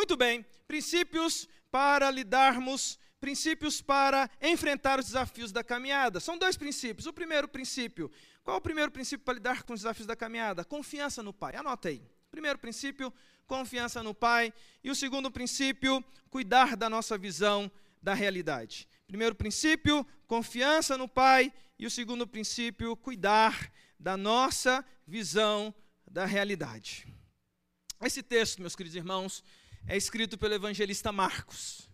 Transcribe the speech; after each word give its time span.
Muito 0.00 0.16
bem, 0.16 0.46
princípios 0.66 1.46
para 1.70 2.10
lidarmos, 2.10 2.98
princípios 3.20 3.82
para 3.82 4.30
enfrentar 4.40 4.98
os 4.98 5.04
desafios 5.04 5.52
da 5.52 5.62
caminhada. 5.62 6.18
São 6.20 6.38
dois 6.38 6.56
princípios. 6.56 7.06
O 7.06 7.12
primeiro 7.12 7.46
princípio, 7.46 8.10
qual 8.42 8.54
é 8.54 8.58
o 8.58 8.62
primeiro 8.62 8.90
princípio 8.90 9.22
para 9.22 9.34
lidar 9.34 9.62
com 9.62 9.74
os 9.74 9.80
desafios 9.80 10.06
da 10.06 10.16
caminhada? 10.16 10.64
Confiança 10.64 11.22
no 11.22 11.34
Pai. 11.34 11.54
Anota 11.54 11.90
aí. 11.90 12.02
Primeiro 12.30 12.58
princípio, 12.58 13.12
confiança 13.46 14.02
no 14.02 14.14
Pai. 14.14 14.54
E 14.82 14.90
o 14.90 14.94
segundo 14.94 15.30
princípio, 15.30 16.02
cuidar 16.30 16.78
da 16.78 16.88
nossa 16.88 17.18
visão 17.18 17.70
da 18.02 18.14
realidade. 18.14 18.88
Primeiro 19.06 19.34
princípio, 19.34 20.06
confiança 20.26 20.96
no 20.96 21.06
Pai. 21.06 21.52
E 21.78 21.84
o 21.84 21.90
segundo 21.90 22.26
princípio, 22.26 22.96
cuidar 22.96 23.70
da 23.98 24.16
nossa 24.16 24.82
visão 25.06 25.74
da 26.10 26.24
realidade. 26.24 27.06
Esse 28.02 28.22
texto, 28.22 28.62
meus 28.62 28.74
queridos 28.74 28.96
irmãos, 28.96 29.44
é 29.86 29.96
escrito 29.96 30.38
pelo 30.38 30.54
evangelista 30.54 31.10
Marcos. 31.10 31.88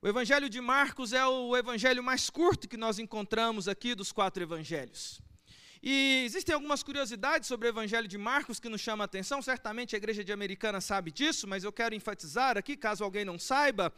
O 0.00 0.08
evangelho 0.08 0.48
de 0.48 0.60
Marcos 0.60 1.12
é 1.12 1.26
o 1.26 1.56
evangelho 1.56 2.02
mais 2.02 2.30
curto 2.30 2.68
que 2.68 2.76
nós 2.76 2.98
encontramos 2.98 3.66
aqui 3.66 3.94
dos 3.94 4.12
quatro 4.12 4.42
evangelhos. 4.42 5.20
E 5.82 6.22
existem 6.24 6.54
algumas 6.54 6.82
curiosidades 6.82 7.46
sobre 7.46 7.68
o 7.68 7.70
evangelho 7.70 8.08
de 8.08 8.18
Marcos 8.18 8.58
que 8.58 8.68
nos 8.68 8.80
chamam 8.80 9.02
a 9.02 9.04
atenção, 9.04 9.40
certamente 9.40 9.94
a 9.94 9.98
igreja 9.98 10.24
de 10.24 10.32
Americana 10.32 10.80
sabe 10.80 11.10
disso, 11.10 11.46
mas 11.46 11.62
eu 11.62 11.72
quero 11.72 11.94
enfatizar 11.94 12.58
aqui, 12.58 12.76
caso 12.76 13.04
alguém 13.04 13.24
não 13.24 13.38
saiba, 13.38 13.92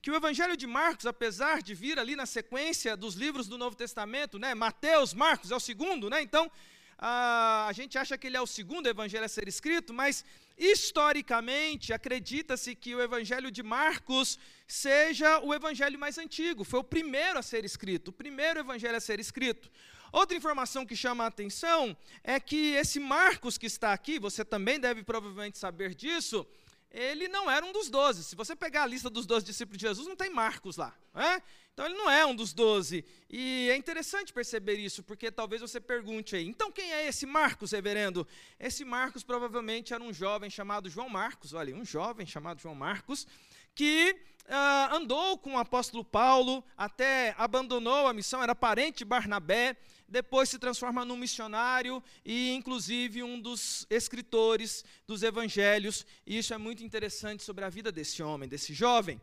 que 0.00 0.10
o 0.10 0.14
evangelho 0.14 0.56
de 0.56 0.66
Marcos, 0.66 1.06
apesar 1.06 1.62
de 1.62 1.74
vir 1.74 1.98
ali 1.98 2.14
na 2.14 2.26
sequência 2.26 2.96
dos 2.96 3.14
livros 3.14 3.48
do 3.48 3.58
Novo 3.58 3.74
Testamento, 3.74 4.38
né, 4.38 4.54
Mateus, 4.54 5.12
Marcos 5.12 5.50
é 5.50 5.56
o 5.56 5.60
segundo, 5.60 6.08
né, 6.08 6.22
então 6.22 6.50
a 6.98 7.70
gente 7.72 7.98
acha 7.98 8.16
que 8.16 8.26
ele 8.28 8.36
é 8.36 8.40
o 8.40 8.46
segundo 8.46 8.86
evangelho 8.86 9.24
a 9.24 9.28
ser 9.28 9.48
escrito, 9.48 9.92
mas 9.92 10.24
historicamente 10.56 11.92
acredita-se 11.92 12.74
que 12.74 12.94
o 12.94 13.02
evangelho 13.02 13.50
de 13.50 13.62
Marcos 13.62 14.38
seja 14.66 15.40
o 15.40 15.52
evangelho 15.52 15.98
mais 15.98 16.16
antigo, 16.18 16.64
foi 16.64 16.80
o 16.80 16.84
primeiro 16.84 17.38
a 17.38 17.42
ser 17.42 17.64
escrito, 17.64 18.08
o 18.08 18.12
primeiro 18.12 18.60
evangelho 18.60 18.96
a 18.96 19.00
ser 19.00 19.20
escrito. 19.20 19.70
Outra 20.12 20.36
informação 20.36 20.86
que 20.86 20.94
chama 20.94 21.24
a 21.24 21.26
atenção 21.26 21.96
é 22.22 22.38
que 22.38 22.74
esse 22.74 23.00
Marcos 23.00 23.58
que 23.58 23.66
está 23.66 23.92
aqui, 23.92 24.18
você 24.18 24.44
também 24.44 24.78
deve 24.78 25.02
provavelmente 25.02 25.58
saber 25.58 25.92
disso, 25.92 26.46
ele 26.94 27.26
não 27.26 27.50
era 27.50 27.66
um 27.66 27.72
dos 27.72 27.90
doze. 27.90 28.22
Se 28.22 28.36
você 28.36 28.54
pegar 28.54 28.84
a 28.84 28.86
lista 28.86 29.10
dos 29.10 29.26
doze 29.26 29.44
discípulos 29.44 29.78
de 29.78 29.86
Jesus, 29.86 30.06
não 30.06 30.14
tem 30.14 30.30
Marcos 30.30 30.76
lá. 30.76 30.94
Né? 31.12 31.42
Então 31.72 31.84
ele 31.86 31.96
não 31.96 32.08
é 32.08 32.24
um 32.24 32.36
dos 32.36 32.52
doze. 32.52 33.04
E 33.28 33.68
é 33.68 33.76
interessante 33.76 34.32
perceber 34.32 34.74
isso, 34.74 35.02
porque 35.02 35.28
talvez 35.32 35.60
você 35.60 35.80
pergunte 35.80 36.36
aí, 36.36 36.46
então 36.46 36.70
quem 36.70 36.92
é 36.92 37.08
esse 37.08 37.26
Marcos, 37.26 37.72
reverendo? 37.72 38.24
Esse 38.60 38.84
Marcos 38.84 39.24
provavelmente 39.24 39.92
era 39.92 40.02
um 40.02 40.12
jovem 40.12 40.48
chamado 40.48 40.88
João 40.88 41.08
Marcos, 41.08 41.52
olha, 41.52 41.74
um 41.74 41.84
jovem 41.84 42.24
chamado 42.24 42.60
João 42.60 42.76
Marcos, 42.76 43.26
que 43.74 44.16
uh, 44.44 44.94
andou 44.94 45.36
com 45.36 45.54
o 45.54 45.58
apóstolo 45.58 46.04
Paulo, 46.04 46.62
até 46.76 47.34
abandonou 47.36 48.06
a 48.06 48.12
missão, 48.12 48.40
era 48.40 48.54
parente 48.54 48.98
de 48.98 49.04
Barnabé, 49.04 49.76
depois 50.14 50.48
se 50.48 50.60
transforma 50.60 51.04
num 51.04 51.16
missionário 51.16 52.00
e, 52.24 52.52
inclusive, 52.52 53.20
um 53.24 53.40
dos 53.40 53.84
escritores 53.90 54.84
dos 55.08 55.24
evangelhos. 55.24 56.06
E 56.24 56.38
isso 56.38 56.54
é 56.54 56.58
muito 56.66 56.84
interessante 56.84 57.42
sobre 57.42 57.64
a 57.64 57.68
vida 57.68 57.90
desse 57.90 58.22
homem, 58.22 58.48
desse 58.48 58.72
jovem. 58.72 59.20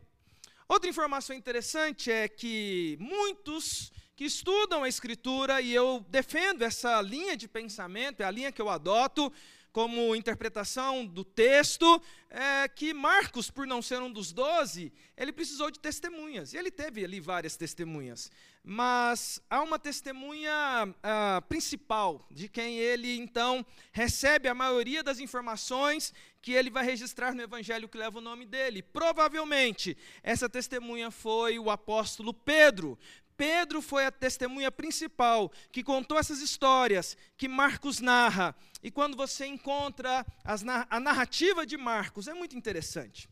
Outra 0.68 0.90
informação 0.90 1.34
interessante 1.34 2.10
é 2.10 2.28
que 2.28 2.98
muitos 3.00 3.90
que 4.14 4.26
estudam 4.26 4.84
a 4.84 4.88
Escritura, 4.88 5.62
e 5.62 5.72
eu 5.72 6.04
defendo 6.10 6.60
essa 6.60 7.00
linha 7.00 7.38
de 7.38 7.48
pensamento, 7.48 8.20
é 8.20 8.26
a 8.26 8.30
linha 8.30 8.52
que 8.52 8.60
eu 8.60 8.68
adoto, 8.68 9.32
como 9.72 10.14
interpretação 10.14 11.06
do 11.06 11.24
texto, 11.24 12.00
é 12.28 12.68
que 12.68 12.92
Marcos, 12.92 13.50
por 13.50 13.66
não 13.66 13.80
ser 13.80 14.00
um 14.02 14.12
dos 14.12 14.32
doze, 14.32 14.92
ele 15.16 15.32
precisou 15.32 15.70
de 15.70 15.80
testemunhas. 15.80 16.52
E 16.52 16.58
ele 16.58 16.70
teve 16.70 17.04
ali 17.04 17.20
várias 17.20 17.56
testemunhas. 17.56 18.30
Mas 18.62 19.40
há 19.50 19.60
uma 19.62 19.78
testemunha 19.78 20.94
ah, 21.02 21.42
principal, 21.48 22.24
de 22.30 22.48
quem 22.48 22.78
ele 22.78 23.16
então 23.16 23.64
recebe 23.92 24.48
a 24.48 24.54
maioria 24.54 25.02
das 25.02 25.18
informações 25.18 26.12
que 26.40 26.52
ele 26.52 26.70
vai 26.70 26.84
registrar 26.84 27.34
no 27.34 27.42
evangelho 27.42 27.88
que 27.88 27.96
leva 27.96 28.18
o 28.18 28.22
nome 28.22 28.44
dele. 28.44 28.82
Provavelmente, 28.82 29.96
essa 30.22 30.48
testemunha 30.48 31.10
foi 31.10 31.58
o 31.58 31.70
apóstolo 31.70 32.34
Pedro. 32.34 32.98
Pedro 33.42 33.82
foi 33.82 34.06
a 34.06 34.12
testemunha 34.12 34.70
principal 34.70 35.50
que 35.72 35.82
contou 35.82 36.16
essas 36.16 36.40
histórias 36.40 37.16
que 37.36 37.48
Marcos 37.48 37.98
narra. 37.98 38.54
E 38.80 38.88
quando 38.88 39.16
você 39.16 39.44
encontra 39.46 40.24
as, 40.44 40.64
a 40.88 41.00
narrativa 41.00 41.66
de 41.66 41.76
Marcos, 41.76 42.28
é 42.28 42.34
muito 42.34 42.56
interessante. 42.56 43.28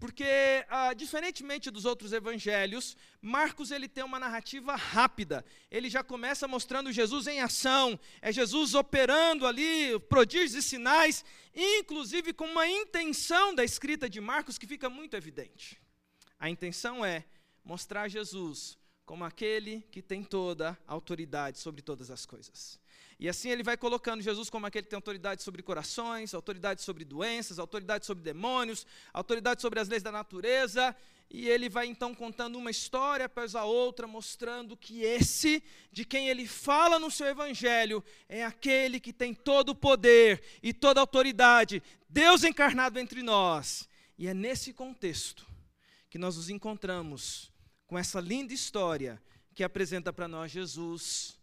Porque, 0.00 0.24
ah, 0.68 0.92
diferentemente 0.94 1.70
dos 1.70 1.84
outros 1.84 2.12
evangelhos, 2.12 2.96
Marcos 3.20 3.70
ele 3.70 3.86
tem 3.86 4.02
uma 4.02 4.18
narrativa 4.18 4.74
rápida. 4.74 5.44
Ele 5.70 5.88
já 5.88 6.02
começa 6.02 6.48
mostrando 6.48 6.90
Jesus 6.90 7.28
em 7.28 7.40
ação, 7.40 7.96
é 8.20 8.32
Jesus 8.32 8.74
operando 8.74 9.46
ali, 9.46 9.96
prodígios 10.08 10.54
e 10.54 10.62
sinais, 10.62 11.24
inclusive 11.54 12.32
com 12.32 12.46
uma 12.46 12.66
intenção 12.66 13.54
da 13.54 13.62
escrita 13.62 14.10
de 14.10 14.20
Marcos 14.20 14.58
que 14.58 14.66
fica 14.66 14.90
muito 14.90 15.14
evidente. 15.14 15.80
A 16.36 16.50
intenção 16.50 17.04
é 17.04 17.24
mostrar 17.64 18.08
Jesus 18.08 18.81
como 19.12 19.24
aquele 19.24 19.84
que 19.90 20.00
tem 20.00 20.24
toda 20.24 20.70
a 20.88 20.94
autoridade 20.94 21.58
sobre 21.58 21.82
todas 21.82 22.10
as 22.10 22.24
coisas. 22.24 22.80
E 23.20 23.28
assim 23.28 23.50
ele 23.50 23.62
vai 23.62 23.76
colocando 23.76 24.22
Jesus 24.22 24.48
como 24.48 24.64
aquele 24.64 24.84
que 24.84 24.88
tem 24.88 24.96
autoridade 24.96 25.42
sobre 25.42 25.62
corações, 25.62 26.32
autoridade 26.32 26.80
sobre 26.80 27.04
doenças, 27.04 27.58
autoridade 27.58 28.06
sobre 28.06 28.24
demônios, 28.24 28.86
autoridade 29.12 29.60
sobre 29.60 29.80
as 29.80 29.86
leis 29.86 30.02
da 30.02 30.10
natureza, 30.10 30.96
e 31.30 31.46
ele 31.46 31.68
vai 31.68 31.88
então 31.88 32.14
contando 32.14 32.56
uma 32.56 32.70
história 32.70 33.26
após 33.26 33.54
a 33.54 33.64
outra, 33.64 34.06
mostrando 34.06 34.78
que 34.78 35.02
esse, 35.02 35.62
de 35.92 36.06
quem 36.06 36.30
ele 36.30 36.46
fala 36.46 36.98
no 36.98 37.10
seu 37.10 37.26
evangelho, 37.26 38.02
é 38.30 38.42
aquele 38.42 38.98
que 38.98 39.12
tem 39.12 39.34
todo 39.34 39.68
o 39.68 39.74
poder 39.74 40.42
e 40.62 40.72
toda 40.72 41.00
a 41.00 41.02
autoridade, 41.02 41.82
Deus 42.08 42.44
encarnado 42.44 42.98
entre 42.98 43.22
nós. 43.22 43.86
E 44.16 44.26
é 44.26 44.32
nesse 44.32 44.72
contexto 44.72 45.46
que 46.08 46.16
nós 46.16 46.38
nos 46.38 46.48
encontramos 46.48 47.51
com 47.92 47.98
essa 47.98 48.20
linda 48.20 48.54
história 48.54 49.22
que 49.54 49.62
apresenta 49.62 50.14
para 50.14 50.26
nós 50.26 50.50
Jesus 50.50 51.38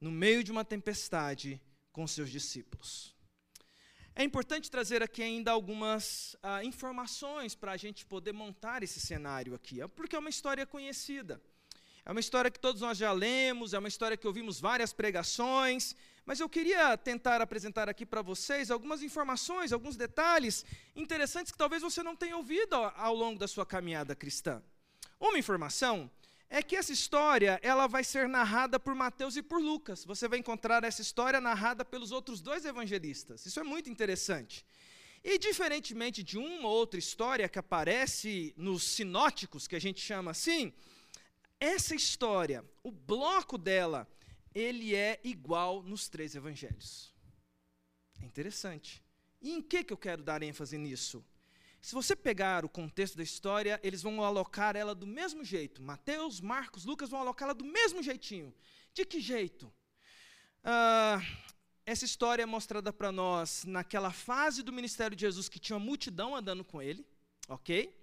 no 0.00 0.12
meio 0.12 0.44
de 0.44 0.52
uma 0.52 0.64
tempestade 0.64 1.60
com 1.90 2.06
seus 2.06 2.30
discípulos. 2.30 3.16
É 4.14 4.22
importante 4.22 4.70
trazer 4.70 5.02
aqui 5.02 5.24
ainda 5.24 5.50
algumas 5.50 6.36
ah, 6.40 6.62
informações 6.62 7.56
para 7.56 7.72
a 7.72 7.76
gente 7.76 8.06
poder 8.06 8.32
montar 8.32 8.84
esse 8.84 9.00
cenário 9.00 9.56
aqui, 9.56 9.80
porque 9.96 10.14
é 10.14 10.20
uma 10.20 10.28
história 10.28 10.64
conhecida. 10.64 11.42
É 12.04 12.12
uma 12.12 12.20
história 12.20 12.48
que 12.48 12.60
todos 12.60 12.80
nós 12.80 12.96
já 12.96 13.10
lemos, 13.10 13.74
é 13.74 13.78
uma 13.80 13.88
história 13.88 14.16
que 14.16 14.28
ouvimos 14.28 14.60
várias 14.60 14.92
pregações, 14.92 15.96
mas 16.24 16.38
eu 16.38 16.48
queria 16.48 16.96
tentar 16.96 17.40
apresentar 17.40 17.88
aqui 17.88 18.06
para 18.06 18.22
vocês 18.22 18.70
algumas 18.70 19.02
informações, 19.02 19.72
alguns 19.72 19.96
detalhes 19.96 20.64
interessantes 20.94 21.50
que 21.50 21.58
talvez 21.58 21.82
você 21.82 22.04
não 22.04 22.14
tenha 22.14 22.36
ouvido 22.36 22.74
ao, 22.74 22.84
ao 22.96 23.14
longo 23.16 23.36
da 23.36 23.48
sua 23.48 23.66
caminhada 23.66 24.14
cristã. 24.14 24.62
Uma 25.20 25.38
informação 25.38 26.10
é 26.50 26.62
que 26.62 26.76
essa 26.76 26.92
história 26.92 27.60
ela 27.62 27.86
vai 27.86 28.02
ser 28.02 28.28
narrada 28.28 28.80
por 28.80 28.94
Mateus 28.94 29.36
e 29.36 29.42
por 29.42 29.60
Lucas. 29.60 30.04
Você 30.04 30.26
vai 30.26 30.38
encontrar 30.38 30.82
essa 30.84 31.02
história 31.02 31.40
narrada 31.40 31.84
pelos 31.84 32.12
outros 32.12 32.40
dois 32.40 32.64
evangelistas. 32.64 33.44
Isso 33.44 33.60
é 33.60 33.62
muito 33.62 33.90
interessante. 33.90 34.64
E 35.22 35.38
diferentemente 35.38 36.22
de 36.22 36.38
uma 36.38 36.68
ou 36.68 36.74
outra 36.74 36.98
história 36.98 37.48
que 37.48 37.58
aparece 37.58 38.54
nos 38.56 38.84
sinóticos, 38.84 39.66
que 39.66 39.76
a 39.76 39.80
gente 39.80 40.00
chama 40.00 40.30
assim, 40.30 40.72
essa 41.60 41.94
história, 41.94 42.64
o 42.82 42.90
bloco 42.90 43.58
dela, 43.58 44.08
ele 44.54 44.94
é 44.94 45.20
igual 45.24 45.82
nos 45.82 46.08
três 46.08 46.34
evangelhos. 46.34 47.12
É 48.22 48.24
interessante. 48.24 49.02
E 49.40 49.52
em 49.52 49.60
que, 49.60 49.84
que 49.84 49.92
eu 49.92 49.96
quero 49.96 50.22
dar 50.22 50.42
ênfase 50.42 50.78
nisso? 50.78 51.24
Se 51.80 51.94
você 51.94 52.16
pegar 52.16 52.64
o 52.64 52.68
contexto 52.68 53.16
da 53.16 53.22
história, 53.22 53.80
eles 53.82 54.02
vão 54.02 54.22
alocar 54.22 54.76
ela 54.76 54.94
do 54.94 55.06
mesmo 55.06 55.44
jeito. 55.44 55.82
Mateus, 55.82 56.40
Marcos, 56.40 56.84
Lucas 56.84 57.08
vão 57.08 57.20
alocá-la 57.20 57.52
do 57.52 57.64
mesmo 57.64 58.02
jeitinho. 58.02 58.52
De 58.92 59.04
que 59.04 59.20
jeito? 59.20 59.72
Ah, 60.64 61.20
essa 61.86 62.04
história 62.04 62.42
é 62.42 62.46
mostrada 62.46 62.92
para 62.92 63.10
nós 63.10 63.64
naquela 63.64 64.12
fase 64.12 64.62
do 64.62 64.72
ministério 64.72 65.16
de 65.16 65.22
Jesus 65.22 65.48
que 65.48 65.58
tinha 65.58 65.76
uma 65.76 65.84
multidão 65.86 66.36
andando 66.36 66.64
com 66.64 66.82
ele, 66.82 67.06
ok? 67.48 67.96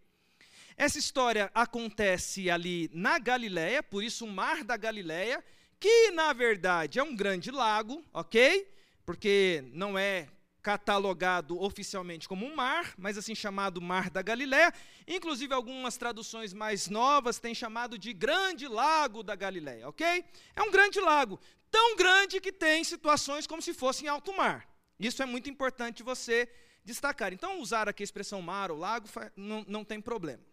Essa 0.78 0.98
história 0.98 1.52
acontece 1.54 2.50
ali 2.50 2.90
na 2.92 3.20
Galileia, 3.20 3.84
por 3.84 4.04
isso 4.04 4.26
o 4.26 4.32
mar 4.32 4.64
da 4.64 4.76
Galileia, 4.76 5.44
que 5.80 6.12
na 6.12 6.34
verdade 6.34 6.98
é 6.98 7.04
um 7.04 7.16
grande 7.16 7.52
lago, 7.52 8.04
ok? 8.12 8.68
Porque 9.06 9.64
não 9.72 9.98
é 9.98 10.28
catalogado 10.66 11.62
oficialmente 11.62 12.28
como 12.28 12.44
um 12.44 12.56
mar, 12.56 12.96
mas 12.98 13.20
assim 13.20 13.36
chamado 13.36 13.80
Mar 13.80 14.10
da 14.10 14.24
Galiléia. 14.24 14.74
Inclusive 15.08 15.54
algumas 15.54 15.96
traduções 15.96 16.56
mais 16.56 16.90
novas 16.90 17.38
têm 17.38 17.54
chamado 17.54 18.00
de 18.00 18.12
Grande 18.12 18.68
Lago 18.68 19.22
da 19.22 19.36
Galiléia, 19.36 19.88
ok? 19.88 20.26
É 20.56 20.64
um 20.64 20.72
grande 20.72 21.00
lago, 21.00 21.40
tão 21.70 21.96
grande 21.96 22.42
que 22.42 22.52
tem 22.52 22.84
situações 22.84 23.46
como 23.46 23.62
se 23.62 23.76
fosse 23.76 24.06
em 24.06 24.08
alto 24.08 24.36
mar. 24.36 24.68
Isso 25.00 25.22
é 25.22 25.26
muito 25.28 25.52
importante 25.52 26.02
você 26.02 26.50
destacar. 26.84 27.32
Então, 27.32 27.60
usar 27.60 27.88
aqui 27.88 28.02
a 28.02 28.10
expressão 28.10 28.42
mar 28.42 28.72
ou 28.72 28.80
lago 28.80 29.08
não, 29.36 29.64
não 29.68 29.86
tem 29.86 30.02
problema. 30.02 30.44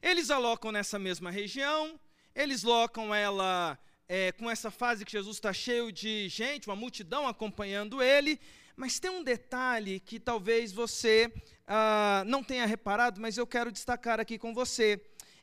Eles 0.00 0.30
alocam 0.30 0.72
nessa 0.72 0.98
mesma 0.98 1.30
região, 1.30 2.00
eles 2.34 2.62
locam 2.62 3.14
ela 3.14 3.78
é, 4.08 4.32
com 4.32 4.50
essa 4.50 4.70
fase 4.70 5.04
que 5.04 5.12
Jesus 5.12 5.36
está 5.36 5.52
cheio 5.52 5.92
de 5.92 6.30
gente, 6.30 6.66
uma 6.66 6.74
multidão 6.74 7.28
acompanhando 7.28 8.02
ele, 8.02 8.40
mas 8.80 8.98
tem 8.98 9.10
um 9.10 9.22
detalhe 9.22 10.00
que 10.00 10.18
talvez 10.18 10.72
você 10.72 11.30
ah, 11.66 12.24
não 12.26 12.42
tenha 12.42 12.64
reparado, 12.64 13.20
mas 13.20 13.36
eu 13.36 13.46
quero 13.46 13.70
destacar 13.70 14.18
aqui 14.18 14.38
com 14.38 14.54
você. 14.54 14.98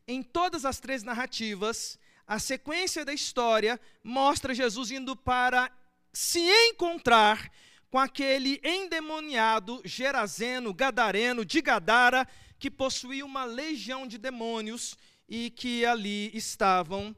Em 0.08 0.24
todas 0.24 0.66
as 0.66 0.80
três 0.80 1.04
narrativas, 1.04 2.00
a 2.26 2.40
sequência 2.40 3.06
da 3.06 3.14
história 3.14 3.80
mostra 4.04 4.56
Jesus 4.56 4.90
indo 4.90 5.16
para 5.16 5.72
se 6.12 6.40
encontrar 6.70 7.52
com 7.92 8.00
aquele 8.00 8.60
endemoniado 8.64 9.84
gerazeno, 9.86 10.74
gadareno, 10.74 11.46
de 11.46 11.62
Gadara, 11.62 12.28
que 12.58 12.72
possuía 12.72 13.24
uma 13.24 13.46
legião 13.46 14.08
de 14.08 14.18
demônios 14.18 14.98
e 15.30 15.52
que 15.52 15.86
ali 15.86 16.36
estavam 16.36 17.16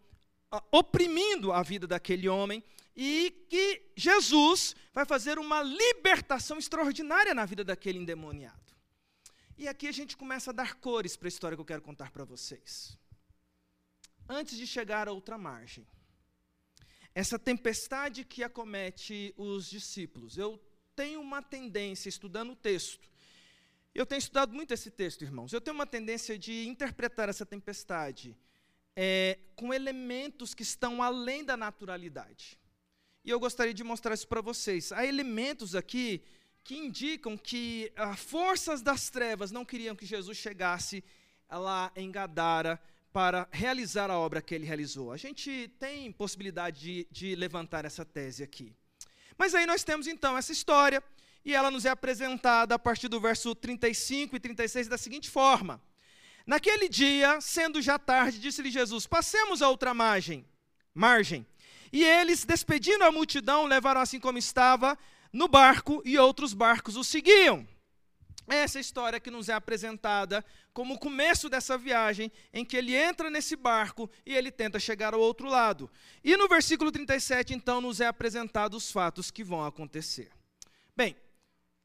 uh, 0.54 0.62
oprimindo 0.70 1.54
a 1.54 1.64
vida 1.64 1.88
daquele 1.88 2.28
homem 2.28 2.62
e 3.02 3.32
que 3.48 3.82
Jesus 3.96 4.76
vai 4.92 5.06
fazer 5.06 5.40
uma 5.40 5.64
libertação 5.64 6.58
extraordinária 6.58 7.34
na 7.34 7.46
vida 7.46 7.64
daquele 7.64 7.98
endemoniado. 7.98 8.74
E 9.58 9.70
aqui 9.70 9.88
a 9.88 9.92
gente 9.94 10.18
começa 10.18 10.52
a 10.52 10.54
dar 10.54 10.76
cores 10.76 11.16
para 11.16 11.30
a 11.30 11.30
história 11.30 11.56
que 11.56 11.62
eu 11.62 11.66
quero 11.66 11.82
contar 11.82 12.12
para 12.12 12.26
vocês. 12.26 12.98
Antes 14.28 14.58
de 14.58 14.68
chegar 14.68 15.08
a 15.08 15.14
outra 15.14 15.38
margem, 15.38 15.88
essa 17.16 17.40
tempestade 17.40 18.26
que 18.26 18.44
acomete 18.44 19.34
os 19.38 19.70
discípulos. 19.70 20.38
Eu 20.38 20.62
tenho 20.94 21.22
uma 21.22 21.42
tendência, 21.42 22.10
estudando 22.10 22.52
o 22.52 22.56
texto, 22.56 23.10
eu 23.96 24.06
tenho 24.06 24.20
estudado 24.20 24.54
muito 24.54 24.74
esse 24.74 24.92
texto, 24.92 25.22
irmãos. 25.22 25.54
Eu 25.54 25.62
tenho 25.62 25.74
uma 25.74 25.88
tendência 25.88 26.38
de 26.38 26.68
interpretar 26.68 27.30
essa 27.30 27.46
tempestade 27.46 28.38
é, 28.94 29.40
com 29.56 29.74
elementos 29.74 30.54
que 30.54 30.64
estão 30.64 31.02
além 31.02 31.46
da 31.46 31.56
naturalidade. 31.56 32.59
E 33.24 33.30
eu 33.30 33.40
gostaria 33.40 33.74
de 33.74 33.84
mostrar 33.84 34.14
isso 34.14 34.28
para 34.28 34.42
vocês. 34.42 34.92
Há 34.92 35.06
elementos 35.06 35.76
aqui 35.76 36.24
que 36.64 36.78
indicam 36.78 37.38
que 37.38 37.92
ah, 37.96 38.16
forças 38.16 38.82
das 38.82 39.10
trevas 39.10 39.52
não 39.52 39.66
queriam 39.66 39.96
que 39.96 40.06
Jesus 40.06 40.38
chegasse 40.38 41.04
lá 41.50 41.92
em 41.96 42.12
Gadara 42.12 42.80
para 43.12 43.48
realizar 43.52 44.12
a 44.12 44.18
obra 44.18 44.42
que 44.42 44.54
ele 44.54 44.66
realizou. 44.66 45.12
A 45.12 45.18
gente 45.18 45.72
tem 45.80 46.12
possibilidade 46.12 46.80
de, 46.80 47.08
de 47.12 47.36
levantar 47.36 47.86
essa 47.86 48.06
tese 48.06 48.44
aqui. 48.44 48.76
Mas 49.38 49.56
aí 49.56 49.66
nós 49.66 49.84
temos 49.84 50.06
então 50.06 50.38
essa 50.38 50.52
história, 50.52 51.04
e 51.44 51.54
ela 51.54 51.72
nos 51.72 51.86
é 51.86 51.90
apresentada 51.90 52.76
a 52.76 52.80
partir 52.80 53.08
do 53.08 53.20
verso 53.20 53.56
35 53.56 54.36
e 54.36 54.40
36 54.40 54.88
da 54.88 54.98
seguinte 54.98 55.30
forma: 55.30 55.82
Naquele 56.46 56.90
dia, 56.90 57.40
sendo 57.42 57.82
já 57.82 57.98
tarde, 57.98 58.40
disse-lhe 58.40 58.70
Jesus: 58.70 59.08
Passemos 59.08 59.62
a 59.62 59.70
outra 59.70 59.94
margem, 59.94 60.46
margem. 60.94 61.46
E 61.92 62.04
eles, 62.04 62.46
despedindo 62.46 63.04
a 63.04 63.12
multidão, 63.12 63.66
levaram 63.66 64.02
assim 64.02 64.20
como 64.20 64.38
estava 64.38 64.98
no 65.32 65.48
barco, 65.48 66.02
e 66.06 66.18
outros 66.18 66.54
barcos 66.54 66.96
o 66.96 67.04
seguiam. 67.04 67.68
Essa 68.48 68.80
história 68.80 69.20
que 69.20 69.30
nos 69.30 69.48
é 69.48 69.54
apresentada 69.54 70.44
como 70.74 70.96
o 70.96 71.00
começo 71.00 71.50
dessa 71.50 71.78
viagem, 71.78 72.32
em 72.52 72.66
que 72.66 72.76
ele 72.76 72.96
entra 72.96 73.30
nesse 73.30 73.56
barco 73.56 74.10
e 74.26 74.34
ele 74.34 74.52
tenta 74.52 74.80
chegar 74.80 75.14
ao 75.14 75.20
outro 75.20 75.48
lado. 75.48 75.90
E 76.24 76.36
no 76.36 76.48
versículo 76.48 76.92
37, 76.92 77.54
então, 77.54 77.80
nos 77.80 78.02
é 78.02 78.08
apresentado 78.08 78.76
os 78.76 78.92
fatos 78.92 79.30
que 79.30 79.44
vão 79.44 79.64
acontecer. 79.64 80.32
Bem, 80.96 81.16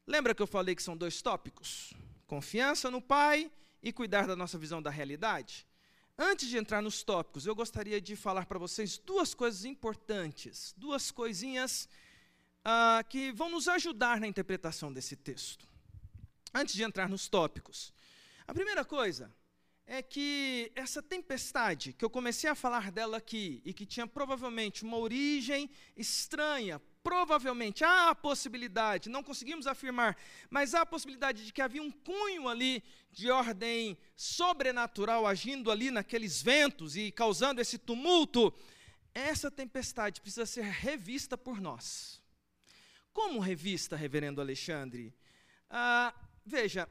lembra 0.07 0.33
que 0.33 0.41
eu 0.41 0.47
falei 0.47 0.75
que 0.75 0.81
são 0.81 0.97
dois 0.97 1.21
tópicos? 1.21 1.93
Confiança 2.25 2.89
no 2.89 3.01
Pai 3.01 3.51
e 3.83 3.93
cuidar 3.93 4.25
da 4.25 4.35
nossa 4.35 4.57
visão 4.57 4.81
da 4.81 4.89
realidade? 4.89 5.67
Antes 6.17 6.47
de 6.47 6.57
entrar 6.57 6.81
nos 6.81 7.03
tópicos, 7.03 7.45
eu 7.45 7.53
gostaria 7.53 7.99
de 7.99 8.15
falar 8.15 8.45
para 8.45 8.57
vocês 8.57 8.97
duas 8.97 9.33
coisas 9.33 9.65
importantes, 9.65 10.73
duas 10.77 11.11
coisinhas 11.11 11.89
ah, 12.63 13.03
que 13.09 13.33
vão 13.33 13.49
nos 13.49 13.67
ajudar 13.67 14.21
na 14.21 14.27
interpretação 14.27 14.93
desse 14.93 15.17
texto 15.17 15.67
antes 16.53 16.73
de 16.73 16.83
entrar 16.83 17.09
nos 17.09 17.27
tópicos. 17.27 17.93
A 18.47 18.53
primeira 18.53 18.85
coisa 18.85 19.29
é 19.87 20.01
que 20.01 20.71
essa 20.75 21.01
tempestade, 21.01 21.93
que 21.93 22.03
eu 22.03 22.09
comecei 22.09 22.49
a 22.49 22.55
falar 22.55 22.91
dela 22.91 23.17
aqui, 23.17 23.61
e 23.63 23.73
que 23.73 23.85
tinha 23.85 24.07
provavelmente 24.07 24.83
uma 24.83 24.97
origem 24.97 25.69
estranha, 25.95 26.81
provavelmente 27.03 27.83
há 27.83 28.09
a 28.09 28.15
possibilidade, 28.15 29.09
não 29.09 29.21
conseguimos 29.21 29.67
afirmar, 29.67 30.17
mas 30.49 30.73
há 30.73 30.81
a 30.81 30.85
possibilidade 30.87 31.45
de 31.45 31.53
que 31.53 31.61
havia 31.61 31.83
um 31.83 31.91
cunho 31.91 32.47
ali 32.47 32.83
de 33.11 33.29
ordem 33.29 33.95
sobrenatural 34.15 35.27
agindo 35.27 35.69
ali 35.69 35.91
naqueles 35.91 36.41
ventos 36.41 36.95
e 36.95 37.11
causando 37.11 37.61
esse 37.61 37.77
tumulto. 37.77 38.51
Essa 39.13 39.51
tempestade 39.51 40.19
precisa 40.19 40.47
ser 40.47 40.63
revista 40.63 41.37
por 41.37 41.61
nós. 41.61 42.19
Como 43.13 43.39
revista, 43.39 43.95
reverendo 43.95 44.41
Alexandre? 44.41 45.15
Ah, 45.69 46.13
veja, 46.43 46.89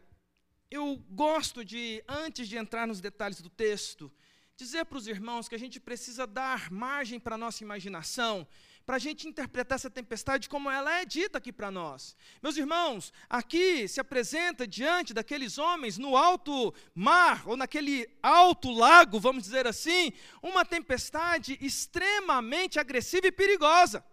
eu 0.71 0.97
gosto 1.11 1.65
de, 1.65 2.03
antes 2.09 2.49
de 2.49 2.57
entrar 2.57 2.87
nos 2.87 3.01
detalhes 3.01 3.41
do 3.41 3.51
texto, 3.51 4.13
dizer 4.57 4.85
para 4.85 4.99
os 4.99 5.07
irmãos 5.07 5.49
que 5.49 5.55
a 5.55 5.59
gente 5.59 5.81
precisa 5.81 6.27
dar 6.27 6.71
margem 6.71 7.19
para 7.19 7.35
a 7.35 7.39
nossa 7.39 7.63
imaginação, 7.63 8.47
para 8.87 8.97
a 8.97 8.99
gente 8.99 9.27
interpretar 9.27 9.77
essa 9.77 9.91
tempestade 9.91 10.49
como 10.49 10.71
ela 10.71 11.01
é 11.01 11.05
dita 11.05 11.39
aqui 11.39 11.53
para 11.53 11.71
nós. 11.71 12.15
Meus 12.43 12.57
irmãos, 12.57 13.13
aqui 13.29 13.89
se 13.89 13.99
apresenta 13.99 14.67
diante 14.67 15.15
daqueles 15.15 15.57
homens 15.57 15.97
no 15.97 16.17
alto 16.17 16.75
mar, 16.95 17.49
ou 17.49 17.57
naquele 17.57 18.09
alto 18.23 18.71
lago, 18.71 19.19
vamos 19.19 19.45
dizer 19.45 19.67
assim, 19.67 20.13
uma 20.43 20.65
tempestade 20.65 21.59
extremamente 21.61 22.79
agressiva 22.79 23.27
e 23.27 23.33
perigosa. 23.33 24.05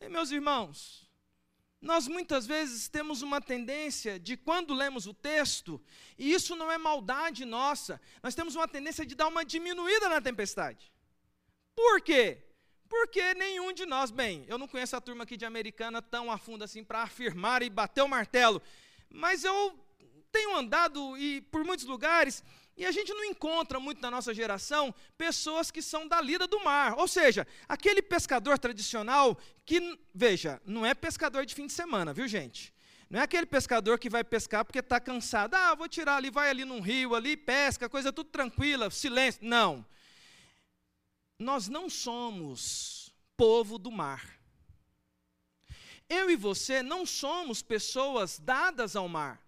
E, 0.00 0.08
meus 0.08 0.30
irmãos, 0.30 1.09
nós 1.80 2.06
muitas 2.06 2.46
vezes 2.46 2.88
temos 2.88 3.22
uma 3.22 3.40
tendência 3.40 4.18
de, 4.18 4.36
quando 4.36 4.74
lemos 4.74 5.06
o 5.06 5.14
texto, 5.14 5.80
e 6.18 6.32
isso 6.32 6.54
não 6.54 6.70
é 6.70 6.76
maldade 6.76 7.44
nossa, 7.44 8.00
nós 8.22 8.34
temos 8.34 8.54
uma 8.54 8.68
tendência 8.68 9.06
de 9.06 9.14
dar 9.14 9.28
uma 9.28 9.44
diminuída 9.44 10.08
na 10.08 10.20
tempestade. 10.20 10.92
Por 11.74 12.02
quê? 12.02 12.38
Porque 12.88 13.34
nenhum 13.34 13.72
de 13.72 13.86
nós, 13.86 14.10
bem, 14.10 14.44
eu 14.46 14.58
não 14.58 14.68
conheço 14.68 14.94
a 14.94 15.00
turma 15.00 15.24
aqui 15.24 15.36
de 15.36 15.46
americana 15.46 16.02
tão 16.02 16.30
a 16.30 16.36
fundo 16.36 16.64
assim 16.64 16.84
para 16.84 17.02
afirmar 17.02 17.62
e 17.62 17.70
bater 17.70 18.02
o 18.02 18.08
martelo, 18.08 18.60
mas 19.08 19.42
eu 19.42 19.78
tenho 20.30 20.54
andado 20.56 21.16
e 21.16 21.40
por 21.40 21.64
muitos 21.64 21.86
lugares 21.86 22.44
e 22.76 22.86
a 22.86 22.92
gente 22.92 23.12
não 23.12 23.24
encontra 23.24 23.78
muito 23.78 24.00
na 24.00 24.10
nossa 24.10 24.32
geração 24.32 24.94
pessoas 25.18 25.70
que 25.70 25.82
são 25.82 26.08
da 26.08 26.20
lida 26.20 26.46
do 26.46 26.62
mar. 26.64 26.98
Ou 26.98 27.06
seja, 27.06 27.46
aquele 27.68 28.00
pescador 28.00 28.58
tradicional 28.58 29.38
que, 29.66 29.98
veja, 30.14 30.60
não 30.64 30.84
é 30.86 30.94
pescador 30.94 31.44
de 31.44 31.54
fim 31.54 31.66
de 31.66 31.72
semana, 31.72 32.14
viu 32.14 32.26
gente? 32.26 32.72
Não 33.10 33.18
é 33.18 33.24
aquele 33.24 33.44
pescador 33.44 33.98
que 33.98 34.08
vai 34.08 34.22
pescar 34.22 34.64
porque 34.64 34.78
está 34.78 35.00
cansado. 35.00 35.54
Ah, 35.54 35.74
vou 35.74 35.88
tirar 35.88 36.16
ali, 36.16 36.30
vai 36.30 36.48
ali 36.48 36.64
num 36.64 36.80
rio, 36.80 37.14
ali, 37.14 37.36
pesca, 37.36 37.88
coisa 37.88 38.12
tudo 38.12 38.30
tranquila, 38.30 38.88
silêncio. 38.88 39.40
Não. 39.44 39.84
Nós 41.38 41.68
não 41.68 41.90
somos 41.90 43.12
povo 43.36 43.78
do 43.78 43.90
mar. 43.90 44.38
Eu 46.08 46.30
e 46.30 46.36
você 46.36 46.82
não 46.82 47.04
somos 47.04 47.62
pessoas 47.62 48.38
dadas 48.38 48.94
ao 48.94 49.08
mar. 49.08 49.42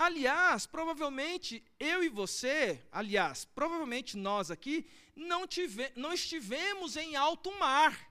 Aliás, 0.00 0.64
provavelmente 0.64 1.62
eu 1.78 2.02
e 2.02 2.08
você, 2.08 2.82
aliás, 2.90 3.44
provavelmente 3.44 4.16
nós 4.16 4.50
aqui, 4.50 4.88
não, 5.14 5.46
tive, 5.46 5.92
não 5.94 6.10
estivemos 6.10 6.96
em 6.96 7.16
alto 7.16 7.52
mar. 7.58 8.10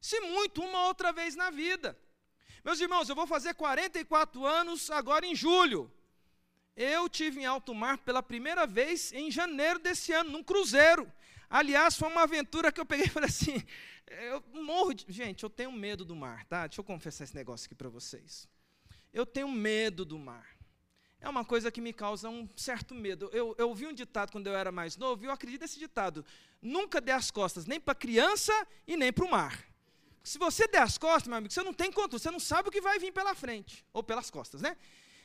Se 0.00 0.18
muito, 0.20 0.62
uma 0.62 0.86
outra 0.86 1.12
vez 1.12 1.36
na 1.36 1.50
vida. 1.50 1.94
Meus 2.64 2.80
irmãos, 2.80 3.06
eu 3.06 3.14
vou 3.14 3.26
fazer 3.26 3.52
44 3.52 4.46
anos 4.46 4.90
agora 4.90 5.26
em 5.26 5.36
julho. 5.36 5.92
Eu 6.74 7.06
tive 7.06 7.42
em 7.42 7.44
alto 7.44 7.74
mar 7.74 7.98
pela 7.98 8.22
primeira 8.22 8.66
vez 8.66 9.12
em 9.12 9.30
janeiro 9.30 9.78
desse 9.78 10.12
ano, 10.12 10.30
num 10.30 10.42
cruzeiro. 10.42 11.12
Aliás, 11.50 11.98
foi 11.98 12.08
uma 12.08 12.22
aventura 12.22 12.72
que 12.72 12.80
eu 12.80 12.86
peguei 12.86 13.04
e 13.04 13.10
falei 13.10 13.28
assim: 13.28 13.62
eu 14.06 14.42
morro 14.54 14.94
de. 14.94 15.04
Gente, 15.12 15.44
eu 15.44 15.50
tenho 15.50 15.70
medo 15.70 16.02
do 16.02 16.16
mar, 16.16 16.46
tá? 16.46 16.66
Deixa 16.66 16.80
eu 16.80 16.84
confessar 16.84 17.24
esse 17.24 17.36
negócio 17.36 17.66
aqui 17.66 17.74
para 17.74 17.90
vocês. 17.90 18.48
Eu 19.12 19.26
tenho 19.26 19.48
medo 19.48 20.02
do 20.06 20.18
mar 20.18 20.58
é 21.20 21.28
uma 21.28 21.44
coisa 21.44 21.70
que 21.70 21.80
me 21.80 21.92
causa 21.92 22.28
um 22.28 22.48
certo 22.56 22.94
medo. 22.94 23.28
Eu, 23.32 23.54
eu 23.58 23.68
ouvi 23.68 23.86
um 23.86 23.92
ditado 23.92 24.32
quando 24.32 24.46
eu 24.46 24.54
era 24.54 24.72
mais 24.72 24.96
novo, 24.96 25.22
e 25.22 25.26
eu 25.26 25.32
acredito 25.32 25.60
nesse 25.60 25.78
ditado: 25.78 26.24
nunca 26.62 27.00
dê 27.00 27.12
as 27.12 27.30
costas 27.30 27.66
nem 27.66 27.78
para 27.78 27.92
a 27.92 27.94
criança 27.94 28.52
e 28.86 28.96
nem 28.96 29.12
para 29.12 29.24
o 29.24 29.30
mar. 29.30 29.64
Se 30.22 30.38
você 30.38 30.66
der 30.66 30.82
as 30.82 30.98
costas, 30.98 31.28
meu 31.28 31.38
amigo, 31.38 31.52
você 31.52 31.62
não 31.62 31.72
tem 31.72 31.90
controle, 31.90 32.22
você 32.22 32.30
não 32.30 32.40
sabe 32.40 32.68
o 32.68 32.72
que 32.72 32.80
vai 32.80 32.98
vir 32.98 33.12
pela 33.12 33.34
frente, 33.34 33.84
ou 33.92 34.02
pelas 34.02 34.30
costas, 34.30 34.60
né? 34.60 34.76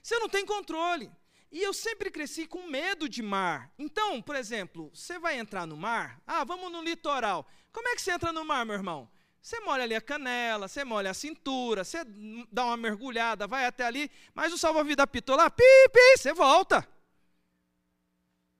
Você 0.02 0.18
não 0.20 0.30
tem 0.30 0.46
controle. 0.46 1.12
E 1.52 1.62
eu 1.62 1.74
sempre 1.74 2.12
cresci 2.12 2.48
com 2.48 2.68
medo 2.68 3.08
de 3.08 3.22
mar. 3.22 3.72
Então, 3.78 4.22
por 4.22 4.36
exemplo, 4.36 4.92
você 4.94 5.18
vai 5.20 5.38
entrar 5.38 5.66
no 5.66 5.78
mar, 5.78 6.22
ah, 6.26 6.44
vamos 6.44 6.72
no 6.72 6.82
litoral. 6.82 7.48
Como 7.72 7.88
é 7.88 7.96
que 7.96 8.02
você 8.02 8.12
entra 8.12 8.34
no 8.34 8.44
mar, 8.44 8.66
meu 8.66 8.76
irmão? 8.76 9.10
Você 9.46 9.60
molha 9.60 9.84
ali 9.84 9.94
a 9.94 10.02
canela, 10.02 10.68
você 10.68 10.84
molha 10.84 11.12
a 11.12 11.14
cintura, 11.14 11.84
você 11.84 12.00
dá 12.52 12.66
uma 12.66 12.76
mergulhada, 12.76 13.46
vai 13.46 13.68
até 13.68 13.86
ali, 13.86 14.10
mas 14.34 14.52
o 14.52 14.58
salva-vida 14.58 15.04
apitou 15.04 15.36
lá, 15.36 15.52
pi, 15.52 15.64
pi, 15.94 16.18
você 16.18 16.34
volta. 16.34 16.84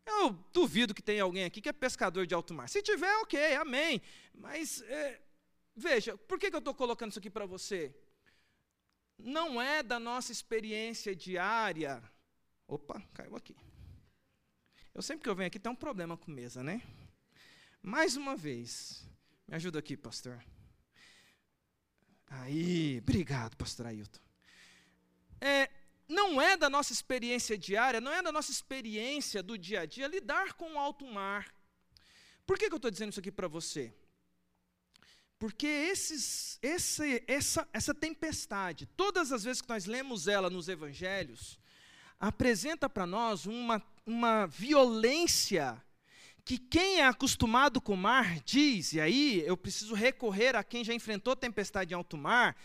Eu 0.06 0.34
duvido 0.54 0.94
que 0.94 1.02
tenha 1.02 1.24
alguém 1.24 1.44
aqui 1.44 1.60
que 1.60 1.70
é 1.70 1.74
pescador 1.74 2.28
de 2.28 2.36
alto 2.36 2.54
mar. 2.54 2.70
Se 2.70 2.84
tiver, 2.84 3.12
ok, 3.24 3.56
amém. 3.56 4.00
Mas, 4.32 4.84
é, 4.84 5.20
veja, 5.76 6.16
por 6.20 6.38
que, 6.38 6.52
que 6.52 6.56
eu 6.56 6.60
estou 6.60 6.76
colocando 6.76 7.10
isso 7.10 7.18
aqui 7.18 7.32
para 7.32 7.48
você? 7.48 7.92
Não 9.18 9.60
é 9.60 9.82
da 9.82 10.00
nossa 10.00 10.32
experiência 10.32 11.16
diária. 11.16 12.00
Opa, 12.68 13.02
caiu 13.12 13.36
aqui. 13.36 13.56
Eu 14.94 15.02
sempre 15.02 15.24
que 15.24 15.30
eu 15.30 15.36
venho 15.36 15.48
aqui 15.48 15.58
tem 15.58 15.72
um 15.72 15.76
problema 15.76 16.16
com 16.16 16.30
mesa, 16.30 16.62
né? 16.62 16.84
Mais 17.82 18.16
uma 18.16 18.36
vez. 18.36 19.04
Me 19.48 19.56
ajuda 19.56 19.80
aqui, 19.80 19.98
pastor. 19.98 20.46
Aí, 22.28 23.00
obrigado, 23.00 23.56
pastor 23.56 23.88
Ailton. 23.88 24.20
É, 25.40 25.70
não 26.08 26.42
é 26.42 26.58
da 26.58 26.70
nossa 26.70 26.94
experiência 26.94 27.58
diária, 27.58 28.02
não 28.02 28.12
é 28.12 28.22
da 28.22 28.32
nossa 28.32 28.52
experiência 28.52 29.42
do 29.42 29.58
dia 29.58 29.82
a 29.82 29.86
dia 29.86 30.08
lidar 30.08 30.54
com 30.54 30.74
o 30.74 30.80
alto 30.80 31.06
mar. 31.06 31.54
Por 32.46 32.58
que, 32.58 32.68
que 32.68 32.74
eu 32.74 32.78
estou 32.78 32.92
dizendo 32.92 33.12
isso 33.12 33.20
aqui 33.20 33.32
para 33.32 33.48
você? 33.48 33.94
Porque 35.38 35.68
esses, 35.68 36.58
esse, 36.62 37.24
essa, 37.28 37.68
essa 37.74 37.94
tempestade, 37.94 38.86
todas 38.96 39.32
as 39.32 39.44
vezes 39.44 39.62
que 39.62 39.70
nós 39.70 39.86
lemos 39.86 40.28
ela 40.28 40.50
nos 40.50 40.70
evangelhos, 40.70 41.60
apresenta 42.20 42.90
para 42.90 43.06
nós 43.06 43.46
uma, 43.46 43.84
uma 44.06 44.46
violência 44.46 45.82
que 46.46 46.60
quem 46.60 47.00
é 47.00 47.08
acostumado 47.08 47.82
com 47.82 47.96
o 47.96 47.98
mar 47.98 48.40
diz, 48.46 48.94
e 48.94 49.02
aí 49.02 49.44
eu 49.48 49.58
preciso 49.58 49.96
recorrer 49.96 50.56
a 50.56 50.64
quem 50.64 50.84
já 50.84 50.94
enfrentou 50.94 51.36
tempestade 51.36 51.92
em 51.92 51.98
alto 51.98 52.16
mar, 52.16 52.56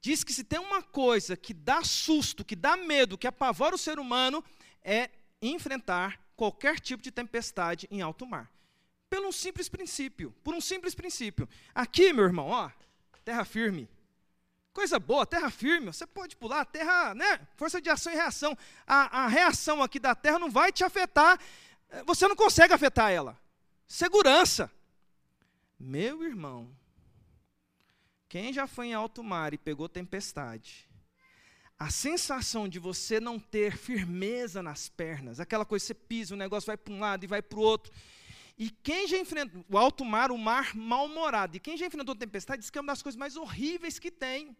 diz 0.00 0.24
que 0.24 0.32
se 0.32 0.42
tem 0.42 0.58
uma 0.58 0.82
coisa 0.82 1.36
que 1.36 1.54
dá 1.54 1.84
susto, 1.84 2.44
que 2.44 2.56
dá 2.56 2.76
medo, 2.76 3.16
que 3.16 3.28
apavora 3.28 3.76
o 3.76 3.78
ser 3.78 4.00
humano, 4.00 4.42
é 4.82 5.08
enfrentar 5.40 6.20
qualquer 6.34 6.80
tipo 6.80 7.00
de 7.00 7.12
tempestade 7.12 7.86
em 7.92 8.02
alto 8.02 8.26
mar. 8.26 8.50
Pelo 9.08 9.28
um 9.28 9.32
simples 9.32 9.68
princípio, 9.68 10.34
por 10.42 10.52
um 10.52 10.60
simples 10.60 10.94
princípio. 10.94 11.48
Aqui, 11.72 12.12
meu 12.12 12.24
irmão, 12.24 12.48
ó, 12.48 12.70
terra 13.24 13.44
firme. 13.44 13.88
Coisa 14.72 14.98
boa, 14.98 15.24
terra 15.24 15.48
firme, 15.48 15.86
você 15.86 16.06
pode 16.06 16.36
pular, 16.36 16.64
terra, 16.64 17.14
né? 17.14 17.40
Força 17.56 17.80
de 17.80 17.88
ação 17.88 18.12
e 18.12 18.16
reação. 18.16 18.56
A, 18.86 19.24
a 19.24 19.28
reação 19.28 19.82
aqui 19.82 19.98
da 19.98 20.14
terra 20.14 20.38
não 20.38 20.50
vai 20.50 20.72
te 20.72 20.84
afetar 20.84 21.38
você 22.04 22.28
não 22.28 22.36
consegue 22.36 22.72
afetar 22.72 23.10
ela. 23.10 23.38
Segurança. 23.86 24.70
Meu 25.78 26.24
irmão, 26.24 26.74
quem 28.28 28.52
já 28.52 28.66
foi 28.66 28.88
em 28.88 28.94
alto 28.94 29.22
mar 29.22 29.54
e 29.54 29.58
pegou 29.58 29.88
tempestade, 29.88 30.88
a 31.78 31.90
sensação 31.90 32.68
de 32.68 32.78
você 32.78 33.20
não 33.20 33.38
ter 33.38 33.76
firmeza 33.76 34.62
nas 34.62 34.88
pernas, 34.88 35.38
aquela 35.38 35.64
coisa 35.64 35.86
você 35.86 35.94
pisa, 35.94 36.34
o 36.34 36.38
negócio 36.38 36.66
vai 36.66 36.76
para 36.76 36.92
um 36.92 36.98
lado 36.98 37.24
e 37.24 37.28
vai 37.28 37.40
para 37.40 37.58
o 37.58 37.62
outro. 37.62 37.92
E 38.58 38.70
quem 38.70 39.06
já 39.06 39.16
enfrentou 39.16 39.64
o 39.70 39.78
alto 39.78 40.04
mar, 40.04 40.32
o 40.32 40.36
mar 40.36 40.74
mal-humorado, 40.74 41.56
e 41.56 41.60
quem 41.60 41.76
já 41.76 41.86
enfrentou 41.86 42.16
tempestade, 42.16 42.60
diz 42.60 42.70
que 42.70 42.78
é 42.78 42.80
uma 42.80 42.92
das 42.92 43.02
coisas 43.02 43.16
mais 43.16 43.36
horríveis 43.36 44.00
que 44.00 44.10
tem. 44.10 44.56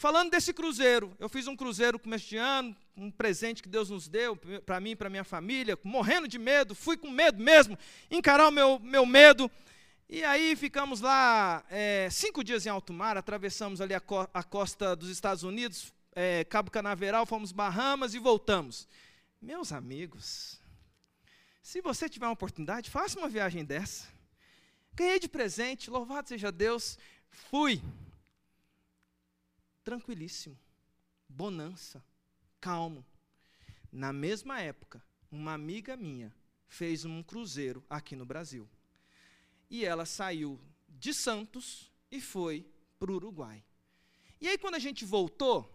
Falando 0.00 0.30
desse 0.30 0.54
cruzeiro, 0.54 1.14
eu 1.18 1.28
fiz 1.28 1.46
um 1.46 1.54
cruzeiro 1.54 1.98
começo 1.98 2.26
de 2.26 2.38
ano, 2.38 2.74
um 2.96 3.10
presente 3.10 3.62
que 3.62 3.68
Deus 3.68 3.90
nos 3.90 4.08
deu 4.08 4.34
para 4.64 4.80
mim 4.80 4.92
e 4.92 4.96
para 4.96 5.10
minha 5.10 5.24
família, 5.24 5.78
morrendo 5.84 6.26
de 6.26 6.38
medo, 6.38 6.74
fui 6.74 6.96
com 6.96 7.10
medo 7.10 7.38
mesmo, 7.38 7.78
encarar 8.10 8.48
o 8.48 8.50
meu, 8.50 8.78
meu 8.78 9.04
medo. 9.04 9.50
E 10.08 10.24
aí 10.24 10.56
ficamos 10.56 11.02
lá 11.02 11.62
é, 11.68 12.08
cinco 12.10 12.42
dias 12.42 12.64
em 12.64 12.70
alto 12.70 12.94
mar, 12.94 13.18
atravessamos 13.18 13.78
ali 13.78 13.92
a, 13.92 14.00
co 14.00 14.26
a 14.32 14.42
costa 14.42 14.96
dos 14.96 15.10
Estados 15.10 15.42
Unidos, 15.42 15.92
é, 16.12 16.44
Cabo 16.44 16.70
Canaveral, 16.70 17.26
fomos 17.26 17.52
Bahamas 17.52 18.14
e 18.14 18.18
voltamos. 18.18 18.88
Meus 19.38 19.70
amigos, 19.70 20.58
se 21.62 21.82
você 21.82 22.08
tiver 22.08 22.24
uma 22.24 22.32
oportunidade, 22.32 22.88
faça 22.88 23.18
uma 23.18 23.28
viagem 23.28 23.66
dessa. 23.66 24.08
Ganhei 24.94 25.20
de 25.20 25.28
presente, 25.28 25.90
louvado 25.90 26.26
seja 26.26 26.50
Deus, 26.50 26.98
fui 27.50 27.82
tranquilíssimo, 29.90 30.56
bonança, 31.28 32.00
calmo. 32.60 33.04
Na 33.90 34.12
mesma 34.12 34.60
época, 34.60 35.02
uma 35.32 35.52
amiga 35.52 35.96
minha 35.96 36.32
fez 36.68 37.04
um 37.04 37.24
cruzeiro 37.24 37.84
aqui 37.90 38.14
no 38.14 38.24
Brasil. 38.24 38.70
E 39.68 39.84
ela 39.84 40.06
saiu 40.06 40.60
de 40.88 41.12
Santos 41.12 41.90
e 42.08 42.20
foi 42.20 42.64
para 43.00 43.10
o 43.10 43.16
Uruguai. 43.16 43.64
E 44.40 44.46
aí, 44.46 44.56
quando 44.56 44.76
a 44.76 44.78
gente 44.78 45.04
voltou, 45.04 45.68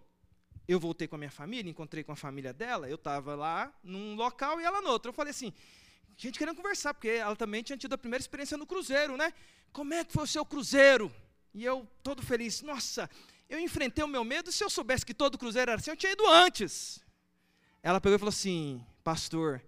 eu 0.66 0.80
voltei 0.80 1.10
com 1.10 1.16
a 1.16 1.20
minha 1.20 1.30
família, 1.30 1.70
encontrei 1.70 2.02
com 2.02 2.14
a 2.14 2.16
família 2.16 2.54
dela, 2.54 2.88
eu 2.88 2.96
estava 2.96 3.36
lá 3.36 3.78
num 3.84 4.16
local 4.16 4.62
e 4.62 4.64
ela 4.64 4.80
no 4.80 4.92
outro. 4.92 5.10
Eu 5.10 5.14
falei 5.14 5.32
assim, 5.32 5.52
gente 6.16 6.40
querendo 6.40 6.56
conversar, 6.56 6.94
porque 6.94 7.10
ela 7.10 7.36
também 7.36 7.62
tinha 7.62 7.78
tido 7.78 7.92
a 7.92 7.98
primeira 7.98 8.22
experiência 8.22 8.58
no 8.58 8.66
cruzeiro, 8.66 9.18
né? 9.18 9.34
Como 9.74 9.94
é 9.94 10.06
que 10.06 10.14
foi 10.14 10.24
o 10.24 10.28
seu 10.28 10.46
cruzeiro? 10.46 11.14
E 11.54 11.66
eu, 11.66 11.86
todo 12.02 12.22
feliz, 12.22 12.62
nossa, 12.62 13.10
eu 13.50 13.60
enfrentei 13.60 14.04
o 14.04 14.08
meu 14.08 14.24
medo, 14.24 14.52
se 14.52 14.64
eu 14.64 14.70
soubesse 14.70 15.06
que 15.06 15.14
todo 15.14 15.38
cruzeiro 15.38 15.72
era 15.72 15.80
assim, 15.80 15.92
eu 15.92 15.98
tinha 15.98 16.12
ido 16.12 16.28
antes. 16.28 17.04
Ela 17.82 18.02
pegou 18.02 18.16
e 18.16 18.20
falou 18.20 18.30
assim: 18.30 18.84
Pastor, 19.04 19.62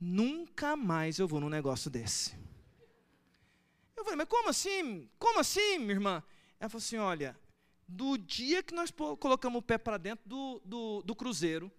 nunca 0.00 0.76
mais 0.76 1.18
eu 1.18 1.28
vou 1.28 1.40
num 1.40 1.48
negócio 1.48 1.90
desse. 1.90 2.36
Eu 3.96 4.04
falei, 4.04 4.16
mas 4.16 4.28
como 4.28 4.48
assim? 4.48 5.08
Como 5.18 5.38
assim, 5.38 5.78
minha 5.78 5.92
irmã? 5.92 6.22
Ela 6.58 6.68
falou 6.68 6.82
assim: 6.82 6.96
Olha, 6.96 7.38
do 7.86 8.16
dia 8.16 8.62
que 8.62 8.74
nós 8.74 8.90
colocamos 8.90 9.58
o 9.60 9.62
pé 9.62 9.78
para 9.78 9.98
dentro 9.98 10.28
do, 10.28 10.60
do, 10.64 11.02
do, 11.02 11.14
cruzeiro, 11.14 11.70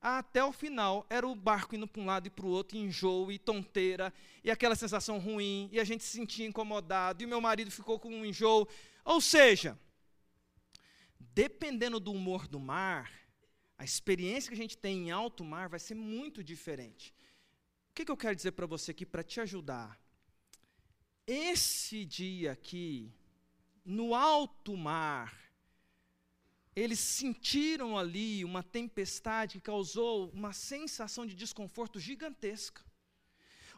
até 0.00 0.44
o 0.44 0.52
final, 0.52 1.06
era 1.08 1.26
o 1.26 1.34
barco 1.34 1.74
indo 1.74 1.86
para 1.86 2.02
um 2.02 2.06
lado 2.06 2.26
e 2.26 2.30
para 2.30 2.44
o 2.44 2.50
outro, 2.50 2.76
enjoo 2.76 3.32
e 3.32 3.38
tonteira, 3.38 4.12
e 4.42 4.50
aquela 4.50 4.74
sensação 4.74 5.18
ruim, 5.18 5.70
e 5.72 5.80
a 5.80 5.84
gente 5.84 6.04
se 6.04 6.18
sentia 6.18 6.46
incomodado, 6.46 7.22
e 7.22 7.26
meu 7.26 7.40
marido 7.40 7.70
ficou 7.70 7.98
com 7.98 8.10
um 8.10 8.24
enjoo. 8.24 8.68
Ou 9.04 9.20
seja, 9.20 9.78
dependendo 11.34 11.98
do 12.00 12.12
humor 12.12 12.46
do 12.46 12.58
mar, 12.58 13.10
a 13.78 13.84
experiência 13.84 14.48
que 14.48 14.54
a 14.54 14.62
gente 14.62 14.76
tem 14.76 15.08
em 15.08 15.10
alto 15.10 15.44
mar 15.44 15.68
vai 15.68 15.80
ser 15.80 15.94
muito 15.94 16.42
diferente. 16.42 17.14
O 17.90 17.94
que, 17.94 18.04
que 18.04 18.10
eu 18.10 18.16
quero 18.16 18.36
dizer 18.36 18.52
para 18.52 18.66
você 18.66 18.90
aqui 18.90 19.04
para 19.04 19.22
te 19.22 19.40
ajudar? 19.40 20.00
Esse 21.26 22.04
dia 22.04 22.52
aqui, 22.52 23.12
no 23.84 24.14
alto 24.14 24.76
mar, 24.76 25.38
eles 26.74 26.98
sentiram 26.98 27.98
ali 27.98 28.44
uma 28.44 28.62
tempestade 28.62 29.54
que 29.54 29.60
causou 29.60 30.30
uma 30.30 30.52
sensação 30.52 31.26
de 31.26 31.34
desconforto 31.34 32.00
gigantesca 32.00 32.82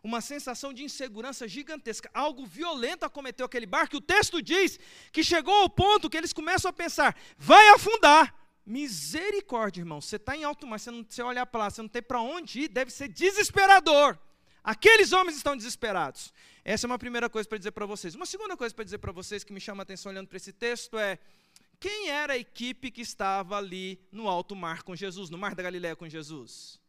uma 0.05 0.21
sensação 0.21 0.71
de 0.73 0.85
insegurança 0.85 1.49
gigantesca. 1.49 2.11
Algo 2.13 2.45
violento 2.45 3.05
acometeu 3.05 3.47
aquele 3.47 3.65
barco, 3.65 3.97
e 3.97 3.99
o 3.99 4.03
texto 4.03 4.43
diz 4.43 4.79
que 5.11 5.25
chegou 5.25 5.55
ao 5.55 5.71
ponto 5.71 6.11
que 6.11 6.17
eles 6.17 6.33
começam 6.33 6.69
a 6.69 6.73
pensar: 6.73 7.17
vai 7.39 7.67
afundar. 7.71 8.35
Misericórdia, 8.67 9.81
irmão. 9.81 10.01
Você 10.01 10.17
está 10.17 10.37
em 10.37 10.45
alto 10.45 10.67
mar, 10.67 10.79
você, 10.79 10.91
não, 10.91 11.05
você 11.07 11.23
olhar 11.23 11.45
para 11.47 11.65
lá, 11.65 11.71
você 11.71 11.83
não 11.83 11.89
tem 11.89 12.03
para 12.03 12.21
onde 12.21 12.63
ir, 12.63 12.69
deve 12.69 12.91
ser 12.91 13.09
desesperador. 13.09 14.19
Aqueles 14.63 15.13
homens 15.13 15.37
estão 15.37 15.57
desesperados. 15.57 16.33
Essa 16.65 16.87
é 16.87 16.89
uma 16.89 16.99
primeira 16.99 17.29
coisa 17.29 17.47
para 17.47 17.59
dizer 17.59 17.73
para 17.73 17.85
vocês. 17.85 18.15
Uma 18.15 18.25
segunda 18.25 18.57
coisa 18.57 18.75
para 18.75 18.85
dizer 18.85 18.99
para 18.99 19.13
vocês 19.13 19.45
que 19.45 19.53
me 19.53 19.61
chama 19.61 19.83
a 19.83 19.85
atenção 19.85 20.11
olhando 20.11 20.29
para 20.29 20.37
esse 20.37 20.53
texto 20.53 20.99
é: 20.99 21.19
quem 21.79 22.09
era 22.09 22.35
a 22.35 22.39
equipe 22.39 22.91
que 22.91 23.03
estava 23.03 23.57
ali 23.57 24.01
no 24.11 24.29
alto 24.29 24.55
mar 24.55 24.83
com 24.83 24.97
Jesus, 24.97 25.29
no 25.29 25.37
mar 25.37 25.55
da 25.55 25.63
Galiléia 25.63 25.97
com 25.97 26.09
Jesus? 26.09 26.81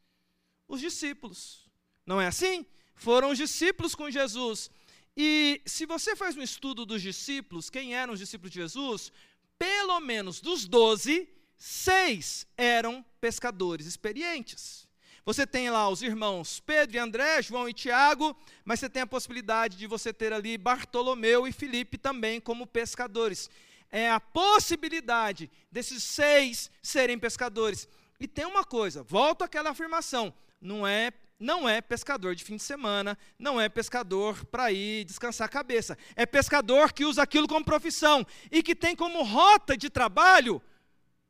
Os 0.68 0.80
discípulos. 0.80 1.70
Não 2.06 2.22
é 2.22 2.28
assim? 2.28 2.66
Foram 2.96 3.30
os 3.32 3.38
discípulos 3.38 3.94
com 3.94 4.10
Jesus. 4.10 4.70
E 5.16 5.62
se 5.66 5.86
você 5.86 6.16
faz 6.16 6.36
um 6.36 6.42
estudo 6.42 6.86
dos 6.86 7.02
discípulos, 7.02 7.70
quem 7.70 7.96
eram 7.96 8.14
os 8.14 8.20
discípulos 8.20 8.52
de 8.52 8.60
Jesus, 8.60 9.12
pelo 9.58 10.00
menos 10.00 10.42
dos 10.42 10.66
doze, 10.66 11.30
seis 11.58 12.48
eram 12.58 13.06
pescadores 13.22 13.86
experientes. 13.86 14.86
Você 15.26 15.48
tem 15.48 15.72
lá 15.72 15.90
os 15.90 16.02
irmãos 16.02 16.60
Pedro 16.60 16.98
e 16.98 17.00
André, 17.00 17.42
João 17.42 17.68
e 17.68 17.74
Tiago, 17.74 18.38
mas 18.64 18.80
você 18.80 18.90
tem 18.90 19.02
a 19.02 19.08
possibilidade 19.08 19.78
de 19.78 19.88
você 19.88 20.14
ter 20.14 20.32
ali 20.32 20.58
Bartolomeu 20.58 21.48
e 21.48 21.52
Filipe 21.52 21.98
também 21.98 22.40
como 22.40 22.68
pescadores. 22.68 23.50
É 23.90 24.12
a 24.12 24.20
possibilidade 24.20 25.50
desses 25.72 26.04
seis 26.04 26.70
serem 26.82 27.18
pescadores. 27.18 27.88
E 28.20 28.28
tem 28.28 28.46
uma 28.46 28.64
coisa, 28.64 29.02
volto 29.02 29.44
àquela 29.44 29.72
afirmação: 29.72 30.34
não 30.62 30.86
é 30.86 31.12
não 31.40 31.68
é 31.68 31.82
pescador 31.82 32.36
de 32.36 32.44
fim 32.44 32.56
de 32.56 32.64
semana, 32.64 33.18
não 33.38 33.60
é 33.60 33.68
pescador 33.68 34.46
para 34.46 34.72
ir 34.72 35.04
descansar 35.04 35.46
a 35.46 35.50
cabeça. 35.50 35.98
É 36.16 36.26
pescador 36.26 36.94
que 36.94 37.06
usa 37.06 37.22
aquilo 37.22 37.48
como 37.48 37.66
profissão 37.66 38.26
e 38.52 38.64
que 38.64 38.76
tem 38.76 38.96
como 38.96 39.24
rota 39.24 39.78
de 39.78 39.90
trabalho 39.90 40.62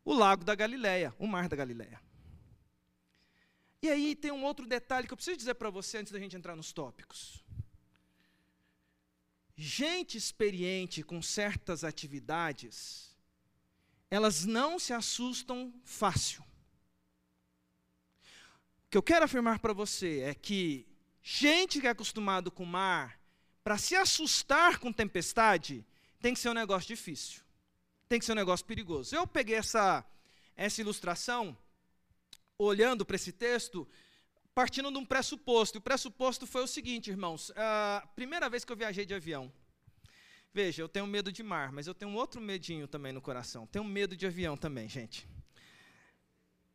o 0.04 0.14
lago 0.14 0.44
da 0.44 0.54
Galileia, 0.54 1.14
o 1.18 1.26
mar 1.26 1.50
da 1.50 1.56
Galileia. 1.56 2.00
E 3.82 3.90
aí 3.90 4.16
tem 4.16 4.32
um 4.32 4.44
outro 4.44 4.66
detalhe 4.66 5.08
que 5.08 5.14
eu 5.14 5.18
preciso 5.18 5.38
dizer 5.38 5.56
para 5.56 5.70
você 5.70 5.98
antes 5.98 6.12
da 6.12 6.20
gente 6.20 6.36
entrar 6.36 6.56
nos 6.56 6.72
tópicos. 6.72 7.44
gente 9.58 10.18
experiente 10.18 11.02
com 11.02 11.22
certas 11.22 11.84
atividades, 11.84 13.16
elas 14.12 14.44
não 14.44 14.78
se 14.78 14.92
assustam 14.92 15.74
fácil. 15.84 16.44
Que 18.96 18.98
eu 18.98 19.04
quero 19.04 19.26
afirmar 19.26 19.60
para 19.60 19.74
você 19.74 20.22
é 20.22 20.34
que 20.34 20.88
gente 21.22 21.82
que 21.82 21.86
é 21.86 21.90
acostumado 21.90 22.50
com 22.50 22.64
o 22.64 22.66
mar, 22.66 23.20
para 23.62 23.78
se 23.78 23.94
assustar 23.94 24.80
com 24.80 24.90
tempestade, 24.90 25.86
tem 26.22 26.34
que 26.34 26.40
ser 26.40 26.48
um 26.48 26.54
negócio 26.54 26.88
difícil. 26.88 27.42
Tem 28.08 28.20
que 28.20 28.24
ser 28.24 28.32
um 28.32 28.36
negócio 28.36 28.66
perigoso. 28.66 29.14
Eu 29.14 29.28
peguei 29.28 29.58
essa, 29.58 30.06
essa 30.56 30.80
ilustração, 30.80 31.58
olhando 32.58 33.06
para 33.06 33.18
esse 33.18 33.34
texto, 33.34 33.86
partindo 34.54 34.90
de 34.90 34.98
um 34.98 35.06
pressuposto. 35.06 35.78
E 35.78 35.80
o 35.80 35.82
pressuposto 35.82 36.48
foi 36.48 36.64
o 36.64 36.68
seguinte, 36.68 37.10
irmãos. 37.10 37.52
A 37.54 38.08
primeira 38.16 38.50
vez 38.50 38.64
que 38.64 38.72
eu 38.72 38.78
viajei 38.78 39.06
de 39.06 39.14
avião. 39.14 39.52
Veja, 40.54 40.82
eu 40.82 40.88
tenho 40.88 41.06
medo 41.06 41.34
de 41.34 41.44
mar, 41.44 41.70
mas 41.70 41.86
eu 41.86 41.94
tenho 41.94 42.12
um 42.12 42.16
outro 42.16 42.40
medinho 42.40 42.88
também 42.88 43.12
no 43.12 43.22
coração. 43.22 43.68
Tenho 43.68 43.84
medo 43.84 44.16
de 44.16 44.26
avião 44.26 44.56
também, 44.56 44.88
gente. 44.88 45.28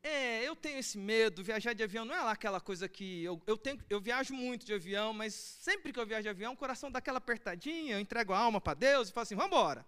É, 0.02 0.42
eu 0.48 0.56
tenho 0.56 0.78
esse 0.78 0.96
medo, 0.96 1.42
viajar 1.42 1.74
de 1.74 1.82
avião 1.82 2.06
não 2.06 2.14
é 2.14 2.22
lá 2.22 2.32
aquela 2.32 2.60
coisa 2.60 2.88
que. 2.88 3.22
Eu, 3.22 3.40
eu, 3.46 3.56
tenho, 3.56 3.78
eu 3.88 4.00
viajo 4.00 4.32
muito 4.32 4.64
de 4.64 4.72
avião, 4.72 5.12
mas 5.12 5.34
sempre 5.34 5.92
que 5.92 6.00
eu 6.00 6.06
viajo 6.06 6.22
de 6.22 6.28
avião, 6.30 6.54
o 6.54 6.56
coração 6.56 6.90
dá 6.90 6.98
aquela 6.98 7.18
apertadinha, 7.18 7.94
eu 7.94 8.00
entrego 8.00 8.32
a 8.32 8.38
alma 8.38 8.60
para 8.60 8.74
Deus 8.74 9.08
e 9.08 9.12
falo 9.12 9.22
assim: 9.24 9.34
vamos 9.34 9.52
embora. 9.52 9.84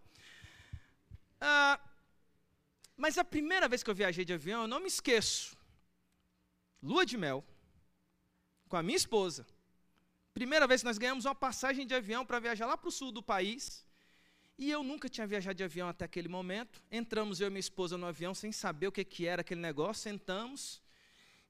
Ah, 1.40 1.80
mas 2.96 3.16
a 3.16 3.24
primeira 3.24 3.68
vez 3.68 3.82
que 3.82 3.90
eu 3.90 3.94
viajei 3.94 4.24
de 4.24 4.34
avião, 4.34 4.62
eu 4.62 4.68
não 4.68 4.80
me 4.80 4.86
esqueço. 4.86 5.56
Lua 6.82 7.06
de 7.06 7.16
mel, 7.16 7.42
com 8.68 8.76
a 8.76 8.82
minha 8.82 8.96
esposa. 8.96 9.46
Primeira 10.34 10.66
vez 10.66 10.82
que 10.82 10.86
nós 10.86 10.98
ganhamos 10.98 11.24
uma 11.24 11.34
passagem 11.34 11.86
de 11.86 11.94
avião 11.94 12.24
para 12.24 12.38
viajar 12.38 12.66
lá 12.66 12.76
para 12.76 12.88
o 12.88 12.92
sul 12.92 13.10
do 13.12 13.22
país. 13.22 13.84
E 14.62 14.70
eu 14.70 14.84
nunca 14.84 15.08
tinha 15.08 15.26
viajado 15.26 15.56
de 15.56 15.64
avião 15.64 15.88
até 15.88 16.04
aquele 16.04 16.28
momento. 16.28 16.80
Entramos 16.88 17.40
eu 17.40 17.48
e 17.48 17.50
minha 17.50 17.58
esposa 17.58 17.98
no 17.98 18.06
avião 18.06 18.32
sem 18.32 18.52
saber 18.52 18.86
o 18.86 18.92
que, 18.92 19.04
que 19.04 19.26
era 19.26 19.40
aquele 19.40 19.60
negócio, 19.60 20.04
sentamos. 20.04 20.80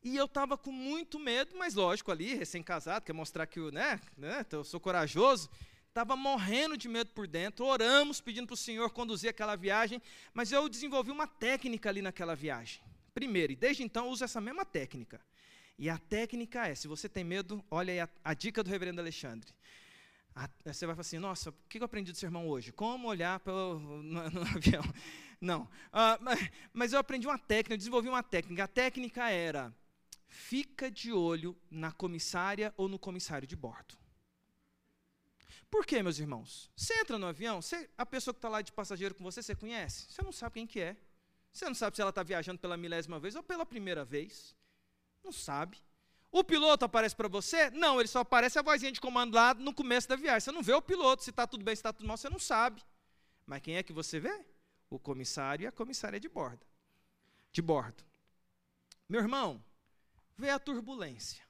E 0.02 0.16
eu 0.16 0.24
estava 0.24 0.56
com 0.56 0.72
muito 0.72 1.18
medo, 1.18 1.54
mas 1.54 1.74
lógico, 1.74 2.10
ali, 2.10 2.34
recém-casado, 2.34 3.04
quer 3.04 3.12
mostrar 3.12 3.46
que 3.46 3.60
né, 3.70 4.00
né, 4.16 4.46
eu 4.50 4.64
sou 4.64 4.80
corajoso. 4.80 5.50
Estava 5.88 6.16
morrendo 6.16 6.74
de 6.74 6.88
medo 6.88 7.10
por 7.10 7.26
dentro, 7.26 7.66
oramos 7.66 8.18
pedindo 8.18 8.46
para 8.46 8.54
o 8.54 8.56
Senhor 8.56 8.88
conduzir 8.88 9.28
aquela 9.28 9.56
viagem, 9.56 10.00
mas 10.32 10.50
eu 10.50 10.66
desenvolvi 10.66 11.10
uma 11.10 11.26
técnica 11.26 11.90
ali 11.90 12.00
naquela 12.00 12.34
viagem. 12.34 12.80
Primeiro, 13.12 13.52
e 13.52 13.56
desde 13.56 13.82
então 13.82 14.06
eu 14.06 14.10
uso 14.10 14.24
essa 14.24 14.40
mesma 14.40 14.64
técnica. 14.64 15.20
E 15.78 15.90
a 15.90 15.98
técnica 15.98 16.66
é: 16.66 16.74
se 16.74 16.88
você 16.88 17.10
tem 17.10 17.24
medo, 17.24 17.62
olha 17.70 17.92
aí 17.92 18.00
a, 18.00 18.08
a 18.24 18.32
dica 18.32 18.62
do 18.62 18.70
reverendo 18.70 19.02
Alexandre. 19.02 19.52
Você 20.64 20.86
vai 20.86 20.94
falar 20.94 21.02
assim: 21.02 21.18
nossa, 21.18 21.50
o 21.50 21.54
que 21.68 21.78
eu 21.78 21.84
aprendi 21.84 22.12
do 22.12 22.18
sermão 22.18 22.48
hoje? 22.48 22.72
Como 22.72 23.08
olhar 23.08 23.40
pelo, 23.40 23.78
no, 23.78 24.30
no 24.30 24.42
avião? 24.56 24.82
Não. 25.40 25.62
Uh, 25.62 26.18
mas, 26.20 26.50
mas 26.72 26.92
eu 26.92 26.98
aprendi 26.98 27.26
uma 27.26 27.38
técnica, 27.38 27.74
eu 27.74 27.78
desenvolvi 27.78 28.08
uma 28.08 28.22
técnica. 28.22 28.64
A 28.64 28.68
técnica 28.68 29.28
era: 29.28 29.74
fica 30.28 30.90
de 30.90 31.12
olho 31.12 31.56
na 31.70 31.92
comissária 31.92 32.72
ou 32.76 32.88
no 32.88 32.98
comissário 32.98 33.46
de 33.46 33.56
bordo. 33.56 33.96
Por 35.70 35.86
quê, 35.86 36.02
meus 36.02 36.18
irmãos? 36.18 36.70
Você 36.76 36.92
entra 37.00 37.18
no 37.18 37.26
avião, 37.26 37.62
você, 37.62 37.88
a 37.96 38.04
pessoa 38.04 38.34
que 38.34 38.38
está 38.38 38.48
lá 38.48 38.60
de 38.60 38.70
passageiro 38.70 39.14
com 39.14 39.24
você, 39.24 39.42
você 39.42 39.54
conhece? 39.54 40.06
Você 40.10 40.22
não 40.22 40.30
sabe 40.30 40.54
quem 40.54 40.66
que 40.66 40.80
é. 40.80 40.96
Você 41.50 41.64
não 41.64 41.74
sabe 41.74 41.96
se 41.96 42.02
ela 42.02 42.10
está 42.10 42.22
viajando 42.22 42.58
pela 42.58 42.76
milésima 42.76 43.18
vez 43.18 43.34
ou 43.34 43.42
pela 43.42 43.64
primeira 43.64 44.04
vez. 44.04 44.54
Não 45.24 45.32
sabe. 45.32 45.78
O 46.32 46.42
piloto 46.42 46.86
aparece 46.86 47.14
para 47.14 47.28
você? 47.28 47.68
Não, 47.70 48.00
ele 48.00 48.08
só 48.08 48.20
aparece 48.20 48.58
a 48.58 48.62
vozinha 48.62 48.90
de 48.90 48.98
comando 48.98 49.34
lá 49.34 49.52
no 49.52 49.74
começo 49.74 50.08
da 50.08 50.16
viagem. 50.16 50.40
Você 50.40 50.50
não 50.50 50.62
vê 50.62 50.72
o 50.72 50.80
piloto, 50.80 51.22
se 51.22 51.28
está 51.28 51.46
tudo 51.46 51.62
bem, 51.62 51.76
se 51.76 51.80
está 51.80 51.92
tudo 51.92 52.06
mal, 52.08 52.16
você 52.16 52.30
não 52.30 52.38
sabe. 52.38 52.82
Mas 53.44 53.60
quem 53.60 53.76
é 53.76 53.82
que 53.82 53.92
você 53.92 54.18
vê? 54.18 54.42
O 54.88 54.98
comissário 54.98 55.64
e 55.64 55.66
a 55.66 55.72
comissária 55.72 56.18
de 56.18 56.30
bordo. 56.30 56.66
De 57.52 57.60
bordo. 57.60 58.02
Meu 59.06 59.20
irmão, 59.20 59.62
vê 60.34 60.48
a 60.48 60.58
turbulência. 60.58 61.44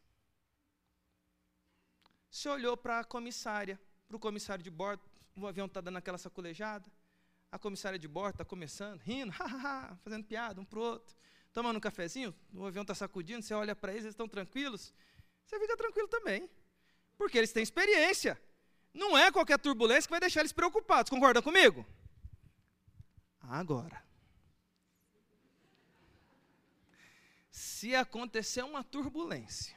Você 2.29 2.49
olhou 2.49 2.77
para 2.77 2.99
a 2.99 3.05
comissária, 3.05 3.81
para 4.09 4.17
o 4.17 4.21
comissário 4.21 4.65
de 4.65 4.71
bordo, 4.71 5.09
o 5.37 5.47
avião 5.47 5.67
está 5.67 5.81
dando 5.81 5.99
aquela 5.99 6.19
sacolejada, 6.19 6.91
a 7.53 7.59
comissária 7.59 8.01
de 8.01 8.09
bordo 8.09 8.35
está 8.35 8.45
começando, 8.45 8.99
rindo, 8.99 9.33
fazendo 10.03 10.25
piada 10.25 10.61
um 10.61 10.65
para 10.65 10.79
o 10.81 10.83
outro 10.83 11.17
tomando 11.53 11.77
um 11.77 11.81
cafezinho, 11.81 12.35
o 12.55 12.65
avião 12.65 12.83
está 12.83 12.95
sacudindo, 12.95 13.43
você 13.43 13.55
olha 13.55 13.77
para 13.77 13.93
eles, 13.93 14.05
eles 14.05 14.15
estão 14.15 14.29
tranquilos, 14.29 14.93
você 15.45 15.59
fica 15.59 15.77
tranquilo 15.77 16.09
também. 16.09 16.49
Porque 17.17 17.37
eles 17.39 17.53
têm 17.53 17.63
experiência. 17.63 18.41
Não 18.93 19.17
é 19.17 19.31
qualquer 19.31 19.59
turbulência 19.59 20.09
que 20.09 20.11
vai 20.11 20.21
deixar 20.21 20.41
eles 20.41 20.53
preocupados. 20.53 21.11
Concorda 21.11 21.41
comigo? 21.41 21.87
Agora. 23.41 24.03
Se 27.51 27.95
acontecer 27.95 28.63
uma 28.63 28.83
turbulência, 28.83 29.77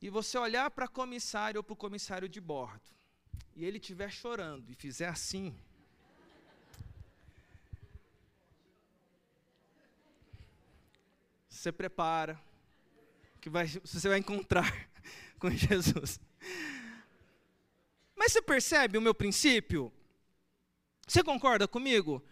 e 0.00 0.08
você 0.08 0.38
olhar 0.38 0.70
para 0.70 0.84
a 0.84 0.88
comissária 0.88 1.58
ou 1.58 1.64
para 1.64 1.72
o 1.72 1.76
comissário 1.76 2.28
de 2.28 2.40
bordo, 2.40 2.88
e 3.54 3.64
ele 3.64 3.78
estiver 3.78 4.10
chorando 4.10 4.70
e 4.70 4.74
fizer 4.74 5.08
assim, 5.08 5.58
você 11.58 11.72
prepara, 11.72 12.40
que 13.40 13.50
vai, 13.50 13.66
você 13.66 14.08
vai 14.08 14.18
encontrar 14.18 14.88
com 15.38 15.50
Jesus. 15.50 16.20
Mas 18.14 18.32
você 18.32 18.40
percebe 18.40 18.96
o 18.96 19.02
meu 19.02 19.14
princípio? 19.14 19.92
Você 21.06 21.22
concorda 21.22 21.66
comigo? 21.66 22.24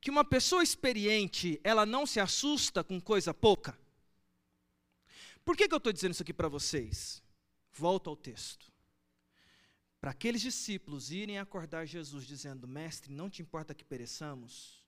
Que 0.00 0.10
uma 0.10 0.24
pessoa 0.24 0.62
experiente, 0.62 1.60
ela 1.62 1.84
não 1.84 2.06
se 2.06 2.18
assusta 2.20 2.82
com 2.82 2.98
coisa 3.00 3.34
pouca? 3.34 3.78
Por 5.44 5.56
que, 5.56 5.68
que 5.68 5.74
eu 5.74 5.78
estou 5.78 5.92
dizendo 5.92 6.12
isso 6.12 6.22
aqui 6.22 6.32
para 6.32 6.48
vocês? 6.48 7.22
Volto 7.72 8.08
ao 8.08 8.16
texto. 8.16 8.72
Para 10.00 10.12
aqueles 10.12 10.40
discípulos 10.40 11.10
irem 11.10 11.38
acordar 11.38 11.84
Jesus 11.84 12.26
dizendo: 12.26 12.66
Mestre, 12.66 13.12
não 13.12 13.28
te 13.28 13.42
importa 13.42 13.74
que 13.74 13.84
pereçamos? 13.84 14.79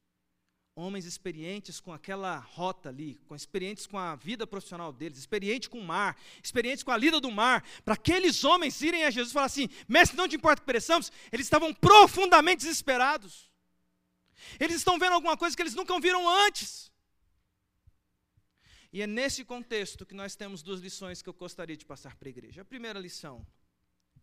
Homens 0.75 1.05
experientes 1.05 1.81
com 1.81 1.93
aquela 1.93 2.39
rota 2.39 2.89
ali, 2.89 3.21
com 3.27 3.35
experientes 3.35 3.87
com 3.87 3.99
a 3.99 4.17
vida 4.17 4.47
profissional 4.47 4.93
deles, 4.93 5.19
experientes 5.19 5.69
com 5.69 5.79
o 5.79 5.85
mar, 5.85 6.17
experientes 6.43 6.83
com 6.83 6.91
a 6.91 6.97
lida 6.97 7.21
do 7.21 7.31
mar, 7.31 7.63
para 7.85 7.95
aqueles 7.95 8.43
homens 8.45 8.81
irem 8.81 9.05
a 9.05 9.11
Jesus 9.11 9.31
e 9.31 9.35
falar 9.35 9.47
assim: 9.47 9.69
mestre, 9.87 10.17
não 10.17 10.29
te 10.29 10.37
importa 10.37 10.61
que 10.61 10.67
pereçamos, 10.67 11.13
eles 11.31 11.47
estavam 11.47 11.75
profundamente 11.75 12.63
desesperados. 12.63 13.51
Eles 14.59 14.77
estão 14.77 14.99
vendo 14.99 15.13
alguma 15.13 15.37
coisa 15.37 15.55
que 15.55 15.63
eles 15.63 15.75
nunca 15.75 15.99
viram 16.01 16.29
antes. 16.29 16.91
E 18.93 19.01
é 19.01 19.07
nesse 19.07 19.45
contexto 19.45 20.05
que 20.05 20.15
nós 20.15 20.35
temos 20.35 20.63
duas 20.63 20.81
lições 20.81 21.23
que 21.23 21.29
eu 21.29 21.33
gostaria 21.33 21.77
de 21.77 21.85
passar 21.85 22.17
para 22.17 22.29
a 22.29 22.31
igreja. 22.31 22.63
A 22.63 22.65
primeira 22.65 22.99
lição: 22.99 23.47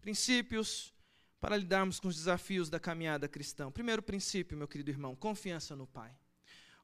princípios 0.01 0.93
para 1.39 1.55
lidarmos 1.55 1.99
com 1.99 2.07
os 2.07 2.15
desafios 2.15 2.69
da 2.69 2.79
caminhada 2.79 3.27
cristã. 3.27 3.71
Primeiro 3.71 4.03
princípio, 4.03 4.57
meu 4.57 4.67
querido 4.67 4.91
irmão, 4.91 5.15
confiança 5.15 5.75
no 5.75 5.87
Pai. 5.87 6.13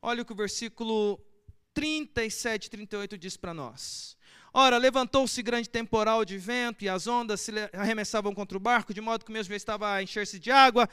Olha 0.02 0.22
o 0.22 0.26
que 0.26 0.34
o 0.34 0.36
versículo 0.36 1.20
37 1.74 2.66
e 2.66 2.70
38 2.70 3.18
diz 3.18 3.38
para 3.38 3.54
nós. 3.54 4.16
Ora, 4.54 4.78
levantou-se 4.78 5.44
grande 5.44 5.70
temporal 5.70 6.24
de 6.24 6.38
vento 6.38 6.86
e 6.86 6.90
as 6.90 7.08
ondas 7.08 7.42
se 7.42 7.52
arremessavam 7.74 8.34
contra 8.34 8.58
o 8.58 8.62
barco, 8.62 8.94
de 8.94 9.02
modo 9.02 9.26
que 9.26 9.32
o 9.32 9.34
mesmo 9.34 9.54
estava 9.54 9.94
a 9.94 10.02
encher-se 10.02 10.40
de 10.40 10.50
água. 10.50 10.90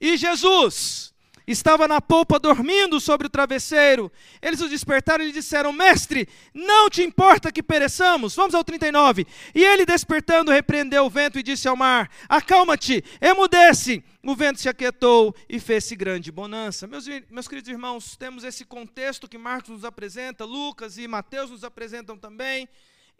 E 0.00 0.16
Jesus, 0.16 1.12
estava 1.46 1.88
na 1.88 2.00
polpa 2.00 2.38
dormindo 2.38 3.00
sobre 3.00 3.26
o 3.26 3.30
travesseiro. 3.30 4.10
Eles 4.40 4.60
o 4.60 4.68
despertaram 4.68 5.24
e 5.24 5.28
lhe 5.28 5.32
disseram: 5.32 5.72
Mestre, 5.72 6.28
não 6.54 6.88
te 6.88 7.02
importa 7.02 7.52
que 7.52 7.62
pereçamos? 7.62 8.34
Vamos 8.34 8.54
ao 8.54 8.64
39. 8.64 9.26
E 9.54 9.64
ele, 9.64 9.84
despertando, 9.84 10.50
repreendeu 10.50 11.04
o 11.04 11.10
vento 11.10 11.38
e 11.38 11.42
disse 11.42 11.68
ao 11.68 11.76
mar: 11.76 12.10
Acalma-te, 12.28 13.04
emudece. 13.20 14.02
O 14.24 14.36
vento 14.36 14.60
se 14.60 14.68
aquietou 14.68 15.34
e 15.48 15.58
fez-se 15.58 15.96
grande 15.96 16.30
bonança. 16.30 16.86
Meus, 16.86 17.06
meus 17.28 17.48
queridos 17.48 17.68
irmãos, 17.68 18.16
temos 18.16 18.44
esse 18.44 18.64
contexto 18.64 19.28
que 19.28 19.36
Marcos 19.36 19.70
nos 19.70 19.84
apresenta, 19.84 20.44
Lucas 20.44 20.96
e 20.96 21.08
Mateus 21.08 21.50
nos 21.50 21.64
apresentam 21.64 22.16
também. 22.16 22.68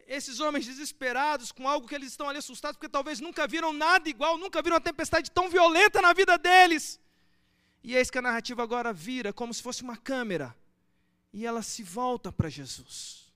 Esses 0.07 0.39
homens 0.39 0.65
desesperados 0.65 1.51
com 1.51 1.69
algo 1.69 1.89
que 1.89 1.95
eles 1.95 2.09
estão 2.11 2.29
ali 2.29 2.39
assustados, 2.39 2.77
porque 2.77 2.89
talvez 2.89 3.19
nunca 3.19 3.49
viram 3.49 3.73
nada 3.73 4.09
igual, 4.09 4.39
nunca 4.39 4.63
viram 4.63 4.77
uma 4.77 4.81
tempestade 4.81 5.29
tão 5.31 5.49
violenta 5.49 6.01
na 6.01 6.13
vida 6.13 6.39
deles. 6.39 7.02
E 7.83 7.95
eis 7.95 8.11
que 8.11 8.19
a 8.19 8.23
narrativa 8.23 8.63
agora 8.63 8.93
vira 8.93 9.33
como 9.33 9.53
se 9.53 9.63
fosse 9.63 9.83
uma 9.83 9.97
câmera. 9.97 10.57
E 11.33 11.45
ela 11.45 11.63
se 11.63 11.83
volta 11.83 12.31
para 12.31 12.49
Jesus. 12.49 13.33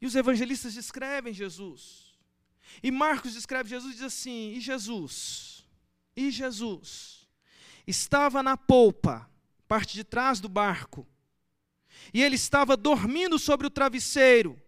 E 0.00 0.06
os 0.06 0.14
evangelistas 0.14 0.74
descrevem 0.74 1.32
Jesus. 1.32 2.16
E 2.82 2.90
Marcos 2.90 3.32
descreve 3.32 3.70
Jesus 3.70 3.92
e 3.92 3.96
diz 3.96 4.04
assim: 4.04 4.52
E 4.52 4.60
Jesus? 4.60 5.64
E 6.14 6.30
Jesus? 6.30 7.26
Estava 7.86 8.42
na 8.42 8.56
polpa, 8.56 9.28
parte 9.66 9.94
de 9.94 10.04
trás 10.04 10.40
do 10.40 10.48
barco. 10.48 11.06
E 12.12 12.22
ele 12.22 12.36
estava 12.36 12.76
dormindo 12.76 13.38
sobre 13.38 13.66
o 13.66 13.70
travesseiro. 13.70 14.60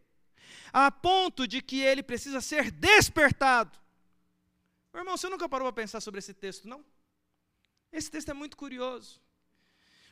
a 0.72 0.90
ponto 0.90 1.46
de 1.46 1.60
que 1.60 1.80
ele 1.80 2.02
precisa 2.02 2.40
ser 2.40 2.70
despertado. 2.70 3.78
Meu 4.92 5.02
irmão, 5.02 5.16
você 5.16 5.28
nunca 5.28 5.48
parou 5.48 5.66
para 5.72 5.82
pensar 5.82 6.00
sobre 6.00 6.18
esse 6.18 6.32
texto, 6.32 6.68
não? 6.68 6.84
Esse 7.92 8.10
texto 8.10 8.30
é 8.30 8.34
muito 8.34 8.56
curioso. 8.56 9.20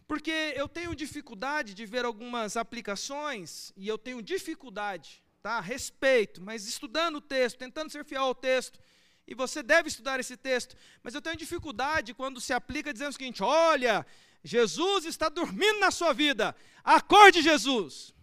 Porque 0.06 0.54
eu 0.56 0.68
tenho 0.68 0.94
dificuldade 0.94 1.74
de 1.74 1.84
ver 1.84 2.04
algumas 2.04 2.56
aplicações, 2.56 3.72
e 3.76 3.86
eu 3.86 3.98
tenho 3.98 4.22
dificuldade, 4.22 5.22
tá? 5.42 5.60
Respeito, 5.60 6.40
mas 6.42 6.66
estudando 6.66 7.16
o 7.16 7.20
texto, 7.20 7.58
tentando 7.58 7.90
ser 7.90 8.04
fiel 8.04 8.22
ao 8.22 8.34
texto, 8.34 8.80
e 9.26 9.34
você 9.34 9.62
deve 9.62 9.88
estudar 9.88 10.18
esse 10.18 10.36
texto, 10.36 10.74
mas 11.02 11.14
eu 11.14 11.20
tenho 11.20 11.36
dificuldade 11.36 12.14
quando 12.14 12.40
se 12.40 12.54
aplica 12.54 12.92
dizendo 12.92 13.10
o 13.10 13.12
seguinte: 13.12 13.42
olha, 13.42 14.06
Jesus 14.42 15.04
está 15.04 15.28
dormindo 15.28 15.78
na 15.80 15.90
sua 15.90 16.14
vida, 16.14 16.56
acorde 16.82 17.42
Jesus. 17.42 18.14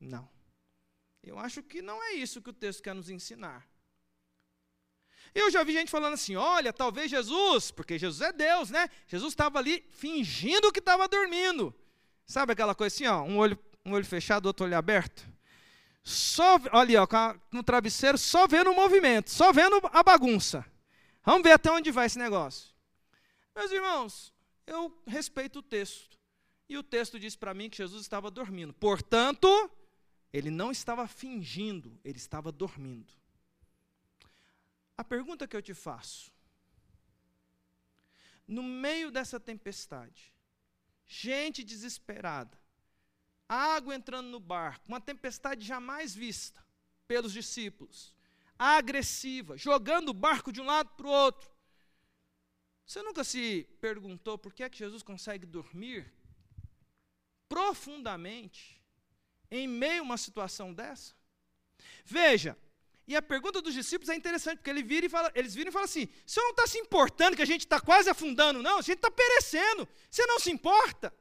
Não. 0.00 0.26
Eu 1.22 1.38
acho 1.38 1.62
que 1.62 1.82
não 1.82 2.02
é 2.02 2.14
isso 2.14 2.40
que 2.40 2.50
o 2.50 2.54
texto 2.54 2.82
quer 2.82 2.94
nos 2.94 3.10
ensinar. 3.10 3.68
Eu 5.34 5.50
já 5.50 5.64
vi 5.64 5.72
gente 5.72 5.90
falando 5.90 6.14
assim: 6.14 6.36
olha, 6.36 6.72
talvez 6.72 7.10
Jesus, 7.10 7.70
porque 7.70 7.98
Jesus 7.98 8.20
é 8.20 8.32
Deus, 8.32 8.70
né? 8.70 8.88
Jesus 9.08 9.32
estava 9.32 9.58
ali 9.58 9.84
fingindo 9.90 10.70
que 10.70 10.78
estava 10.78 11.08
dormindo. 11.08 11.74
Sabe 12.26 12.52
aquela 12.52 12.74
coisa 12.74 12.94
assim, 12.94 13.06
ó, 13.06 13.22
um 13.22 13.38
olho, 13.38 13.58
um 13.84 13.92
olho 13.92 14.04
fechado, 14.04 14.46
outro 14.46 14.64
olho 14.64 14.76
aberto? 14.76 15.26
Só, 16.02 16.58
olha, 16.72 17.02
ó, 17.02 17.08
no 17.50 17.62
travesseiro, 17.62 18.16
só 18.16 18.46
vendo 18.46 18.70
o 18.70 18.74
movimento, 18.74 19.30
só 19.30 19.52
vendo 19.52 19.80
a 19.92 20.02
bagunça. 20.02 20.64
Vamos 21.24 21.42
ver 21.42 21.52
até 21.52 21.70
onde 21.70 21.90
vai 21.90 22.06
esse 22.06 22.18
negócio. 22.18 22.72
Meus 23.56 23.72
irmãos, 23.72 24.32
eu 24.66 24.96
respeito 25.06 25.60
o 25.60 25.62
texto. 25.62 26.18
E 26.68 26.76
o 26.76 26.82
texto 26.82 27.18
diz 27.18 27.36
para 27.36 27.54
mim 27.54 27.68
que 27.68 27.78
Jesus 27.78 28.02
estava 28.02 28.30
dormindo. 28.30 28.72
Portanto, 28.74 29.70
ele 30.32 30.50
não 30.50 30.70
estava 30.70 31.06
fingindo, 31.06 31.98
ele 32.04 32.18
estava 32.18 32.52
dormindo. 32.52 33.12
A 34.96 35.04
pergunta 35.04 35.46
que 35.46 35.56
eu 35.56 35.62
te 35.62 35.74
faço: 35.74 36.32
no 38.46 38.62
meio 38.62 39.10
dessa 39.10 39.40
tempestade, 39.40 40.32
gente 41.06 41.64
desesperada, 41.64 42.58
água 43.48 43.94
entrando 43.94 44.28
no 44.28 44.40
barco, 44.40 44.86
uma 44.88 45.00
tempestade 45.00 45.64
jamais 45.64 46.14
vista 46.14 46.64
pelos 47.06 47.32
discípulos, 47.32 48.14
agressiva, 48.58 49.56
jogando 49.56 50.10
o 50.10 50.14
barco 50.14 50.52
de 50.52 50.60
um 50.60 50.64
lado 50.64 50.90
para 50.90 51.06
o 51.06 51.10
outro. 51.10 51.52
Você 52.86 53.02
nunca 53.02 53.24
se 53.24 53.66
perguntou 53.80 54.38
por 54.38 54.52
que 54.52 54.62
é 54.62 54.68
que 54.68 54.78
Jesus 54.78 55.02
consegue 55.02 55.46
dormir 55.46 56.12
profundamente 57.48 58.80
em 59.50 59.66
meio 59.66 60.00
a 60.00 60.04
uma 60.04 60.18
situação 60.18 60.72
dessa? 60.72 61.14
Veja, 62.04 62.58
e 63.06 63.14
a 63.14 63.22
pergunta 63.22 63.60
dos 63.60 63.74
discípulos 63.74 64.08
é 64.08 64.14
interessante, 64.14 64.58
porque 64.58 64.70
ele 64.70 64.82
vira 64.82 65.08
fala, 65.10 65.30
eles 65.34 65.54
viram 65.54 65.68
e 65.68 65.72
falam 65.72 65.84
assim: 65.84 66.08
você 66.26 66.40
não 66.40 66.50
está 66.50 66.66
se 66.66 66.78
importando 66.78 67.36
que 67.36 67.42
a 67.42 67.46
gente 67.46 67.66
está 67.66 67.80
quase 67.80 68.08
afundando, 68.08 68.62
não, 68.62 68.78
a 68.78 68.82
gente 68.82 68.96
está 68.96 69.10
perecendo, 69.10 69.86
você 70.10 70.24
não 70.26 70.38
se 70.38 70.50
importa. 70.50 71.12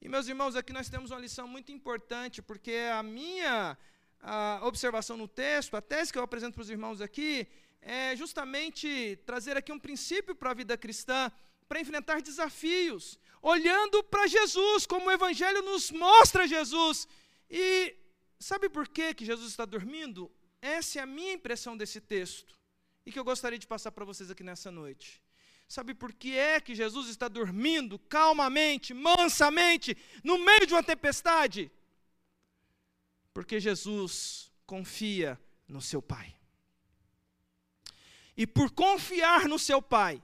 E 0.00 0.08
meus 0.08 0.28
irmãos, 0.28 0.54
aqui 0.54 0.72
nós 0.72 0.88
temos 0.88 1.10
uma 1.10 1.20
lição 1.20 1.48
muito 1.48 1.72
importante, 1.72 2.40
porque 2.40 2.72
a 2.92 3.02
minha 3.02 3.76
a 4.20 4.60
observação 4.62 5.16
no 5.16 5.28
texto, 5.28 5.76
a 5.76 5.80
tese 5.80 6.12
que 6.12 6.18
eu 6.18 6.22
apresento 6.22 6.54
para 6.54 6.62
os 6.62 6.70
irmãos 6.70 7.00
aqui, 7.00 7.46
é 7.80 8.16
justamente 8.16 9.16
trazer 9.24 9.56
aqui 9.56 9.72
um 9.72 9.78
princípio 9.78 10.34
para 10.34 10.50
a 10.50 10.54
vida 10.54 10.76
cristã, 10.76 11.30
para 11.68 11.80
enfrentar 11.80 12.20
desafios, 12.20 13.18
olhando 13.40 14.02
para 14.02 14.26
Jesus, 14.26 14.86
como 14.86 15.06
o 15.06 15.10
Evangelho 15.10 15.62
nos 15.62 15.90
mostra 15.90 16.48
Jesus. 16.48 17.06
E 17.48 17.94
sabe 18.38 18.68
por 18.68 18.88
que 18.88 19.14
Jesus 19.20 19.50
está 19.50 19.64
dormindo? 19.64 20.30
Essa 20.60 20.98
é 20.98 21.02
a 21.02 21.06
minha 21.06 21.32
impressão 21.32 21.76
desse 21.76 22.00
texto 22.00 22.58
e 23.06 23.12
que 23.12 23.18
eu 23.18 23.24
gostaria 23.24 23.58
de 23.58 23.66
passar 23.66 23.92
para 23.92 24.04
vocês 24.04 24.30
aqui 24.30 24.42
nessa 24.42 24.70
noite. 24.70 25.22
Sabe 25.68 25.94
por 25.94 26.12
que 26.12 26.36
é 26.36 26.60
que 26.60 26.74
Jesus 26.74 27.08
está 27.08 27.28
dormindo 27.28 27.98
calmamente, 27.98 28.94
mansamente, 28.94 29.96
no 30.24 30.38
meio 30.38 30.66
de 30.66 30.72
uma 30.72 30.82
tempestade? 30.82 31.70
Porque 33.34 33.60
Jesus 33.60 34.50
confia 34.66 35.38
no 35.68 35.80
seu 35.80 36.00
Pai. 36.00 36.34
E 38.36 38.46
por 38.46 38.70
confiar 38.70 39.46
no 39.46 39.58
seu 39.58 39.82
Pai, 39.82 40.22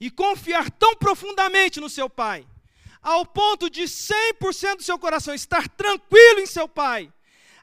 e 0.00 0.10
confiar 0.10 0.70
tão 0.70 0.96
profundamente 0.96 1.78
no 1.80 1.90
seu 1.90 2.08
Pai, 2.08 2.46
ao 3.02 3.26
ponto 3.26 3.68
de 3.68 3.82
100% 3.82 4.76
do 4.76 4.82
seu 4.82 4.98
coração 4.98 5.34
estar 5.34 5.68
tranquilo 5.68 6.40
em 6.40 6.46
seu 6.46 6.68
Pai, 6.68 7.12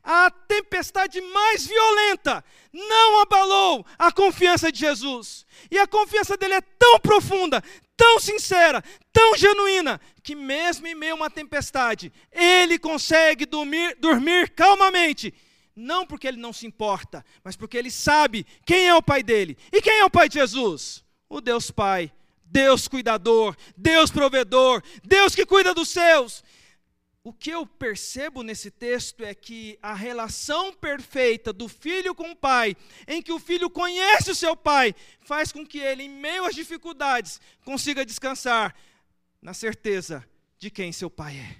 a 0.05 0.29
tempestade 0.29 1.19
mais 1.19 1.65
violenta 1.65 2.45
não 2.71 3.21
abalou 3.21 3.83
a 3.97 4.11
confiança 4.11 4.71
de 4.71 4.79
Jesus. 4.79 5.47
E 5.71 5.79
a 5.79 5.87
confiança 5.87 6.37
dele 6.37 6.53
é 6.53 6.61
tão 6.61 6.99
profunda, 6.99 7.63
tão 7.97 8.19
sincera, 8.19 8.83
tão 9.11 9.35
genuína, 9.35 9.99
que 10.21 10.35
mesmo 10.35 10.85
em 10.85 10.93
meio 10.93 11.13
a 11.13 11.15
uma 11.15 11.29
tempestade, 11.29 12.13
ele 12.31 12.77
consegue 12.77 13.47
dormir, 13.47 13.97
dormir 13.99 14.51
calmamente. 14.51 15.33
Não 15.75 16.05
porque 16.05 16.27
ele 16.27 16.37
não 16.37 16.53
se 16.53 16.67
importa, 16.67 17.25
mas 17.43 17.55
porque 17.55 17.75
ele 17.75 17.89
sabe 17.89 18.45
quem 18.63 18.87
é 18.87 18.93
o 18.93 19.01
pai 19.01 19.23
dele. 19.23 19.57
E 19.73 19.81
quem 19.81 19.99
é 19.99 20.05
o 20.05 20.09
pai 20.09 20.29
de 20.29 20.35
Jesus? 20.35 21.03
O 21.27 21.41
Deus 21.41 21.71
Pai, 21.71 22.11
Deus 22.45 22.87
cuidador, 22.87 23.57
Deus 23.75 24.11
provedor, 24.11 24.81
Deus 25.03 25.33
que 25.33 25.45
cuida 25.45 25.73
dos 25.73 25.89
seus 25.89 26.43
o 27.25 27.33
que 27.33 27.49
eu 27.49 27.65
percebo 27.65 28.43
nesse 28.43 28.69
texto 28.69 29.23
é 29.23 29.33
que 29.33 29.79
a 29.81 29.95
relação 29.95 30.71
perfeita 30.71 31.51
do 31.51 31.67
filho 31.67 32.13
com 32.13 32.29
o 32.29 32.35
pai, 32.35 32.77
em 33.07 33.19
que 33.19 33.31
o 33.31 33.39
filho 33.39 33.67
conhece 33.67 34.29
o 34.29 34.35
seu 34.35 34.55
pai, 34.55 34.93
faz 35.21 35.51
com 35.51 35.65
que 35.65 35.79
ele, 35.79 36.03
em 36.03 36.09
meio 36.09 36.45
às 36.45 36.53
dificuldades, 36.53 37.41
consiga 37.63 38.05
descansar 38.05 38.75
na 39.41 39.55
certeza 39.55 40.23
de 40.59 40.69
quem 40.69 40.91
seu 40.91 41.09
pai 41.09 41.35
é. 41.39 41.59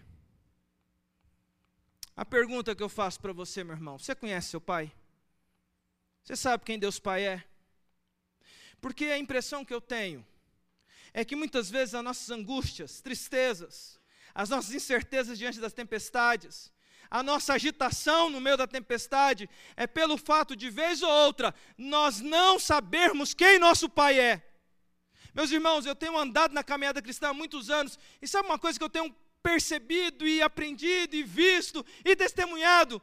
A 2.15 2.23
pergunta 2.23 2.75
que 2.75 2.84
eu 2.84 2.88
faço 2.88 3.19
para 3.19 3.34
você, 3.34 3.63
meu 3.63 3.75
irmão: 3.75 3.97
você 3.97 4.13
conhece 4.13 4.49
seu 4.49 4.62
pai? 4.62 4.93
Você 6.23 6.36
sabe 6.36 6.63
quem 6.63 6.78
Deus 6.78 6.99
Pai 6.99 7.25
é? 7.25 7.43
Porque 8.80 9.06
a 9.06 9.17
impressão 9.17 9.65
que 9.65 9.73
eu 9.73 9.82
tenho 9.82 10.23
é 11.12 11.25
que 11.25 11.36
muitas 11.36 11.71
vezes 11.71 11.95
as 11.95 12.04
nossas 12.04 12.30
angústias, 12.30 13.01
tristezas, 13.01 13.99
as 14.36 14.50
nossas 14.50 14.76
incertezas 14.76 15.38
diante 15.38 15.62
das 15.62 15.71
tempestades, 15.71 16.71
a 17.10 17.24
nossa 17.24 17.54
agitação 17.54 18.30
no 18.30 18.41
meio 18.41 18.58
da 18.58 18.67
tempestade 18.67 19.50
é 19.78 19.88
pelo 19.88 20.17
fato 20.17 20.56
de, 20.56 20.69
vez 20.69 21.02
ou 21.02 21.10
outra, 21.10 21.56
nós 21.78 22.19
não 22.19 22.60
sabermos 22.60 23.34
quem 23.34 23.58
nosso 23.58 23.88
Pai 23.88 24.19
é. 24.19 24.45
Meus 25.34 25.52
irmãos, 25.52 25.86
eu 25.86 25.95
tenho 25.95 26.17
andado 26.17 26.54
na 26.54 26.63
caminhada 26.63 27.02
cristã 27.02 27.30
há 27.30 27.34
muitos 27.34 27.69
anos, 27.69 27.98
e 28.21 28.28
sabe 28.28 28.48
uma 28.50 28.60
coisa 28.60 28.78
que 28.78 28.84
eu 28.84 28.89
tenho 28.89 29.15
percebido 29.41 30.28
e 30.28 30.41
aprendido 30.41 31.15
e 31.15 31.24
visto 31.24 31.86
e 32.04 32.15
testemunhado? 32.15 33.02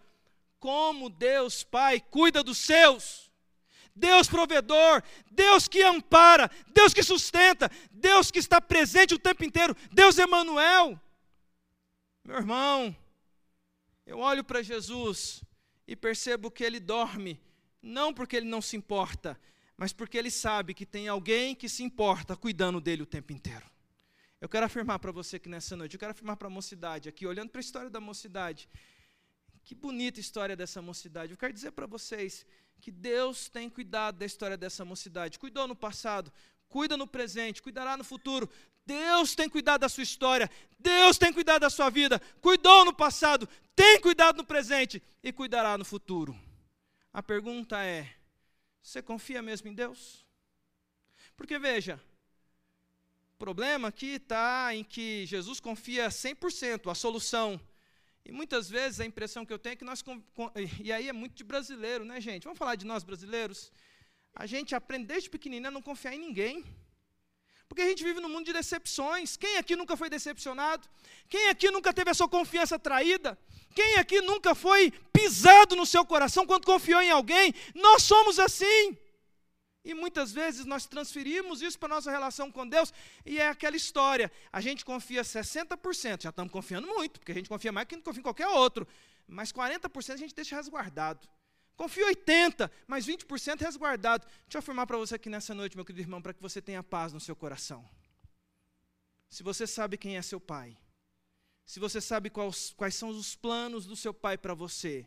Como 0.59 1.09
Deus 1.09 1.64
Pai 1.64 2.01
cuida 2.01 2.42
dos 2.42 2.59
seus. 2.59 3.31
Deus 3.95 4.29
provedor, 4.29 5.03
Deus 5.31 5.68
que 5.68 5.83
ampara, 5.83 6.51
Deus 6.68 6.92
que 6.95 7.03
sustenta, 7.03 7.71
Deus 7.90 8.31
que 8.31 8.38
está 8.38 8.61
presente 8.61 9.14
o 9.14 9.18
tempo 9.18 9.45
inteiro, 9.45 9.77
Deus 9.90 10.18
Emanuel. 10.18 11.01
Meu 12.24 12.37
irmão, 12.37 12.94
eu 14.06 14.18
olho 14.18 14.44
para 14.44 14.62
Jesus 14.62 15.42
e 15.87 15.96
percebo 15.96 16.50
que 16.50 16.62
ele 16.62 16.78
dorme, 16.78 17.40
não 17.82 18.14
porque 18.14 18.37
ele 18.37 18.46
não 18.46 18.62
se 18.62 18.76
importa, 18.76 19.38
mas 19.76 19.92
porque 19.92 20.16
ele 20.16 20.30
sabe 20.30 20.72
que 20.72 20.87
tem 20.87 21.08
alguém 21.08 21.54
que 21.54 21.68
se 21.68 21.82
importa 21.82 22.37
cuidando 22.37 22.80
dele 22.80 23.02
o 23.02 23.06
tempo 23.06 23.32
inteiro. 23.32 23.68
Eu 24.40 24.48
quero 24.48 24.66
afirmar 24.66 24.98
para 24.98 25.11
você 25.11 25.38
que 25.38 25.48
nessa 25.48 25.76
noite, 25.76 25.94
eu 25.94 26.00
quero 26.00 26.12
afirmar 26.12 26.37
para 26.37 26.46
a 26.46 26.50
mocidade 26.50 27.08
aqui, 27.08 27.26
olhando 27.26 27.50
para 27.50 27.61
a 27.61 27.66
história 27.66 27.90
da 27.90 28.00
mocidade. 28.00 28.68
Que 29.64 29.74
bonita 29.74 30.18
história 30.18 30.56
dessa 30.56 30.82
mocidade. 30.82 31.32
Eu 31.32 31.38
quero 31.38 31.52
dizer 31.52 31.72
para 31.72 31.87
vocês 31.87 32.44
que 32.80 32.90
Deus 32.90 33.48
tem 33.48 33.70
cuidado 33.70 34.18
da 34.18 34.26
história 34.26 34.56
dessa 34.56 34.85
mocidade. 34.85 35.38
Cuidou 35.38 35.68
no 35.68 35.76
passado, 35.76 36.32
cuida 36.72 36.96
no 36.96 37.06
presente, 37.06 37.61
cuidará 37.61 37.98
no 37.98 38.02
futuro. 38.02 38.48
Deus 38.87 39.35
tem 39.35 39.48
cuidado 39.48 39.82
da 39.82 39.88
sua 39.90 40.02
história, 40.02 40.50
Deus 40.78 41.18
tem 41.18 41.32
cuidado 41.32 41.61
da 41.61 41.70
sua 41.70 41.90
vida, 41.90 42.18
cuidou 42.40 42.85
no 42.85 42.94
passado, 42.94 43.46
tem 43.76 44.00
cuidado 44.00 44.38
no 44.38 44.44
presente 44.44 45.00
e 45.22 45.30
cuidará 45.32 45.76
no 45.76 45.85
futuro. 45.85 46.35
A 47.12 47.22
pergunta 47.22 47.85
é: 47.85 48.11
você 48.82 49.02
confia 49.02 49.42
mesmo 49.42 49.68
em 49.68 49.74
Deus? 49.74 50.26
Porque 51.37 51.58
veja, 51.58 52.00
o 53.35 53.38
problema 53.38 53.88
aqui 53.88 54.14
está 54.14 54.74
em 54.74 54.82
que 54.82 55.26
Jesus 55.26 55.61
confia 55.61 56.08
100% 56.08 56.90
a 56.90 56.94
solução. 56.94 57.61
E 58.24 58.32
muitas 58.32 58.70
vezes 58.70 59.00
a 59.00 59.04
impressão 59.04 59.44
que 59.44 59.52
eu 59.52 59.58
tenho 59.58 59.74
é 59.74 59.76
que 59.76 59.85
nós. 59.85 60.02
E 60.82 60.90
aí 60.90 61.08
é 61.08 61.12
muito 61.12 61.35
de 61.35 61.44
brasileiro, 61.44 62.04
né, 62.04 62.20
gente? 62.20 62.44
Vamos 62.44 62.58
falar 62.58 62.76
de 62.76 62.87
nós 62.87 63.04
brasileiros? 63.04 63.70
A 64.35 64.47
gente 64.47 64.75
aprende 64.75 65.07
desde 65.07 65.31
pequenininho 65.31 65.68
a 65.68 65.71
não 65.71 65.83
confiar 65.83 66.14
em 66.14 66.18
ninguém. 66.18 66.64
Porque 67.68 67.83
a 67.83 67.88
gente 67.88 68.05
vive 68.05 68.21
num 68.21 68.29
mundo 68.29 68.45
de 68.45 68.53
decepções. 68.53 69.37
Quem 69.37 69.57
aqui 69.57 69.75
nunca 69.75 69.97
foi 69.97 70.11
decepcionado? 70.11 70.87
Quem 71.29 71.49
aqui 71.49 71.71
nunca 71.71 71.92
teve 71.92 72.11
a 72.11 72.14
sua 72.14 72.29
confiança 72.29 72.79
traída? 72.79 73.38
Quem 73.75 73.97
aqui 73.97 74.21
nunca 74.21 74.55
foi 74.55 74.90
pisado 75.12 75.75
no 75.75 75.87
seu 75.87 76.05
coração 76.05 76.47
quando 76.47 76.66
confiou 76.66 77.01
em 77.01 77.11
alguém? 77.11 77.55
Nós 77.75 78.03
somos 78.03 78.38
assim. 78.38 78.97
E 79.85 79.95
muitas 79.95 80.31
vezes 80.31 80.64
nós 80.64 80.87
transferimos 80.87 81.61
isso 81.61 81.79
para 81.79 81.92
a 81.92 81.97
nossa 81.97 82.11
relação 82.11 82.53
com 82.53 82.68
Deus, 82.68 82.92
e 83.27 83.38
é 83.38 83.49
aquela 83.49 83.77
história. 83.77 84.31
A 84.53 84.61
gente 84.61 84.85
confia 84.85 85.23
60%, 85.23 86.23
já 86.23 86.29
estamos 86.29 86.53
confiando 86.53 86.87
muito, 86.87 87.18
porque 87.18 87.33
a 87.33 87.35
gente 87.35 87.49
confia 87.49 87.73
mais 87.73 87.88
que 87.88 87.97
não 87.97 88.03
confia 88.03 88.21
em 88.21 88.23
qualquer 88.23 88.47
outro. 88.47 88.87
Mas 89.27 89.51
40% 89.51 90.12
a 90.12 90.16
gente 90.16 90.35
deixa 90.35 90.55
resguardado. 90.55 91.27
Confia 91.76 92.06
80%, 92.12 92.70
mas 92.87 93.06
20% 93.06 93.61
resguardado. 93.61 94.26
Deixa 94.26 94.56
eu 94.56 94.58
afirmar 94.61 94.87
para 94.87 94.98
você 94.98 95.14
aqui 95.14 95.28
nessa 95.28 95.54
noite, 95.54 95.76
meu 95.76 95.85
querido 95.85 96.02
irmão, 96.02 96.22
para 96.22 96.35
que 96.35 96.42
você 96.42 96.61
tenha 96.61 96.82
paz 96.82 97.12
no 97.12 97.20
seu 97.20 97.35
coração. 97.35 97.88
Se 99.28 99.42
você 99.42 99.66
sabe 99.66 99.96
quem 99.96 100.16
é 100.16 100.22
seu 100.22 100.38
pai, 100.38 100.76
se 101.64 101.80
você 101.80 102.00
sabe 102.00 102.28
quais, 102.28 102.72
quais 102.76 102.94
são 102.94 103.08
os 103.08 103.35
planos 103.35 103.87
do 103.87 103.96
seu 103.96 104.12
pai 104.12 104.37
para 104.37 104.54
você, 104.54 105.06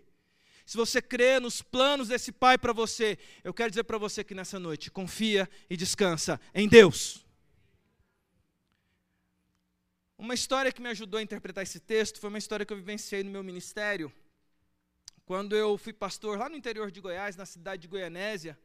se 0.65 0.75
você 0.75 0.99
crê 0.99 1.39
nos 1.39 1.61
planos 1.61 2.07
desse 2.07 2.31
Pai 2.31 2.57
para 2.57 2.73
você, 2.73 3.19
eu 3.43 3.53
quero 3.53 3.69
dizer 3.69 3.83
para 3.83 3.99
você 3.99 4.23
que 4.23 4.33
nessa 4.33 4.59
noite, 4.59 4.89
confia 4.89 5.47
e 5.69 5.77
descansa 5.77 6.41
em 6.55 6.67
Deus. 6.67 7.23
Uma 10.17 10.33
história 10.33 10.71
que 10.71 10.81
me 10.81 10.89
ajudou 10.89 11.19
a 11.19 11.23
interpretar 11.23 11.61
esse 11.61 11.79
texto 11.79 12.19
foi 12.19 12.29
uma 12.29 12.39
história 12.39 12.65
que 12.65 12.73
eu 12.73 12.77
vivenciei 12.77 13.23
no 13.23 13.29
meu 13.29 13.43
ministério, 13.43 14.11
quando 15.25 15.55
eu 15.55 15.77
fui 15.77 15.91
pastor 15.91 16.37
lá 16.37 16.47
no 16.47 16.55
interior 16.55 16.91
de 16.91 17.01
Goiás, 17.01 17.35
na 17.35 17.45
cidade 17.45 17.81
de 17.81 17.87
Goianésia. 17.87 18.57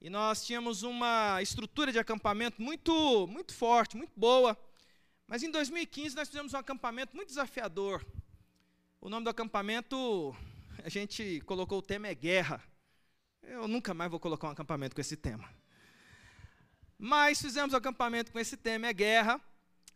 E 0.00 0.08
nós 0.08 0.46
tínhamos 0.46 0.82
uma 0.82 1.42
estrutura 1.42 1.92
de 1.92 1.98
acampamento 1.98 2.62
muito, 2.62 3.26
muito 3.26 3.54
forte, 3.54 3.96
muito 3.96 4.12
boa. 4.16 4.56
Mas 5.26 5.42
em 5.42 5.50
2015 5.50 6.16
nós 6.16 6.28
fizemos 6.28 6.54
um 6.54 6.56
acampamento 6.56 7.14
muito 7.14 7.28
desafiador. 7.28 8.04
O 9.00 9.10
nome 9.10 9.24
do 9.24 9.30
acampamento 9.30 10.34
a 10.82 10.88
gente 10.88 11.40
colocou 11.42 11.78
o 11.78 11.82
tema 11.82 12.08
é 12.08 12.14
guerra. 12.14 12.62
Eu 13.42 13.68
nunca 13.68 13.92
mais 13.92 14.10
vou 14.10 14.18
colocar 14.18 14.48
um 14.48 14.52
acampamento 14.52 14.94
com 14.94 15.00
esse 15.00 15.16
tema. 15.16 15.48
Mas 16.98 17.40
fizemos 17.40 17.74
um 17.74 17.76
acampamento 17.76 18.32
com 18.32 18.38
esse 18.38 18.56
tema 18.56 18.86
é 18.86 18.92
guerra. 18.92 19.40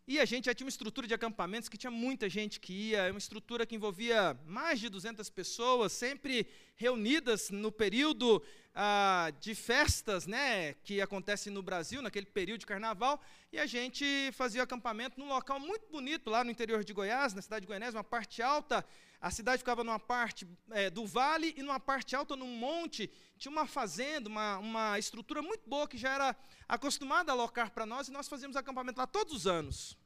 E 0.05 0.19
a 0.19 0.25
gente 0.25 0.47
já 0.47 0.55
tinha 0.55 0.65
uma 0.65 0.71
estrutura 0.71 1.07
de 1.07 1.15
acampamentos 1.15 1.69
que 1.69 1.79
tinha 1.79 1.91
muita 1.91 2.29
gente 2.29 2.59
que 2.59 2.73
ia, 2.91 3.09
uma 3.09 3.19
estrutura 3.19 3.65
que 3.65 3.77
envolvia 3.77 4.37
mais 4.45 4.81
de 4.81 4.89
200 4.89 5.31
pessoas, 5.31 5.93
sempre 5.93 6.49
reunidas 6.75 7.51
no 7.51 7.71
período 7.71 8.43
ah, 8.75 9.33
de 9.41 9.55
festas 9.55 10.27
né, 10.27 10.75
que 10.83 11.01
acontecem 11.01 11.53
no 11.53 11.63
Brasil, 11.63 12.03
naquele 12.03 12.27
período 12.27 12.61
de 12.61 12.67
carnaval, 12.67 13.23
e 13.53 13.61
a 13.61 13.67
gente 13.67 14.05
fazia 14.33 14.65
acampamento 14.65 15.21
num 15.21 15.29
local 15.29 15.61
muito 15.61 15.87
bonito 15.89 16.29
lá 16.29 16.43
no 16.43 16.51
interior 16.51 16.83
de 16.83 16.93
Goiás, 16.93 17.33
na 17.33 17.41
cidade 17.41 17.61
de 17.61 17.69
Goiás, 17.69 17.95
uma 17.95 18.03
parte 18.03 18.43
alta 18.43 18.85
a 19.23 19.31
cidade 19.31 19.59
ficava 19.59 19.85
numa 19.85 20.01
parte 20.01 20.49
é, 20.73 20.91
do 20.91 21.07
vale 21.07 21.55
e 21.57 21.63
numa 21.63 21.79
parte 21.79 22.17
alta, 22.17 22.35
num 22.35 22.57
monte, 22.57 23.09
tinha 23.39 23.53
uma 23.53 23.69
fazenda, 23.69 24.29
uma, 24.29 24.59
uma 24.59 24.99
estrutura 24.99 25.41
muito 25.41 25.63
boa 25.65 25.87
que 25.87 25.97
já 25.97 26.13
era 26.13 26.37
acostumada 26.69 27.31
a 27.31 27.35
alocar 27.35 27.71
para 27.71 27.87
nós 27.87 28.09
e 28.09 28.11
nós 28.11 28.27
fazíamos 28.27 28.57
acampamento 28.57 28.99
lá 28.99 29.07
todos 29.07 29.33
os 29.33 29.47
anos. 29.47 29.97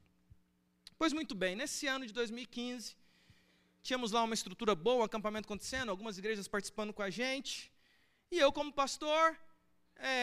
Pois 0.99 1.13
muito 1.13 1.33
bem, 1.33 1.55
nesse 1.55 1.87
ano 1.87 2.05
de 2.05 2.13
2015, 2.13 2.95
tínhamos 3.81 4.11
lá 4.11 4.21
uma 4.21 4.35
estrutura 4.35 4.75
boa, 4.75 5.01
um 5.01 5.05
acampamento 5.05 5.47
acontecendo, 5.47 5.89
algumas 5.89 6.19
igrejas 6.19 6.47
participando 6.47 6.93
com 6.93 7.01
a 7.01 7.09
gente, 7.09 7.71
e 8.29 8.37
eu, 8.37 8.51
como 8.51 8.71
pastor, 8.71 9.35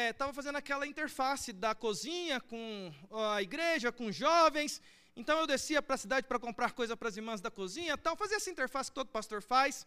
estava 0.08 0.30
é, 0.30 0.34
fazendo 0.34 0.56
aquela 0.56 0.86
interface 0.86 1.52
da 1.52 1.74
cozinha 1.74 2.40
com 2.40 2.94
a 3.10 3.42
igreja, 3.42 3.90
com 3.90 4.12
jovens, 4.12 4.80
então 5.16 5.38
eu 5.38 5.46
descia 5.46 5.80
para 5.80 5.94
a 5.94 5.98
cidade 5.98 6.26
para 6.26 6.38
comprar 6.38 6.72
coisa 6.72 6.96
para 6.96 7.08
as 7.08 7.16
irmãs 7.16 7.40
da 7.40 7.50
cozinha, 7.50 7.96
tal, 7.96 8.16
fazia 8.16 8.36
essa 8.36 8.50
interface 8.50 8.90
que 8.90 8.94
todo 8.94 9.08
pastor 9.08 9.42
faz. 9.42 9.86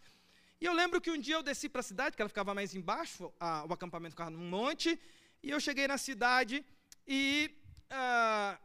E 0.60 0.66
eu 0.66 0.74
lembro 0.74 1.00
que 1.00 1.12
um 1.12 1.20
dia 1.20 1.36
eu 1.36 1.44
desci 1.44 1.70
para 1.70 1.82
a 1.82 1.84
cidade, 1.84 2.16
que 2.16 2.22
ela 2.22 2.30
ficava 2.30 2.54
mais 2.54 2.74
embaixo, 2.74 3.32
a, 3.40 3.66
o 3.66 3.74
acampamento 3.74 4.12
ficava 4.12 4.30
num 4.30 4.50
monte, 4.50 5.00
e 5.44 5.50
eu 5.50 5.60
cheguei 5.60 5.88
na 5.88 5.98
cidade 5.98 6.66
e 7.06 7.52
ah, 7.90 8.60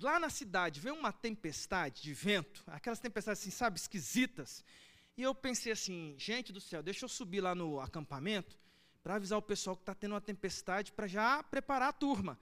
lá 0.00 0.18
na 0.18 0.28
cidade 0.28 0.80
veio 0.80 0.94
uma 0.94 1.12
tempestade 1.12 2.02
de 2.02 2.12
vento, 2.12 2.64
aquelas 2.66 2.98
tempestades 2.98 3.42
assim, 3.42 3.50
sabe, 3.50 3.78
esquisitas. 3.78 4.64
E 5.16 5.22
eu 5.22 5.34
pensei 5.34 5.72
assim, 5.72 6.14
gente 6.18 6.52
do 6.52 6.60
céu, 6.60 6.82
deixa 6.82 7.04
eu 7.04 7.08
subir 7.08 7.40
lá 7.40 7.54
no 7.54 7.80
acampamento 7.80 8.58
para 9.02 9.14
avisar 9.14 9.38
o 9.38 9.42
pessoal 9.42 9.76
que 9.76 9.82
está 9.82 9.94
tendo 9.94 10.12
uma 10.12 10.20
tempestade 10.20 10.92
para 10.92 11.06
já 11.06 11.42
preparar 11.44 11.90
a 11.90 11.92
turma. 11.92 12.38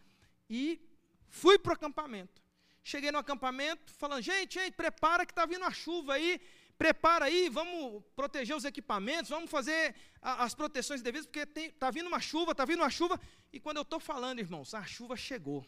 E 0.48 0.80
fui 1.28 1.58
para 1.58 1.70
o 1.70 1.74
acampamento. 1.74 2.42
Cheguei 2.86 3.10
no 3.10 3.16
acampamento 3.16 3.94
falando, 3.94 4.20
gente, 4.20 4.60
gente, 4.60 4.74
prepara 4.74 5.24
que 5.24 5.32
está 5.32 5.46
vindo 5.46 5.64
a 5.64 5.70
chuva 5.70 6.12
aí, 6.12 6.38
prepara 6.76 7.24
aí, 7.24 7.48
vamos 7.48 8.04
proteger 8.14 8.54
os 8.54 8.66
equipamentos, 8.66 9.30
vamos 9.30 9.50
fazer 9.50 9.94
a, 10.20 10.44
as 10.44 10.54
proteções 10.54 11.00
devidas, 11.00 11.26
porque 11.26 11.60
está 11.60 11.90
vindo 11.90 12.08
uma 12.08 12.20
chuva, 12.20 12.52
está 12.52 12.66
vindo 12.66 12.80
uma 12.80 12.90
chuva. 12.90 13.18
E 13.50 13.58
quando 13.58 13.78
eu 13.78 13.82
estou 13.84 13.98
falando, 13.98 14.38
irmãos, 14.38 14.74
a 14.74 14.84
chuva 14.84 15.16
chegou. 15.16 15.66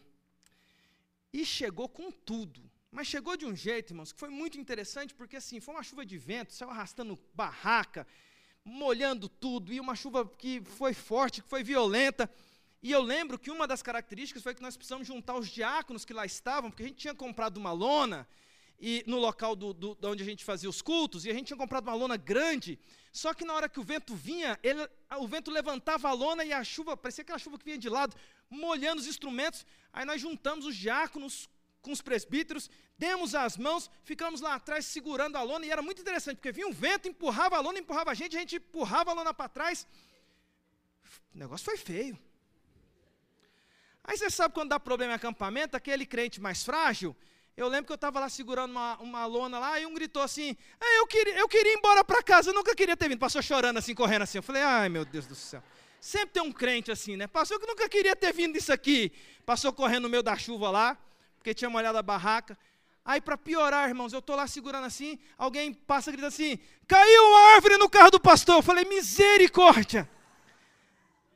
E 1.33 1.43
chegou 1.43 1.89
com 1.89 2.11
tudo. 2.11 2.69
Mas 2.91 3.07
chegou 3.07 3.35
de 3.35 3.47
um 3.47 3.55
jeito, 3.55 3.93
irmãos, 3.93 4.11
que 4.11 4.19
foi 4.19 4.29
muito 4.29 4.59
interessante, 4.59 5.15
porque 5.15 5.37
assim, 5.37 5.59
foi 5.59 5.73
uma 5.73 5.83
chuva 5.83 6.05
de 6.05 6.19
vento, 6.19 6.53
saiu 6.53 6.69
arrastando 6.69 7.19
barraca, 7.33 8.05
molhando 8.63 9.27
tudo, 9.27 9.73
e 9.73 9.79
uma 9.79 9.95
chuva 9.95 10.23
que 10.27 10.61
foi 10.61 10.93
forte, 10.93 11.41
que 11.41 11.49
foi 11.49 11.63
violenta. 11.63 12.29
E 12.81 12.91
eu 12.91 13.01
lembro 13.01 13.39
que 13.39 13.49
uma 13.49 13.67
das 13.67 13.81
características 13.81 14.43
foi 14.43 14.53
que 14.53 14.61
nós 14.61 14.77
precisamos 14.77 15.07
juntar 15.07 15.35
os 15.35 15.47
diáconos 15.47 16.05
que 16.05 16.13
lá 16.13 16.25
estavam, 16.25 16.69
porque 16.69 16.83
a 16.83 16.87
gente 16.87 16.97
tinha 16.97 17.15
comprado 17.15 17.57
uma 17.57 17.71
lona 17.71 18.27
e 18.79 19.03
no 19.07 19.17
local 19.17 19.55
do, 19.55 19.73
do, 19.73 19.97
onde 20.03 20.21
a 20.21 20.25
gente 20.25 20.45
fazia 20.45 20.69
os 20.69 20.81
cultos, 20.81 21.25
e 21.25 21.31
a 21.31 21.33
gente 21.33 21.47
tinha 21.47 21.57
comprado 21.57 21.87
uma 21.87 21.95
lona 21.95 22.15
grande, 22.15 22.79
só 23.11 23.33
que 23.33 23.43
na 23.43 23.53
hora 23.53 23.67
que 23.67 23.79
o 23.79 23.83
vento 23.83 24.15
vinha, 24.15 24.59
ele, 24.61 24.87
o 25.17 25.27
vento 25.27 25.49
levantava 25.49 26.09
a 26.09 26.13
lona 26.13 26.45
e 26.45 26.53
a 26.53 26.63
chuva, 26.63 26.95
parecia 26.95 27.23
aquela 27.23 27.39
chuva 27.39 27.57
que 27.57 27.65
vinha 27.65 27.77
de 27.77 27.89
lado, 27.89 28.15
molhando 28.49 29.01
os 29.01 29.07
instrumentos, 29.07 29.65
aí 29.91 30.05
nós 30.05 30.21
juntamos 30.21 30.65
os 30.65 30.75
diáconos 30.75 31.49
com 31.81 31.91
os 31.91 32.01
presbíteros, 32.01 32.69
demos 32.97 33.33
as 33.33 33.57
mãos, 33.57 33.89
ficamos 34.03 34.41
lá 34.41 34.55
atrás 34.55 34.85
segurando 34.85 35.37
a 35.37 35.41
lona, 35.41 35.65
e 35.65 35.71
era 35.71 35.81
muito 35.81 36.01
interessante, 36.01 36.35
porque 36.35 36.51
vinha 36.51 36.67
um 36.67 36.73
vento, 36.73 37.07
empurrava 37.07 37.57
a 37.57 37.59
lona, 37.59 37.79
empurrava 37.79 38.11
a 38.11 38.13
gente, 38.13 38.37
a 38.37 38.39
gente 38.39 38.57
empurrava 38.57 39.09
a 39.09 39.13
lona 39.13 39.33
para 39.33 39.49
trás, 39.49 39.87
o 41.33 41.37
negócio 41.37 41.65
foi 41.65 41.77
feio. 41.77 42.26
Aí 44.07 44.17
você 44.17 44.29
sabe 44.29 44.53
quando 44.53 44.69
dá 44.69 44.79
problema 44.79 45.11
em 45.11 45.15
acampamento, 45.15 45.75
aquele 45.75 46.05
crente 46.05 46.39
mais 46.39 46.63
frágil, 46.63 47.13
eu 47.57 47.67
lembro 47.67 47.87
que 47.87 47.91
eu 47.91 47.95
estava 47.95 48.21
lá 48.21 48.29
segurando 48.29 48.71
uma, 48.71 48.95
uma 48.99 49.25
lona 49.25 49.59
lá, 49.59 49.77
e 49.79 49.85
um 49.85 49.93
gritou 49.93 50.21
assim, 50.21 50.55
eu, 50.79 51.05
queria, 51.07 51.37
eu 51.37 51.47
queria 51.49 51.73
ir 51.73 51.77
embora 51.77 52.03
para 52.05 52.23
casa, 52.23 52.51
eu 52.51 52.53
nunca 52.53 52.73
queria 52.73 52.95
ter 52.95 53.09
vindo. 53.09 53.19
Passou 53.19 53.41
chorando 53.41 53.77
assim, 53.77 53.93
correndo 53.93 54.21
assim. 54.21 54.37
Eu 54.37 54.43
falei, 54.43 54.61
ai 54.61 54.87
meu 54.87 55.03
Deus 55.03 55.25
do 55.25 55.35
céu. 55.35 55.61
Sempre 55.99 56.29
tem 56.29 56.43
um 56.43 56.51
crente 56.51 56.91
assim, 56.91 57.17
né? 57.17 57.27
Passou 57.27 57.59
que 57.59 57.65
nunca 57.65 57.89
queria 57.89 58.15
ter 58.15 58.31
vindo 58.31 58.55
isso 58.55 58.71
aqui. 58.71 59.11
Passou 59.45 59.73
correndo 59.73 60.03
no 60.03 60.09
meio 60.09 60.23
da 60.23 60.37
chuva 60.37 60.69
lá, 60.69 60.97
porque 61.37 61.53
tinha 61.53 61.69
molhado 61.69 61.97
a 61.97 62.03
barraca. 62.03 62.57
Aí, 63.03 63.19
para 63.19 63.37
piorar, 63.37 63.89
irmãos, 63.89 64.13
eu 64.13 64.19
estou 64.19 64.35
lá 64.35 64.45
segurando 64.45 64.85
assim, 64.85 65.17
alguém 65.37 65.73
passa 65.73 66.11
gritando 66.11 66.27
assim: 66.27 66.59
caiu 66.87 67.23
uma 67.23 67.55
árvore 67.55 67.77
no 67.77 67.89
carro 67.89 68.11
do 68.11 68.19
pastor. 68.19 68.57
Eu 68.57 68.61
falei: 68.61 68.85
misericórdia. 68.85 70.07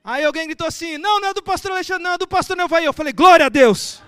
Aí 0.04 0.24
alguém 0.24 0.48
gritou 0.48 0.68
assim: 0.68 0.98
Não, 0.98 1.20
não 1.20 1.30
é 1.30 1.34
do 1.34 1.44
pastor 1.44 1.72
Alexandre, 1.72 2.04
não, 2.04 2.14
é 2.14 2.18
do 2.18 2.28
pastor 2.28 2.58
Nevaí. 2.58 2.86
Eu 2.86 2.94
falei: 2.94 3.14
Glória 3.14 3.46
a 3.46 3.50
Deus. 3.50 4.02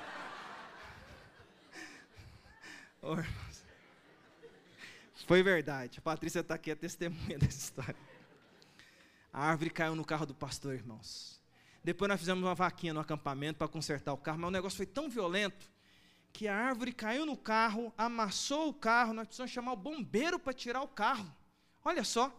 Foi 5.27 5.41
verdade. 5.43 5.99
A 5.99 6.01
Patrícia 6.01 6.39
está 6.39 6.55
aqui, 6.55 6.71
a 6.71 6.75
testemunha 6.75 7.37
dessa 7.39 7.57
história. 7.57 7.95
A 9.31 9.45
árvore 9.45 9.69
caiu 9.69 9.95
no 9.95 10.05
carro 10.05 10.25
do 10.25 10.33
pastor, 10.33 10.73
irmãos. 10.73 11.41
Depois 11.83 12.07
nós 12.09 12.19
fizemos 12.19 12.43
uma 12.43 12.55
vaquinha 12.55 12.93
no 12.93 12.99
acampamento 12.99 13.57
para 13.57 13.67
consertar 13.67 14.13
o 14.13 14.17
carro, 14.17 14.39
mas 14.39 14.47
o 14.47 14.51
negócio 14.51 14.77
foi 14.77 14.85
tão 14.85 15.09
violento 15.09 15.71
que 16.31 16.47
a 16.47 16.55
árvore 16.55 16.93
caiu 16.93 17.25
no 17.25 17.37
carro, 17.37 17.93
amassou 17.97 18.69
o 18.69 18.73
carro, 18.73 19.13
nós 19.13 19.27
precisamos 19.27 19.51
chamar 19.51 19.73
o 19.73 19.77
bombeiro 19.77 20.39
para 20.39 20.53
tirar 20.53 20.81
o 20.81 20.87
carro. 20.87 21.31
Olha 21.83 22.03
só. 22.03 22.31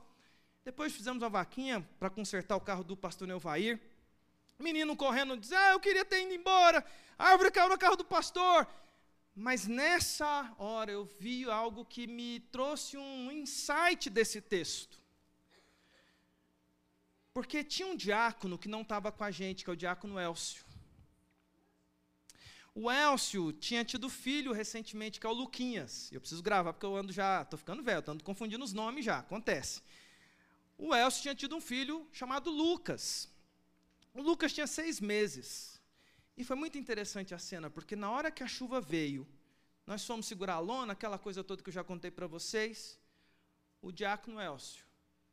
Depois 0.65 0.95
fizemos 0.95 1.23
uma 1.23 1.29
vaquinha 1.29 1.87
para 1.99 2.09
consertar 2.09 2.57
o 2.57 2.61
carro 2.61 2.83
do 2.83 2.97
pastor 2.97 3.29
Neuvair. 3.29 3.79
Menino 4.59 4.97
correndo, 4.97 5.37
diz: 5.37 5.53
Ah, 5.53 5.73
eu 5.73 5.81
queria 5.81 6.05
ter 6.07 6.23
ido 6.23 6.33
embora. 6.33 6.85
A 7.19 7.29
árvore 7.29 7.51
caiu 7.51 7.69
no 7.69 7.77
carro 7.77 7.97
do 7.97 8.05
pastor. 8.05 8.67
Mas 9.37 9.67
nessa 9.67 10.55
hora 10.59 10.91
eu 10.91 11.05
vi 11.05 11.45
algo 11.51 11.85
que 11.85 12.07
me 12.07 12.41
trouxe 12.41 12.97
um 12.97 13.31
insight 13.31 14.09
desse 14.09 14.41
texto. 14.41 14.99
Porque 17.35 17.65
tinha 17.65 17.89
um 17.89 17.97
diácono 17.97 18.57
que 18.57 18.69
não 18.69 18.83
estava 18.83 19.11
com 19.11 19.25
a 19.25 19.31
gente, 19.31 19.65
que 19.65 19.71
é 19.71 19.73
o 19.73 19.77
diácono 19.77 20.21
Elcio. 20.21 20.65
O 22.73 22.91
Elcio 22.91 23.53
tinha 23.53 23.85
tido 23.85 24.09
filho 24.09 24.53
recentemente, 24.53 25.21
que 25.21 25.27
é 25.27 25.29
o 25.29 25.33
Luquinhas. 25.33 26.11
Eu 26.13 26.21
preciso 26.21 26.43
gravar, 26.43 26.73
porque 26.73 26.87
eu 26.87 26.97
ando 26.97 27.13
já, 27.13 27.43
estou 27.43 27.59
ficando 27.59 27.83
velho, 27.83 27.99
estou 27.99 28.17
confundindo 28.21 28.65
os 28.65 28.73
nomes 28.73 29.05
já, 29.05 29.19
acontece 29.19 29.83
o 30.87 30.95
Elcio 30.95 31.23
tinha 31.23 31.35
tido 31.35 31.57
um 31.57 31.63
filho 31.63 32.07
chamado 32.13 32.51
Lucas. 32.51 33.31
O 34.13 34.21
Lucas 34.21 34.53
tinha 34.53 34.67
seis 34.67 35.01
meses. 35.01 35.81
E 36.37 36.45
foi 36.45 36.57
muito 36.57 36.77
interessante 36.77 37.35
a 37.35 37.39
cena, 37.39 37.71
porque 37.71 37.97
na 37.97 38.11
hora 38.11 38.31
que 38.31 38.43
a 38.43 38.47
chuva 38.47 38.83
veio, 38.83 39.27
nós 39.87 40.05
fomos 40.05 40.27
segurar 40.27 40.57
a 40.57 40.59
lona, 40.59 40.93
aquela 40.93 41.19
coisa 41.19 41.43
toda 41.43 41.63
que 41.63 41.71
eu 41.71 41.73
já 41.73 41.83
contei 41.83 42.11
para 42.11 42.27
vocês. 42.27 42.99
O 43.81 43.91
diácono 43.91 44.39
Elcio 44.39 44.85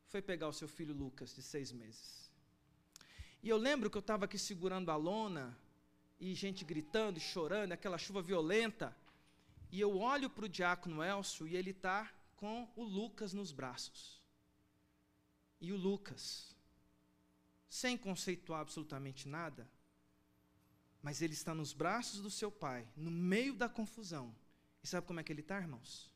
foi 0.08 0.22
pegar 0.22 0.48
o 0.48 0.54
seu 0.54 0.70
filho 0.70 0.94
Lucas, 0.94 1.36
de 1.36 1.42
seis 1.42 1.74
meses. 1.74 2.32
E 3.44 3.50
eu 3.50 3.58
lembro 3.58 3.90
que 3.90 3.98
eu 3.98 4.06
estava 4.08 4.24
aqui 4.24 4.38
segurando 4.38 4.90
a 4.90 4.96
lona, 4.96 5.58
e 6.18 6.34
gente 6.34 6.64
gritando 6.64 7.18
e 7.18 7.22
chorando, 7.22 7.74
aquela 7.74 7.98
chuva 7.98 8.22
violenta. 8.22 8.96
E 9.70 9.82
eu 9.82 9.98
olho 9.98 10.30
para 10.30 10.46
o 10.46 10.50
diácono 10.50 11.04
Elcio 11.04 11.46
e 11.46 11.58
ele 11.58 11.72
está 11.72 12.10
com 12.38 12.72
o 12.74 12.84
Lucas 12.84 13.34
nos 13.34 13.52
braços. 13.52 14.21
E 15.62 15.72
o 15.72 15.78
Lucas, 15.78 16.56
sem 17.70 17.96
conceituar 17.96 18.62
absolutamente 18.62 19.28
nada, 19.28 19.70
mas 21.02 21.22
ele 21.22 21.34
está 21.34 21.54
nos 21.54 21.72
braços 21.72 22.20
do 22.22 22.30
seu 22.30 22.52
pai, 22.52 22.88
no 22.98 23.12
meio 23.12 23.56
da 23.56 23.70
confusão. 23.70 24.36
E 24.84 24.88
sabe 24.88 25.06
como 25.06 25.20
é 25.20 25.24
que 25.24 25.32
ele 25.32 25.42
está, 25.42 25.58
irmãos? 25.60 26.12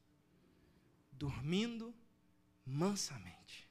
Dormindo 1.12 1.96
mansamente. 2.66 3.70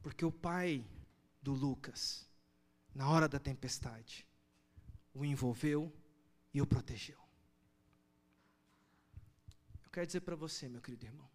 Porque 0.00 0.24
o 0.24 0.30
pai 0.30 0.86
do 1.42 1.52
Lucas, 1.52 2.28
na 2.94 3.08
hora 3.10 3.28
da 3.28 3.38
tempestade, 3.38 4.26
o 5.12 5.24
envolveu 5.24 5.92
e 6.52 6.62
o 6.62 6.66
protegeu. 6.66 7.18
Eu 9.82 9.90
quero 9.90 10.06
dizer 10.06 10.20
para 10.20 10.36
você, 10.36 10.68
meu 10.68 10.80
querido 10.80 11.06
irmão, 11.06 11.33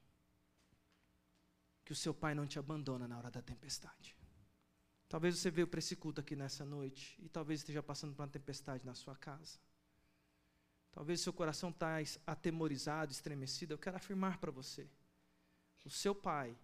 que 1.89 1.93
o 1.93 1.95
seu 1.95 2.13
pai 2.13 2.35
não 2.35 2.45
te 2.45 2.59
abandona 2.59 3.07
na 3.07 3.17
hora 3.17 3.31
da 3.31 3.41
tempestade. 3.41 4.15
Talvez 5.07 5.39
você 5.39 5.49
veio 5.49 5.67
para 5.67 5.79
esse 5.79 5.95
culto 5.95 6.21
aqui 6.21 6.35
nessa 6.35 6.63
noite 6.63 7.19
e 7.19 7.27
talvez 7.27 7.61
esteja 7.61 7.81
passando 7.81 8.13
por 8.13 8.21
uma 8.21 8.27
tempestade 8.27 8.85
na 8.85 8.93
sua 8.93 9.15
casa. 9.15 9.57
Talvez 10.91 11.19
seu 11.19 11.33
coração 11.33 11.71
está 11.71 11.95
atemorizado, 12.27 13.11
estremecido. 13.11 13.73
Eu 13.73 13.79
quero 13.79 13.97
afirmar 13.97 14.37
para 14.37 14.51
você: 14.51 14.87
o 15.83 15.89
seu 15.89 16.13
pai 16.13 16.55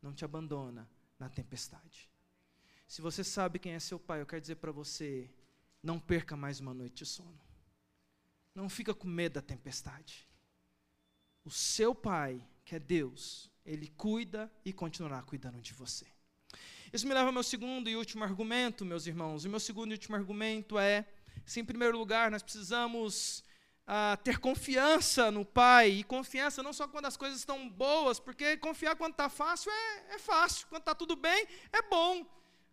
não 0.00 0.14
te 0.14 0.24
abandona 0.24 0.88
na 1.18 1.28
tempestade. 1.28 2.10
Se 2.88 3.02
você 3.02 3.22
sabe 3.22 3.58
quem 3.58 3.74
é 3.74 3.78
seu 3.78 4.00
pai, 4.00 4.22
eu 4.22 4.26
quero 4.26 4.40
dizer 4.40 4.56
para 4.56 4.72
você: 4.72 5.30
não 5.82 6.00
perca 6.00 6.34
mais 6.34 6.60
uma 6.60 6.72
noite 6.72 7.04
de 7.04 7.06
sono. 7.06 7.38
Não 8.54 8.70
fica 8.70 8.94
com 8.94 9.06
medo 9.06 9.34
da 9.34 9.42
tempestade. 9.42 10.26
O 11.44 11.50
seu 11.50 11.94
pai, 11.94 12.42
que 12.64 12.74
é 12.74 12.78
Deus, 12.78 13.51
ele 13.64 13.88
cuida 13.96 14.50
e 14.64 14.72
continuará 14.72 15.22
cuidando 15.22 15.60
de 15.60 15.72
você. 15.72 16.06
Isso 16.92 17.06
me 17.06 17.14
leva 17.14 17.26
ao 17.26 17.32
meu 17.32 17.42
segundo 17.42 17.88
e 17.88 17.96
último 17.96 18.22
argumento, 18.22 18.84
meus 18.84 19.06
irmãos. 19.06 19.44
O 19.44 19.48
meu 19.48 19.60
segundo 19.60 19.92
e 19.92 19.94
último 19.94 20.14
argumento 20.14 20.78
é: 20.78 21.06
se 21.46 21.60
em 21.60 21.64
primeiro 21.64 21.96
lugar 21.96 22.30
nós 22.30 22.42
precisamos 22.42 23.42
ah, 23.86 24.18
ter 24.22 24.38
confiança 24.38 25.30
no 25.30 25.44
Pai, 25.44 25.90
e 25.90 26.04
confiança 26.04 26.62
não 26.62 26.72
só 26.72 26.86
quando 26.86 27.06
as 27.06 27.16
coisas 27.16 27.38
estão 27.38 27.68
boas, 27.68 28.20
porque 28.20 28.56
confiar 28.58 28.96
quando 28.96 29.12
está 29.12 29.28
fácil 29.28 29.72
é, 29.72 30.14
é 30.14 30.18
fácil, 30.18 30.66
quando 30.68 30.82
está 30.82 30.94
tudo 30.94 31.16
bem 31.16 31.46
é 31.72 31.82
bom. 31.88 32.26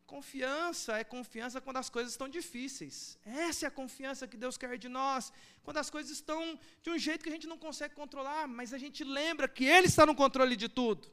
Confiança 0.09 0.97
é 0.97 1.03
confiança 1.03 1.61
quando 1.61 1.77
as 1.77 1.87
coisas 1.87 2.13
estão 2.13 2.27
difíceis. 2.27 3.15
Essa 3.23 3.61
é 3.65 3.67
a 3.67 3.71
confiança 3.79 4.27
que 4.27 4.35
Deus 4.35 4.57
quer 4.57 4.75
de 4.75 4.89
nós. 4.89 5.31
Quando 5.61 5.77
as 5.77 5.87
coisas 5.87 6.11
estão 6.11 6.59
de 6.81 6.89
um 6.89 6.97
jeito 6.97 7.21
que 7.23 7.29
a 7.29 7.31
gente 7.31 7.45
não 7.45 7.59
consegue 7.59 7.93
controlar, 7.93 8.47
mas 8.47 8.73
a 8.73 8.79
gente 8.79 9.03
lembra 9.03 9.47
que 9.47 9.65
Ele 9.65 9.85
está 9.85 10.07
no 10.07 10.15
controle 10.15 10.55
de 10.55 10.67
tudo. 10.67 11.07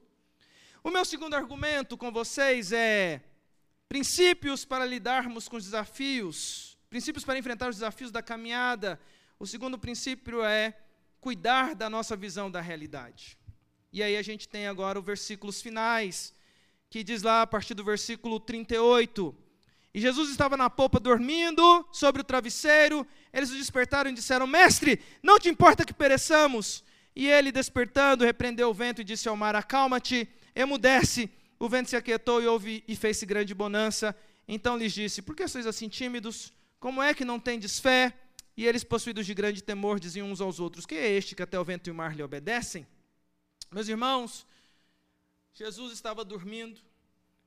O 0.83 0.91
meu 0.91 1.05
segundo 1.05 1.35
argumento 1.35 1.95
com 1.95 2.11
vocês 2.11 2.73
é 2.73 3.21
princípios 3.87 4.65
para 4.65 4.87
lidarmos 4.87 5.47
com 5.47 5.59
os 5.59 5.65
desafios, 5.65 6.79
princípios 6.89 7.23
para 7.23 7.39
enfrentar 7.39 7.69
os 7.69 7.77
desafios 7.77 8.11
da 8.11 8.23
caminhada. 8.23 8.99
O 9.39 9.47
segundo 9.47 9.79
princípio 9.79 10.43
é 10.43 10.75
cuidar 11.21 11.75
da 11.75 11.91
nossa 11.91 12.17
visão 12.17 12.51
da 12.51 12.63
realidade. 12.63 13.37
E 13.93 14.03
aí 14.03 14.17
a 14.17 14.23
gente 14.23 14.49
tem 14.49 14.67
agora 14.67 14.99
os 14.99 15.05
versículos 15.05 15.61
finais 15.61 16.35
que 16.91 17.03
diz 17.03 17.23
lá 17.23 17.43
a 17.43 17.47
partir 17.47 17.75
do 17.75 17.85
versículo 17.85 18.39
38. 18.39 19.35
E 19.93 20.01
Jesus 20.01 20.31
estava 20.31 20.57
na 20.57 20.69
polpa 20.69 21.01
dormindo 21.01 21.87
sobre 21.91 22.21
o 22.21 22.25
travesseiro. 22.25 23.07
Eles 23.33 23.51
o 23.51 23.57
despertaram 23.57 24.11
e 24.11 24.15
disseram: 24.15 24.47
Mestre, 24.47 25.01
não 25.23 25.39
te 25.39 25.49
importa 25.49 25.85
que 25.85 25.95
pereçamos? 25.95 26.85
E 27.15 27.27
ele, 27.27 27.51
despertando, 27.51 28.25
repreendeu 28.25 28.69
o 28.69 28.75
vento 28.75 29.01
e 29.01 29.05
disse 29.05 29.29
ao 29.29 29.37
mar: 29.37 29.57
Acalma-te, 29.57 30.29
emudece. 30.55 31.31
O 31.59 31.69
vento 31.69 31.89
se 31.89 31.97
aquietou 31.97 32.43
e 32.43 32.47
houve 32.47 32.85
e 32.87 32.95
fez-se 32.95 33.25
grande 33.25 33.55
bonança. 33.55 34.15
Então 34.47 34.77
lhes 34.77 34.93
disse: 34.93 35.23
Por 35.23 35.35
que 35.35 35.49
sois 35.49 35.67
assim 35.67 35.89
tímidos? 35.89 36.53
Como 36.79 37.03
é 37.03 37.15
que 37.15 37.25
não 37.25 37.41
tendes 37.41 37.79
fé? 37.79 38.13
E 38.55 38.67
eles, 38.67 38.85
possuídos 38.85 39.27
de 39.27 39.35
grande 39.35 39.63
temor, 39.63 39.99
diziam 39.99 40.31
uns 40.31 40.43
aos 40.43 40.61
outros: 40.61 40.85
Que 40.85 40.95
é 40.95 41.11
este 41.11 41.35
que 41.35 41.43
até 41.43 41.59
o 41.59 41.65
vento 41.65 41.89
e 41.89 41.91
o 41.91 41.95
mar 41.95 42.15
lhe 42.15 42.23
obedecem? 42.23 42.87
Meus 43.73 43.89
irmãos, 43.89 44.47
Jesus 45.57 45.91
estava 45.95 46.23
dormindo, 46.23 46.79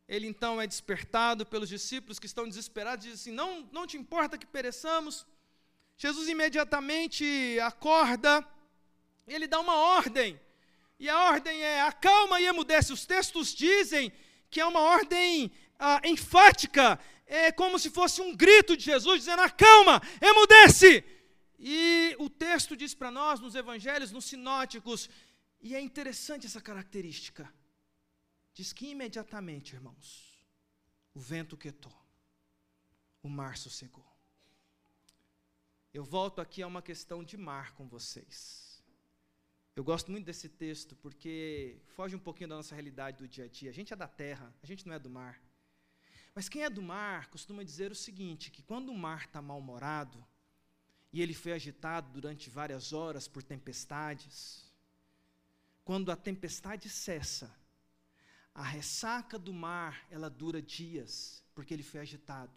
ele 0.08 0.26
então 0.26 0.60
é 0.60 0.66
despertado 0.66 1.46
pelos 1.46 1.70
discípulos 1.70 2.18
que 2.18 2.26
estão 2.26 2.50
desesperados, 2.50 3.06
diz 3.06 3.14
assim: 3.14 3.32
não, 3.32 3.70
não 3.72 3.86
te 3.86 3.98
importa 3.98 4.36
que 4.36 4.48
pereçamos. 4.48 5.28
Jesus 5.96 6.28
imediatamente 6.28 7.24
acorda, 7.60 8.44
ele 9.28 9.46
dá 9.46 9.60
uma 9.60 9.76
ordem, 9.76 10.42
e 11.00 11.08
a 11.08 11.26
ordem 11.26 11.62
é: 11.62 11.82
acalma 11.82 12.42
e 12.42 12.48
emudece. 12.48 12.92
Os 12.92 13.06
textos 13.06 13.54
dizem 13.54 14.12
que 14.50 14.60
é 14.60 14.66
uma 14.66 14.80
ordem 14.80 15.52
ah, 15.78 16.02
enfática, 16.04 17.00
é 17.28 17.52
como 17.52 17.78
se 17.78 17.92
fosse 17.92 18.24
um 18.24 18.36
grito 18.36 18.76
de 18.76 18.86
Jesus 18.86 19.20
dizendo: 19.20 19.44
acalma, 19.44 20.02
emudece. 20.20 21.04
E 21.60 22.16
o 22.18 22.28
texto 22.28 22.76
diz 22.76 22.96
para 22.96 23.12
nós, 23.12 23.40
nos 23.40 23.54
evangelhos, 23.54 24.12
nos 24.12 24.26
sinóticos, 24.26 25.08
e 25.62 25.76
é 25.76 25.80
interessante 25.80 26.48
essa 26.48 26.60
característica. 26.60 27.48
Diz 28.60 28.74
que 28.74 28.88
imediatamente, 28.88 29.74
irmãos, 29.74 30.38
o 31.14 31.20
vento 31.22 31.56
quietou, 31.56 31.98
o 33.24 33.30
mar 33.30 33.56
sossegou. 33.56 34.06
Eu 35.94 36.04
volto 36.04 36.42
aqui 36.42 36.62
a 36.62 36.68
uma 36.68 36.82
questão 36.82 37.24
de 37.24 37.38
mar 37.38 37.72
com 37.72 37.88
vocês. 37.88 38.84
Eu 39.78 39.82
gosto 39.82 40.12
muito 40.12 40.26
desse 40.26 40.50
texto 40.50 40.94
porque 40.98 41.80
foge 41.96 42.18
um 42.18 42.20
pouquinho 42.20 42.50
da 42.50 42.58
nossa 42.58 42.76
realidade 42.76 43.20
do 43.20 43.30
dia 43.30 43.46
a 43.46 43.48
dia. 43.48 43.70
A 43.70 43.74
gente 43.74 43.94
é 43.94 43.96
da 43.96 44.10
terra, 44.10 44.54
a 44.62 44.66
gente 44.66 44.86
não 44.86 44.94
é 44.94 45.00
do 45.00 45.10
mar. 45.10 45.42
Mas 46.36 46.50
quem 46.50 46.64
é 46.66 46.70
do 46.70 46.82
mar 46.82 47.30
costuma 47.30 47.64
dizer 47.64 47.94
o 47.94 47.96
seguinte: 47.96 48.52
que 48.52 48.62
quando 48.62 48.90
o 48.90 48.98
mar 48.98 49.24
está 49.24 49.42
mal-humorado, 49.42 50.22
e 51.14 51.22
ele 51.22 51.34
foi 51.34 51.54
agitado 51.54 52.12
durante 52.12 52.50
várias 52.50 52.92
horas 52.92 53.26
por 53.26 53.42
tempestades, 53.42 54.70
quando 55.86 56.12
a 56.12 56.18
tempestade 56.18 56.90
cessa, 56.90 57.58
a 58.54 58.64
ressaca 58.64 59.38
do 59.38 59.54
mar, 59.54 60.06
ela 60.10 60.30
dura 60.30 60.62
dias, 60.62 61.44
porque 61.54 61.74
ele 61.74 61.84
foi 61.84 62.00
agitado. 62.00 62.54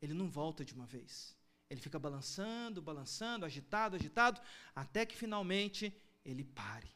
Ele 0.00 0.14
não 0.14 0.28
volta 0.28 0.64
de 0.64 0.74
uma 0.74 0.86
vez. 0.86 1.36
Ele 1.70 1.80
fica 1.80 1.98
balançando, 1.98 2.82
balançando, 2.82 3.46
agitado, 3.46 3.96
agitado, 3.96 4.40
até 4.74 5.06
que 5.06 5.16
finalmente 5.16 5.96
ele 6.24 6.44
pare. 6.44 6.90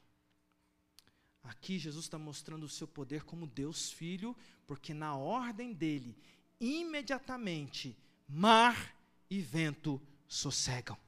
Aqui 1.43 1.79
Jesus 1.79 2.05
está 2.05 2.19
mostrando 2.19 2.65
o 2.65 2.69
seu 2.69 2.87
poder 2.87 3.23
como 3.23 3.47
Deus 3.47 3.91
Filho, 3.91 4.37
porque 4.67 4.93
na 4.93 5.17
ordem 5.17 5.73
dele, 5.73 6.19
imediatamente, 6.61 7.97
mar 8.29 8.97
e 9.31 9.41
vento 9.41 10.03
sossegam. 10.27 10.99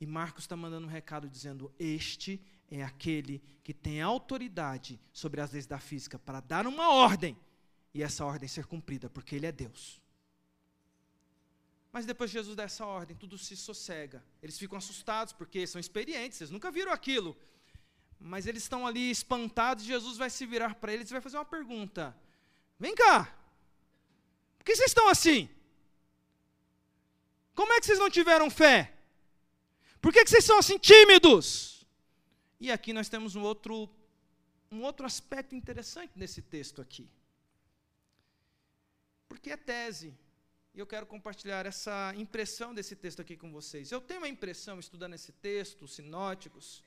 E 0.00 0.06
Marcos 0.06 0.44
está 0.44 0.56
mandando 0.56 0.86
um 0.86 0.90
recado 0.90 1.28
dizendo: 1.28 1.72
Este 1.78 2.40
é 2.80 2.82
aquele 2.82 3.42
que 3.62 3.74
tem 3.74 4.00
autoridade 4.00 4.98
sobre 5.12 5.40
as 5.40 5.52
leis 5.52 5.66
da 5.66 5.78
física 5.78 6.18
para 6.18 6.40
dar 6.40 6.66
uma 6.66 6.90
ordem 6.90 7.36
e 7.92 8.02
essa 8.02 8.24
ordem 8.24 8.48
ser 8.48 8.66
cumprida, 8.66 9.10
porque 9.10 9.36
Ele 9.36 9.46
é 9.46 9.52
Deus. 9.52 10.00
Mas 11.92 12.06
depois 12.06 12.30
de 12.30 12.38
Jesus 12.38 12.56
dá 12.56 12.62
essa 12.62 12.86
ordem, 12.86 13.14
tudo 13.14 13.36
se 13.36 13.54
sossega. 13.54 14.24
Eles 14.42 14.58
ficam 14.58 14.78
assustados, 14.78 15.34
porque 15.34 15.66
são 15.66 15.78
experientes, 15.78 16.40
eles 16.40 16.50
nunca 16.50 16.70
viram 16.70 16.90
aquilo. 16.90 17.36
Mas 18.18 18.46
eles 18.46 18.62
estão 18.62 18.86
ali 18.86 19.10
espantados, 19.10 19.84
Jesus 19.84 20.16
vai 20.16 20.30
se 20.30 20.46
virar 20.46 20.74
para 20.76 20.94
eles 20.94 21.10
e 21.10 21.12
vai 21.12 21.20
fazer 21.20 21.36
uma 21.36 21.44
pergunta: 21.44 22.16
Vem 22.78 22.94
cá, 22.94 23.24
por 24.56 24.64
que 24.64 24.74
vocês 24.74 24.90
estão 24.90 25.08
assim? 25.08 25.50
Como 27.54 27.70
é 27.74 27.80
que 27.80 27.84
vocês 27.84 27.98
não 27.98 28.08
tiveram 28.08 28.48
fé? 28.48 28.94
Por 30.00 30.10
que, 30.10 30.24
que 30.24 30.30
vocês 30.30 30.44
são 30.44 30.58
assim 30.58 30.78
tímidos? 30.78 31.71
E 32.64 32.70
aqui 32.70 32.92
nós 32.92 33.08
temos 33.08 33.34
um 33.34 33.42
outro, 33.42 33.90
um 34.70 34.82
outro 34.88 35.04
aspecto 35.04 35.52
interessante 35.60 36.12
nesse 36.14 36.40
texto 36.40 36.80
aqui. 36.80 37.10
Porque 39.28 39.50
é 39.50 39.56
tese. 39.56 40.14
E 40.72 40.78
eu 40.78 40.86
quero 40.86 41.04
compartilhar 41.04 41.66
essa 41.66 42.14
impressão 42.16 42.72
desse 42.72 42.94
texto 42.94 43.20
aqui 43.20 43.36
com 43.36 43.50
vocês. 43.50 43.90
Eu 43.90 44.00
tenho 44.00 44.22
a 44.22 44.28
impressão, 44.28 44.78
estudando 44.78 45.14
esse 45.14 45.32
texto, 45.32 45.82
os 45.82 45.94
sinóticos, 45.94 46.84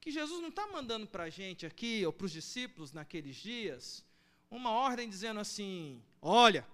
que 0.00 0.10
Jesus 0.10 0.40
não 0.42 0.48
está 0.48 0.66
mandando 0.66 1.06
para 1.06 1.24
a 1.28 1.30
gente 1.30 1.64
aqui, 1.64 2.04
ou 2.04 2.12
para 2.12 2.26
os 2.26 2.32
discípulos 2.32 2.92
naqueles 2.92 3.36
dias, 3.36 4.04
uma 4.50 4.72
ordem 4.72 5.08
dizendo 5.08 5.38
assim: 5.38 6.02
olha, 6.20 6.66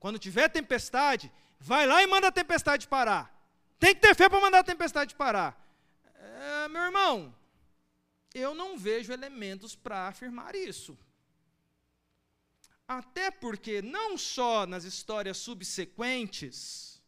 Quando 0.00 0.18
tiver 0.18 0.48
tempestade, 0.48 1.32
vai 1.60 1.86
lá 1.86 2.02
e 2.02 2.06
manda 2.08 2.26
a 2.26 2.32
tempestade 2.32 2.88
parar. 2.88 3.24
Tem 3.78 3.94
que 3.94 4.00
ter 4.00 4.16
fé 4.16 4.28
para 4.28 4.40
mandar 4.40 4.58
a 4.58 4.64
tempestade 4.64 5.14
parar. 5.14 5.65
É, 6.20 6.68
meu 6.68 6.82
irmão, 6.82 7.34
eu 8.34 8.54
não 8.54 8.76
vejo 8.76 9.12
elementos 9.12 9.74
para 9.74 10.08
afirmar 10.08 10.54
isso. 10.54 10.98
Até 12.86 13.30
porque, 13.30 13.82
não 13.82 14.16
só 14.16 14.66
nas 14.66 14.84
histórias 14.84 15.38
subsequentes, 15.38 17.02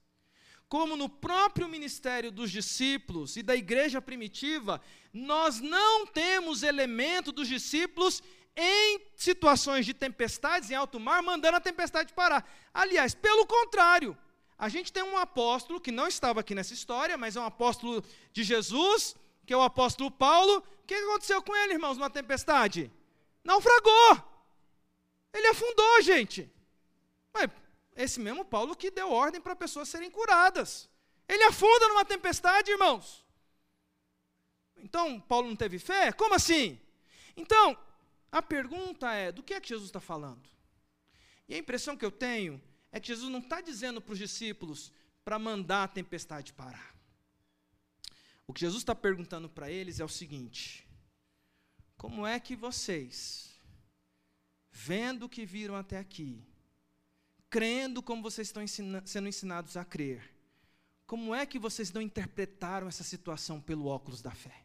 como 0.68 0.96
no 0.96 1.08
próprio 1.08 1.68
ministério 1.68 2.30
dos 2.30 2.50
discípulos 2.50 3.36
e 3.36 3.42
da 3.42 3.56
igreja 3.56 4.02
primitiva, 4.02 4.80
nós 5.12 5.60
não 5.60 6.06
temos 6.06 6.62
elemento 6.62 7.32
dos 7.32 7.48
discípulos 7.48 8.22
em 8.56 9.00
situações 9.14 9.86
de 9.86 9.94
tempestades 9.94 10.70
em 10.70 10.74
alto 10.74 10.98
mar, 10.98 11.22
mandando 11.22 11.56
a 11.56 11.60
tempestade 11.60 12.12
parar. 12.12 12.44
Aliás, 12.74 13.14
pelo 13.14 13.46
contrário, 13.46 14.18
a 14.58 14.68
gente 14.68 14.92
tem 14.92 15.04
um 15.04 15.16
apóstolo 15.16 15.80
que 15.80 15.92
não 15.92 16.08
estava 16.08 16.40
aqui 16.40 16.52
nessa 16.52 16.74
história, 16.74 17.16
mas 17.16 17.36
é 17.36 17.40
um 17.40 17.44
apóstolo 17.44 18.02
de 18.32 18.42
Jesus, 18.42 19.14
que 19.46 19.52
é 19.52 19.56
o 19.56 19.62
apóstolo 19.62 20.10
Paulo. 20.10 20.58
O 20.58 20.86
que 20.86 20.94
aconteceu 20.94 21.40
com 21.40 21.54
ele, 21.54 21.74
irmãos, 21.74 21.96
numa 21.96 22.10
tempestade? 22.10 22.90
Naufragou. 23.44 24.20
Ele 25.32 25.46
afundou, 25.46 26.02
gente. 26.02 26.50
Mas 27.32 27.48
esse 27.94 28.18
mesmo 28.18 28.44
Paulo 28.44 28.74
que 28.74 28.90
deu 28.90 29.12
ordem 29.12 29.40
para 29.40 29.54
pessoas 29.54 29.88
serem 29.88 30.10
curadas. 30.10 30.88
Ele 31.28 31.44
afunda 31.44 31.88
numa 31.88 32.04
tempestade, 32.04 32.72
irmãos. 32.72 33.24
Então, 34.76 35.20
Paulo 35.20 35.48
não 35.48 35.56
teve 35.56 35.78
fé? 35.78 36.10
Como 36.10 36.34
assim? 36.34 36.80
Então, 37.36 37.78
a 38.32 38.42
pergunta 38.42 39.12
é: 39.12 39.30
do 39.30 39.42
que 39.42 39.54
é 39.54 39.60
que 39.60 39.68
Jesus 39.68 39.88
está 39.88 40.00
falando? 40.00 40.48
E 41.48 41.54
a 41.54 41.58
impressão 41.58 41.96
que 41.96 42.04
eu 42.04 42.10
tenho 42.10 42.60
é 42.90 42.98
que 43.00 43.08
Jesus 43.08 43.30
não 43.30 43.40
está 43.40 43.60
dizendo 43.60 44.00
para 44.00 44.12
os 44.12 44.18
discípulos 44.18 44.92
para 45.24 45.38
mandar 45.38 45.84
a 45.84 45.88
tempestade 45.88 46.52
parar. 46.52 46.96
O 48.46 48.52
que 48.52 48.60
Jesus 48.60 48.82
está 48.82 48.94
perguntando 48.94 49.48
para 49.48 49.70
eles 49.70 50.00
é 50.00 50.04
o 50.04 50.08
seguinte: 50.08 50.88
como 51.96 52.26
é 52.26 52.40
que 52.40 52.56
vocês, 52.56 53.58
vendo 54.72 55.24
o 55.26 55.28
que 55.28 55.44
viram 55.44 55.76
até 55.76 55.98
aqui, 55.98 56.42
crendo 57.50 58.02
como 58.02 58.22
vocês 58.22 58.48
estão 58.48 58.62
ensina 58.62 59.02
sendo 59.04 59.28
ensinados 59.28 59.76
a 59.76 59.84
crer, 59.84 60.34
como 61.06 61.34
é 61.34 61.44
que 61.44 61.58
vocês 61.58 61.92
não 61.92 62.00
interpretaram 62.00 62.88
essa 62.88 63.04
situação 63.04 63.60
pelo 63.60 63.86
óculos 63.86 64.22
da 64.22 64.30
fé? 64.30 64.64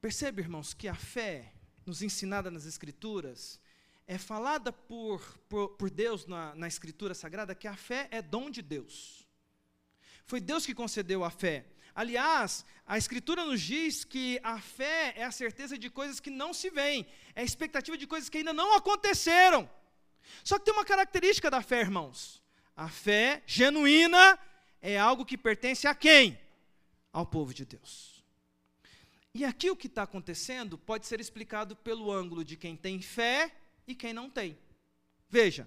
Percebe, 0.00 0.42
irmãos, 0.42 0.72
que 0.72 0.86
a 0.86 0.94
fé, 0.94 1.52
nos 1.84 2.02
ensinada 2.02 2.50
nas 2.50 2.66
Escrituras, 2.66 3.60
é 4.08 4.16
falada 4.16 4.72
por, 4.72 5.20
por, 5.50 5.68
por 5.76 5.90
Deus 5.90 6.26
na, 6.26 6.54
na 6.54 6.66
Escritura 6.66 7.14
Sagrada 7.14 7.54
que 7.54 7.68
a 7.68 7.76
fé 7.76 8.08
é 8.10 8.22
dom 8.22 8.48
de 8.48 8.62
Deus. 8.62 9.28
Foi 10.24 10.40
Deus 10.40 10.64
que 10.64 10.74
concedeu 10.74 11.22
a 11.22 11.30
fé. 11.30 11.66
Aliás, 11.94 12.64
a 12.86 12.96
Escritura 12.96 13.44
nos 13.44 13.60
diz 13.60 14.04
que 14.04 14.40
a 14.42 14.58
fé 14.58 15.12
é 15.14 15.24
a 15.24 15.30
certeza 15.30 15.76
de 15.76 15.90
coisas 15.90 16.20
que 16.20 16.30
não 16.30 16.54
se 16.54 16.70
veem, 16.70 17.06
é 17.34 17.42
a 17.42 17.44
expectativa 17.44 17.98
de 17.98 18.06
coisas 18.06 18.30
que 18.30 18.38
ainda 18.38 18.54
não 18.54 18.74
aconteceram. 18.74 19.68
Só 20.42 20.58
que 20.58 20.64
tem 20.64 20.72
uma 20.72 20.86
característica 20.86 21.50
da 21.50 21.60
fé, 21.60 21.80
irmãos. 21.80 22.42
A 22.74 22.88
fé 22.88 23.42
genuína 23.46 24.38
é 24.80 24.98
algo 24.98 25.26
que 25.26 25.36
pertence 25.36 25.86
a 25.86 25.94
quem? 25.94 26.40
Ao 27.12 27.26
povo 27.26 27.52
de 27.52 27.66
Deus. 27.66 28.24
E 29.34 29.44
aqui 29.44 29.70
o 29.70 29.76
que 29.76 29.86
está 29.86 30.04
acontecendo 30.04 30.78
pode 30.78 31.06
ser 31.06 31.20
explicado 31.20 31.76
pelo 31.76 32.10
ângulo 32.10 32.42
de 32.42 32.56
quem 32.56 32.74
tem 32.74 33.02
fé 33.02 33.54
e 33.88 33.94
quem 33.94 34.12
não 34.12 34.28
tem. 34.28 34.56
Veja, 35.28 35.66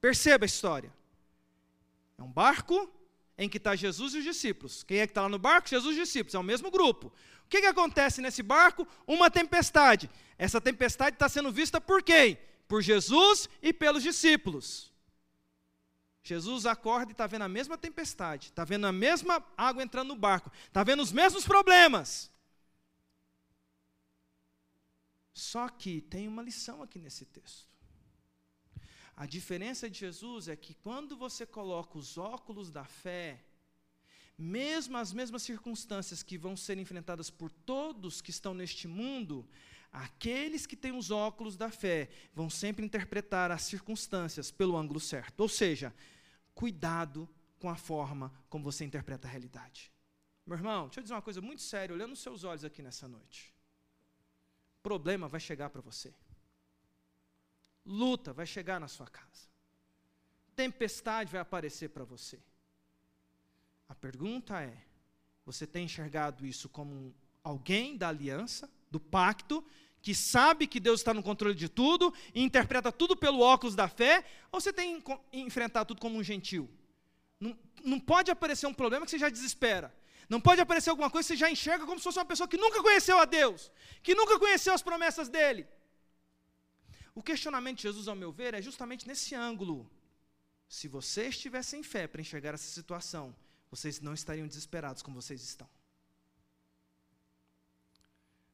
perceba 0.00 0.44
a 0.44 0.46
história. 0.46 0.90
É 2.16 2.22
um 2.22 2.30
barco 2.30 2.88
em 3.36 3.48
que 3.48 3.56
está 3.56 3.74
Jesus 3.74 4.14
e 4.14 4.18
os 4.18 4.24
discípulos. 4.24 4.84
Quem 4.84 5.00
é 5.00 5.06
que 5.06 5.10
está 5.10 5.22
lá 5.22 5.28
no 5.28 5.38
barco? 5.38 5.68
Jesus 5.68 5.96
e 5.96 6.00
os 6.00 6.06
discípulos, 6.06 6.34
é 6.34 6.38
o 6.38 6.44
mesmo 6.44 6.70
grupo. 6.70 7.08
O 7.44 7.48
que, 7.48 7.60
que 7.60 7.66
acontece 7.66 8.22
nesse 8.22 8.42
barco? 8.42 8.86
Uma 9.06 9.28
tempestade. 9.28 10.08
Essa 10.38 10.60
tempestade 10.60 11.16
está 11.16 11.28
sendo 11.28 11.52
vista 11.52 11.80
por 11.80 12.02
quem? 12.02 12.38
Por 12.68 12.80
Jesus 12.80 13.48
e 13.60 13.72
pelos 13.72 14.02
discípulos. 14.02 14.92
Jesus 16.22 16.64
acorda 16.64 17.10
e 17.10 17.12
está 17.12 17.26
vendo 17.26 17.42
a 17.42 17.48
mesma 17.48 17.76
tempestade, 17.76 18.46
está 18.46 18.64
vendo 18.64 18.86
a 18.86 18.92
mesma 18.92 19.44
água 19.58 19.82
entrando 19.82 20.08
no 20.08 20.16
barco, 20.16 20.50
está 20.66 20.82
vendo 20.82 21.02
os 21.02 21.12
mesmos 21.12 21.44
problemas. 21.44 22.30
Só 25.34 25.68
que 25.68 26.00
tem 26.00 26.28
uma 26.28 26.42
lição 26.42 26.80
aqui 26.80 27.00
nesse 27.00 27.26
texto. 27.26 27.68
A 29.16 29.26
diferença 29.26 29.90
de 29.90 29.98
Jesus 29.98 30.46
é 30.48 30.54
que 30.54 30.74
quando 30.74 31.16
você 31.16 31.44
coloca 31.44 31.98
os 31.98 32.16
óculos 32.16 32.70
da 32.70 32.84
fé, 32.84 33.44
mesmo 34.38 34.96
as 34.96 35.12
mesmas 35.12 35.42
circunstâncias 35.42 36.22
que 36.22 36.38
vão 36.38 36.56
ser 36.56 36.78
enfrentadas 36.78 37.30
por 37.30 37.50
todos 37.50 38.20
que 38.20 38.30
estão 38.30 38.54
neste 38.54 38.86
mundo, 38.86 39.48
aqueles 39.92 40.66
que 40.66 40.76
têm 40.76 40.96
os 40.96 41.10
óculos 41.10 41.56
da 41.56 41.70
fé 41.70 42.08
vão 42.32 42.48
sempre 42.48 42.84
interpretar 42.84 43.50
as 43.50 43.62
circunstâncias 43.62 44.52
pelo 44.52 44.76
ângulo 44.76 45.00
certo. 45.00 45.40
Ou 45.40 45.48
seja, 45.48 45.94
cuidado 46.54 47.28
com 47.58 47.68
a 47.68 47.76
forma 47.76 48.32
como 48.48 48.64
você 48.64 48.84
interpreta 48.84 49.26
a 49.26 49.30
realidade. 49.30 49.92
Meu 50.46 50.56
irmão, 50.56 50.86
deixa 50.86 51.00
eu 51.00 51.02
dizer 51.02 51.14
uma 51.14 51.22
coisa 51.22 51.40
muito 51.40 51.62
séria, 51.62 51.94
olhando 51.94 52.10
nos 52.10 52.20
seus 52.20 52.44
olhos 52.44 52.64
aqui 52.64 52.82
nessa 52.82 53.08
noite 53.08 53.53
problema 54.84 55.26
vai 55.26 55.40
chegar 55.40 55.70
para 55.70 55.80
você. 55.80 56.12
Luta 57.86 58.32
vai 58.34 58.46
chegar 58.46 58.78
na 58.78 58.86
sua 58.86 59.06
casa. 59.06 59.48
Tempestade 60.54 61.32
vai 61.32 61.40
aparecer 61.40 61.88
para 61.88 62.04
você. 62.04 62.38
A 63.88 63.94
pergunta 63.94 64.62
é: 64.62 64.76
você 65.44 65.66
tem 65.66 65.86
enxergado 65.86 66.46
isso 66.46 66.68
como 66.68 67.14
alguém 67.42 67.96
da 67.96 68.08
aliança, 68.08 68.70
do 68.90 69.00
pacto, 69.00 69.64
que 70.02 70.14
sabe 70.14 70.66
que 70.66 70.78
Deus 70.78 71.00
está 71.00 71.14
no 71.14 71.22
controle 71.22 71.54
de 71.54 71.68
tudo 71.68 72.12
e 72.34 72.42
interpreta 72.42 72.92
tudo 72.92 73.16
pelo 73.16 73.40
óculos 73.40 73.74
da 73.74 73.88
fé, 73.88 74.24
ou 74.52 74.60
você 74.60 74.72
tem 74.72 75.02
enfrentado 75.32 75.88
tudo 75.88 76.00
como 76.00 76.18
um 76.18 76.22
gentil? 76.22 76.70
Não, 77.40 77.58
não 77.82 77.98
pode 77.98 78.30
aparecer 78.30 78.66
um 78.66 78.74
problema 78.74 79.06
que 79.06 79.10
você 79.10 79.18
já 79.18 79.30
desespera. 79.30 79.94
Não 80.28 80.40
pode 80.40 80.60
aparecer 80.60 80.90
alguma 80.90 81.10
coisa 81.10 81.26
que 81.26 81.34
você 81.34 81.36
já 81.36 81.50
enxerga 81.50 81.84
como 81.86 81.98
se 81.98 82.04
fosse 82.04 82.18
uma 82.18 82.24
pessoa 82.24 82.48
que 82.48 82.56
nunca 82.56 82.82
conheceu 82.82 83.18
a 83.18 83.24
Deus, 83.24 83.70
que 84.02 84.14
nunca 84.14 84.38
conheceu 84.38 84.72
as 84.72 84.82
promessas 84.82 85.28
dele. 85.28 85.66
O 87.14 87.22
questionamento 87.22 87.76
de 87.76 87.82
Jesus, 87.82 88.08
ao 88.08 88.16
meu 88.16 88.32
ver, 88.32 88.54
é 88.54 88.62
justamente 88.62 89.06
nesse 89.06 89.34
ângulo. 89.34 89.90
Se 90.68 90.88
vocês 90.88 91.38
tivessem 91.38 91.82
fé 91.82 92.06
para 92.08 92.20
enxergar 92.20 92.54
essa 92.54 92.70
situação, 92.70 93.36
vocês 93.70 94.00
não 94.00 94.14
estariam 94.14 94.46
desesperados 94.46 95.02
como 95.02 95.20
vocês 95.20 95.42
estão. 95.42 95.68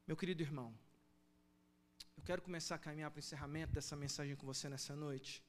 Meu 0.05 0.17
querido 0.17 0.43
irmão, 0.43 0.77
eu 2.17 2.23
quero 2.23 2.41
começar 2.41 2.75
a 2.75 2.79
caminhar 2.79 3.09
para 3.09 3.17
o 3.17 3.19
encerramento 3.19 3.73
dessa 3.73 3.95
mensagem 3.95 4.35
com 4.35 4.45
você 4.45 4.67
nessa 4.67 4.95
noite, 4.95 5.43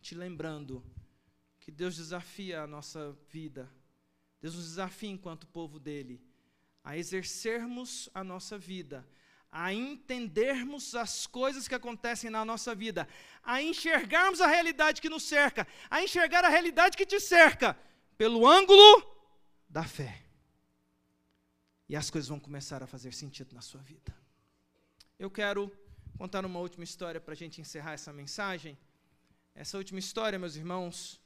te 0.00 0.14
lembrando 0.14 0.84
que 1.60 1.70
Deus 1.70 1.96
desafia 1.96 2.62
a 2.62 2.66
nossa 2.66 3.12
vida 3.30 3.70
Deus 4.44 4.56
nos 4.56 4.66
desafia, 4.66 5.08
enquanto 5.08 5.46
povo 5.46 5.80
dele, 5.80 6.20
a 6.84 6.98
exercermos 6.98 8.10
a 8.12 8.22
nossa 8.22 8.58
vida, 8.58 9.08
a 9.50 9.72
entendermos 9.72 10.94
as 10.94 11.26
coisas 11.26 11.66
que 11.66 11.74
acontecem 11.74 12.28
na 12.28 12.44
nossa 12.44 12.74
vida, 12.74 13.08
a 13.42 13.62
enxergarmos 13.62 14.42
a 14.42 14.46
realidade 14.46 15.00
que 15.00 15.08
nos 15.08 15.22
cerca, 15.22 15.66
a 15.88 16.02
enxergar 16.02 16.44
a 16.44 16.50
realidade 16.50 16.94
que 16.94 17.06
te 17.06 17.18
cerca, 17.20 17.74
pelo 18.18 18.46
ângulo 18.46 19.02
da 19.66 19.82
fé. 19.82 20.26
E 21.88 21.96
as 21.96 22.10
coisas 22.10 22.28
vão 22.28 22.38
começar 22.38 22.82
a 22.82 22.86
fazer 22.86 23.14
sentido 23.14 23.54
na 23.54 23.62
sua 23.62 23.80
vida. 23.80 24.14
Eu 25.18 25.30
quero 25.30 25.72
contar 26.18 26.44
uma 26.44 26.60
última 26.60 26.84
história 26.84 27.18
para 27.18 27.32
a 27.32 27.40
gente 27.42 27.62
encerrar 27.62 27.94
essa 27.94 28.12
mensagem. 28.12 28.76
Essa 29.54 29.78
última 29.78 30.00
história, 30.00 30.38
meus 30.38 30.54
irmãos, 30.54 31.18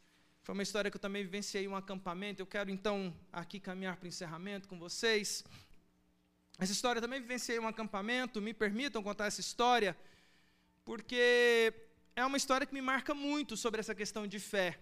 foi 0.49 0.55
uma 0.55 0.63
história 0.63 0.91
que 0.91 0.97
eu 0.97 1.01
também 1.01 1.23
vivenciei 1.23 1.65
em 1.65 1.69
um 1.69 1.77
acampamento. 1.77 2.41
Eu 2.41 2.47
quero 2.47 2.71
então 2.71 3.15
aqui 3.31 3.61
caminhar 3.61 3.99
para 3.99 4.07
o 4.07 4.09
encerramento 4.09 4.67
com 4.67 4.79
vocês. 4.79 5.45
Essa 6.59 6.73
história 6.73 7.03
também 7.03 7.21
vivenciei 7.21 7.59
em 7.59 7.61
um 7.61 7.69
acampamento. 7.69 8.41
Me 8.41 8.55
permitam 8.55 9.03
contar 9.03 9.27
essa 9.27 9.43
história, 9.43 9.95
porque 10.87 11.71
é 12.17 12.25
uma 12.25 12.39
história 12.39 12.67
que 12.67 12.73
me 12.73 12.81
marca 12.81 13.13
muito 13.13 13.59
sobre 13.59 13.79
essa 13.79 13.95
questão 13.95 14.27
de 14.27 14.39
fé. 14.39 14.81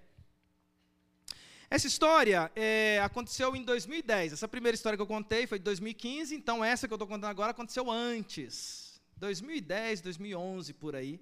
Essa 1.69 1.89
história 1.89 2.49
é, 2.55 3.01
aconteceu 3.03 3.57
em 3.57 3.64
2010. 3.64 4.35
Essa 4.35 4.47
primeira 4.47 4.77
história 4.77 4.97
que 4.97 5.03
eu 5.03 5.07
contei 5.17 5.49
foi 5.49 5.59
de 5.59 5.64
2015, 5.64 6.33
então 6.33 6.64
essa 6.64 6.87
que 6.87 6.95
eu 6.95 6.97
estou 6.97 7.09
contando 7.09 7.29
agora 7.29 7.51
aconteceu 7.51 7.91
antes. 7.91 9.01
2010, 9.17 10.01
2011, 10.01 10.75
por 10.75 10.95
aí. 10.95 11.19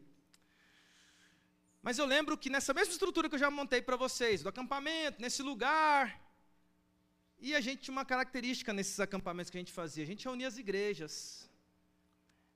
Mas 1.87 1.99
eu 1.99 2.07
lembro 2.07 2.35
que 2.39 2.49
nessa 2.49 2.73
mesma 2.73 2.93
estrutura 2.93 3.29
que 3.29 3.35
eu 3.35 3.39
já 3.39 3.51
montei 3.51 3.83
para 3.83 3.95
vocês, 3.95 4.43
do 4.43 4.49
acampamento, 4.49 5.21
nesse 5.21 5.43
lugar, 5.43 6.19
e 7.39 7.55
a 7.55 7.61
gente 7.61 7.83
tinha 7.83 7.93
uma 7.93 8.07
característica 8.07 8.73
nesses 8.73 8.99
acampamentos 9.01 9.51
que 9.51 9.59
a 9.59 9.61
gente 9.61 9.71
fazia, 9.71 10.03
a 10.03 10.07
gente 10.07 10.25
reunia 10.25 10.49
as 10.49 10.57
igrejas. 10.57 11.51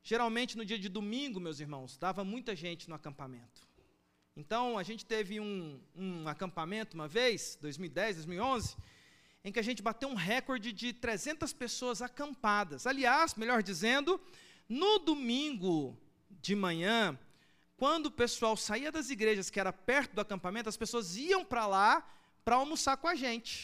Geralmente 0.02 0.56
no 0.56 0.64
dia 0.64 0.78
de 0.78 0.88
domingo, 0.88 1.38
meus 1.38 1.60
irmãos, 1.60 1.98
dava 1.98 2.24
muita 2.24 2.56
gente 2.56 2.88
no 2.88 2.94
acampamento. 2.94 3.68
Então, 4.34 4.78
a 4.78 4.82
gente 4.82 5.04
teve 5.04 5.38
um, 5.38 5.78
um 5.94 6.26
acampamento 6.26 6.94
uma 6.94 7.06
vez, 7.06 7.58
2010, 7.60 8.16
2011, 8.16 8.76
em 9.44 9.52
que 9.52 9.58
a 9.58 9.62
gente 9.68 9.82
bateu 9.82 10.08
um 10.08 10.14
recorde 10.14 10.72
de 10.72 10.94
300 10.94 11.52
pessoas 11.52 12.00
acampadas. 12.00 12.86
Aliás, 12.86 13.34
melhor 13.34 13.62
dizendo, 13.62 14.18
no 14.66 14.98
domingo 15.00 15.98
de 16.30 16.56
manhã, 16.56 17.18
quando 17.78 18.06
o 18.06 18.10
pessoal 18.10 18.56
saía 18.56 18.90
das 18.90 19.08
igrejas, 19.08 19.48
que 19.48 19.60
era 19.64 19.72
perto 19.72 20.12
do 20.16 20.20
acampamento, 20.20 20.68
as 20.68 20.76
pessoas 20.76 21.16
iam 21.16 21.44
para 21.44 21.64
lá 21.64 21.92
para 22.44 22.56
almoçar 22.56 22.96
com 22.96 23.06
a 23.06 23.14
gente. 23.14 23.54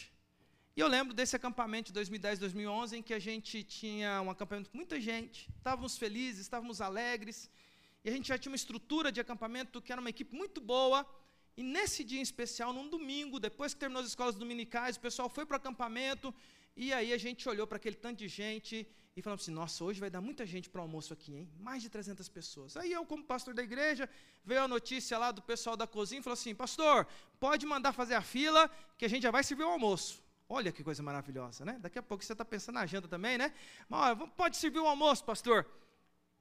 E 0.77 0.81
eu 0.81 0.87
lembro 0.87 1.13
desse 1.13 1.35
acampamento 1.35 1.89
de 1.89 1.95
2010, 1.95 2.39
2011, 2.39 2.97
em 2.99 3.03
que 3.03 3.13
a 3.13 3.19
gente 3.19 3.65
tinha 3.65 4.23
um 4.23 4.31
acampamento 4.31 4.71
com 4.71 4.77
muita 4.77 5.01
gente, 5.01 5.51
estávamos 5.57 5.99
felizes, 5.99 6.43
estávamos 6.43 6.81
alegres, 6.81 7.51
e 8.05 8.09
a 8.09 8.13
gente 8.13 8.29
já 8.29 8.39
tinha 8.39 8.53
uma 8.53 8.63
estrutura 8.63 9.11
de 9.11 9.21
acampamento 9.21 9.83
que 9.83 9.91
era 9.91 10.01
uma 10.01 10.11
equipe 10.11 10.33
muito 10.43 10.61
boa. 10.61 11.05
E 11.57 11.65
nesse 11.65 12.05
dia 12.05 12.21
em 12.21 12.23
especial, 12.23 12.73
num 12.73 12.89
domingo, 12.89 13.41
depois 13.41 13.75
que 13.75 13.81
terminou 13.81 14.01
as 14.01 14.09
escolas 14.09 14.37
dominicais, 14.37 14.97
o 14.97 15.01
pessoal 15.01 15.29
foi 15.29 15.45
para 15.45 15.55
o 15.55 15.57
acampamento, 15.57 16.33
e 16.77 16.93
aí 16.93 17.13
a 17.13 17.19
gente 17.19 17.49
olhou 17.49 17.67
para 17.67 17.79
aquele 17.79 17.97
tanto 17.97 18.19
de 18.19 18.29
gente 18.29 18.87
e 19.17 19.23
falamos 19.23 19.43
assim: 19.43 19.53
nossa, 19.53 19.85
hoje 19.85 20.01
vai 20.01 20.11
dar 20.11 20.21
muita 20.21 20.45
gente 20.45 20.69
para 20.69 20.81
o 20.81 20.83
almoço 20.83 21.13
aqui, 21.13 21.35
hein? 21.35 21.49
Mais 21.61 21.83
de 21.83 21.89
300 21.89 22.29
pessoas. 22.29 22.77
Aí 22.77 22.93
eu, 22.93 23.07
como 23.07 23.23
pastor 23.23 23.55
da 23.55 23.63
igreja, 23.63 24.09
veio 24.45 24.63
a 24.63 24.69
notícia 24.69 25.17
lá 25.17 25.31
do 25.31 25.41
pessoal 25.41 25.77
da 25.77 25.87
cozinha 25.87 26.21
e 26.21 26.23
falou 26.23 26.35
assim: 26.35 26.55
pastor, 26.55 27.07
pode 27.39 27.65
mandar 27.65 27.93
fazer 27.93 28.15
a 28.15 28.23
fila, 28.23 28.69
que 28.99 29.05
a 29.05 29.09
gente 29.09 29.23
já 29.23 29.31
vai 29.31 29.45
servir 29.45 29.65
o 29.65 29.69
almoço. 29.69 30.23
Olha 30.49 30.73
que 30.73 30.83
coisa 30.83 31.03
maravilhosa, 31.03 31.65
né? 31.65 31.79
Daqui 31.81 31.99
a 31.99 32.03
pouco 32.03 32.25
você 32.25 32.33
está 32.33 32.45
pensando 32.45 32.75
na 32.75 32.87
janta 32.87 33.09
também, 33.09 33.39
né? 33.39 33.55
Mas, 33.89 34.21
ó, 34.21 34.27
pode 34.27 34.57
servir 34.57 34.81
o 34.81 34.87
almoço, 34.87 35.25
pastor. 35.25 35.67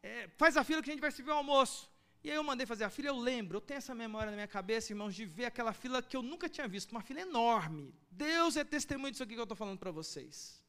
É, 0.01 0.27
faz 0.37 0.57
a 0.57 0.63
fila 0.63 0.81
que 0.81 0.89
a 0.89 0.93
gente 0.93 1.01
vai 1.01 1.11
servir 1.11 1.31
o 1.31 1.35
almoço. 1.35 1.89
E 2.23 2.29
aí 2.29 2.35
eu 2.37 2.43
mandei 2.43 2.65
fazer 2.65 2.85
a 2.85 2.89
fila, 2.89 3.09
eu 3.09 3.17
lembro, 3.17 3.57
eu 3.57 3.61
tenho 3.61 3.77
essa 3.77 3.93
memória 3.93 4.31
na 4.31 4.35
minha 4.35 4.47
cabeça, 4.47 4.93
irmãos, 4.93 5.13
de 5.13 5.25
ver 5.25 5.45
aquela 5.45 5.73
fila 5.73 6.01
que 6.01 6.15
eu 6.15 6.21
nunca 6.21 6.47
tinha 6.47 6.67
visto, 6.67 6.91
uma 6.91 7.01
fila 7.01 7.19
enorme. 7.19 7.93
Deus 8.09 8.55
é 8.55 8.63
testemunho 8.63 9.11
disso 9.11 9.23
aqui 9.23 9.33
que 9.33 9.39
eu 9.39 9.43
estou 9.43 9.57
falando 9.57 9.77
para 9.77 9.91
vocês. 9.91 10.62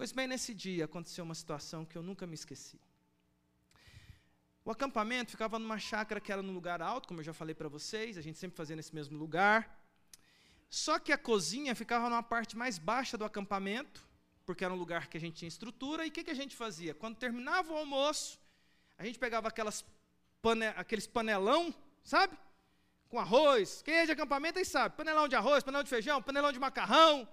Pois 0.00 0.12
bem, 0.12 0.26
nesse 0.26 0.54
dia 0.54 0.86
aconteceu 0.86 1.22
uma 1.22 1.34
situação 1.34 1.84
que 1.84 1.94
eu 1.94 2.02
nunca 2.02 2.26
me 2.26 2.32
esqueci. 2.32 2.80
O 4.64 4.70
acampamento 4.70 5.30
ficava 5.30 5.58
numa 5.58 5.78
chácara 5.78 6.18
que 6.18 6.32
era 6.32 6.40
num 6.40 6.54
lugar 6.54 6.80
alto, 6.80 7.06
como 7.06 7.20
eu 7.20 7.24
já 7.24 7.34
falei 7.34 7.54
para 7.54 7.68
vocês, 7.68 8.16
a 8.16 8.22
gente 8.22 8.38
sempre 8.38 8.56
fazia 8.56 8.74
nesse 8.74 8.94
mesmo 8.94 9.18
lugar. 9.18 9.78
Só 10.70 10.98
que 10.98 11.12
a 11.12 11.18
cozinha 11.18 11.74
ficava 11.74 12.08
numa 12.08 12.22
parte 12.22 12.56
mais 12.56 12.78
baixa 12.78 13.18
do 13.18 13.26
acampamento, 13.26 14.02
porque 14.46 14.64
era 14.64 14.72
um 14.72 14.76
lugar 14.78 15.06
que 15.06 15.18
a 15.18 15.20
gente 15.20 15.34
tinha 15.34 15.48
estrutura, 15.50 16.06
e 16.06 16.08
o 16.08 16.12
que, 16.12 16.24
que 16.24 16.30
a 16.30 16.40
gente 16.42 16.56
fazia? 16.56 16.94
Quando 16.94 17.16
terminava 17.18 17.70
o 17.70 17.76
almoço, 17.76 18.40
a 18.96 19.04
gente 19.04 19.18
pegava 19.18 19.48
aquelas 19.48 19.84
pane 20.40 20.68
aqueles 20.68 21.06
panelão, 21.06 21.74
sabe? 22.02 22.38
Com 23.10 23.18
arroz. 23.18 23.82
Quem 23.82 23.96
é 23.96 24.06
de 24.06 24.12
acampamento 24.12 24.58
aí 24.58 24.64
sabe. 24.64 24.96
Panelão 24.96 25.28
de 25.28 25.36
arroz, 25.36 25.62
panelão 25.62 25.84
de 25.84 25.90
feijão, 25.90 26.22
panelão 26.22 26.50
de 26.50 26.58
macarrão. 26.58 27.28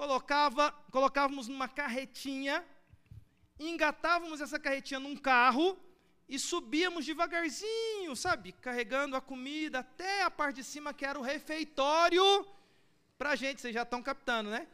Colocava, 0.00 0.64
colocávamos 0.96 1.48
numa 1.48 1.68
carretinha, 1.80 2.62
engatávamos 3.58 4.40
essa 4.40 4.58
carretinha 4.58 5.00
num 5.00 5.16
carro 5.16 5.66
e 6.28 6.38
subíamos 6.38 7.06
devagarzinho, 7.06 8.14
sabe? 8.14 8.52
Carregando 8.66 9.16
a 9.16 9.22
comida 9.30 9.78
até 9.78 10.22
a 10.22 10.30
parte 10.30 10.56
de 10.56 10.64
cima, 10.64 10.92
que 10.92 11.06
era 11.10 11.18
o 11.18 11.22
refeitório. 11.22 12.46
Para 13.16 13.30
a 13.30 13.36
gente, 13.36 13.60
vocês 13.60 13.74
já 13.74 13.84
estão 13.84 14.02
captando, 14.02 14.50
né? 14.50 14.68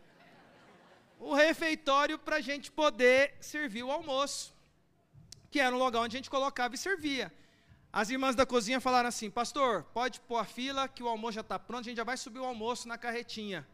O 1.21 1.33
refeitório 1.35 2.19
para 2.19 2.37
a 2.37 2.41
gente 2.41 2.73
poder 2.73 3.37
servir 3.41 3.85
o 3.85 3.93
almoço 3.93 4.53
que 5.53 5.61
era 5.61 5.77
um 5.77 5.79
lugar 5.79 6.01
onde 6.01 6.17
a 6.17 6.19
gente 6.19 6.31
colocava 6.31 6.75
e 6.75 6.79
servia. 6.79 7.33
As 7.93 8.09
irmãs 8.09 8.35
da 8.35 8.47
cozinha 8.47 8.81
falaram 8.81 9.11
assim: 9.11 9.31
Pastor, 9.31 9.85
pode 9.99 10.19
pôr 10.21 10.39
a 10.39 10.45
fila, 10.45 10.89
que 10.89 11.03
o 11.03 11.09
almoço 11.09 11.35
já 11.35 11.43
está 11.43 11.59
pronto, 11.59 11.83
a 11.83 11.89
gente 11.91 11.99
já 11.99 12.05
vai 12.05 12.17
subir 12.17 12.41
o 12.41 12.45
almoço 12.45 12.89
na 12.89 12.99
carretinha. 12.99 13.65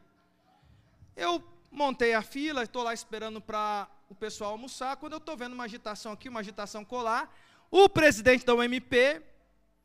Eu 1.18 1.42
montei 1.68 2.14
a 2.14 2.22
fila, 2.22 2.62
estou 2.62 2.84
lá 2.84 2.94
esperando 2.94 3.40
para 3.40 3.88
o 4.08 4.14
pessoal 4.14 4.52
almoçar. 4.52 4.96
Quando 4.98 5.14
eu 5.14 5.18
estou 5.18 5.36
vendo 5.36 5.52
uma 5.52 5.64
agitação 5.64 6.12
aqui, 6.12 6.28
uma 6.28 6.38
agitação 6.38 6.84
colar, 6.84 7.36
o 7.72 7.88
presidente 7.88 8.46
da 8.46 8.54
UMP, 8.54 8.94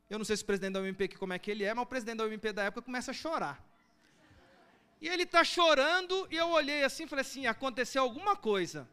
eu 0.08 0.16
não 0.16 0.24
sei 0.24 0.36
se 0.36 0.44
o 0.44 0.46
presidente 0.46 0.74
da 0.74 0.80
UMP 0.80 1.02
aqui 1.02 1.16
como 1.16 1.32
é 1.32 1.38
que 1.40 1.50
ele 1.50 1.64
é, 1.64 1.74
mas 1.74 1.82
o 1.82 1.86
presidente 1.86 2.18
da 2.18 2.24
UMP 2.24 2.52
da 2.52 2.62
época 2.62 2.82
começa 2.82 3.10
a 3.10 3.14
chorar. 3.14 3.60
E 5.00 5.08
ele 5.08 5.24
está 5.24 5.42
chorando, 5.42 6.28
e 6.30 6.36
eu 6.36 6.50
olhei 6.50 6.84
assim 6.84 7.02
e 7.02 7.08
falei 7.08 7.22
assim: 7.22 7.48
aconteceu 7.48 8.04
alguma 8.04 8.36
coisa. 8.36 8.88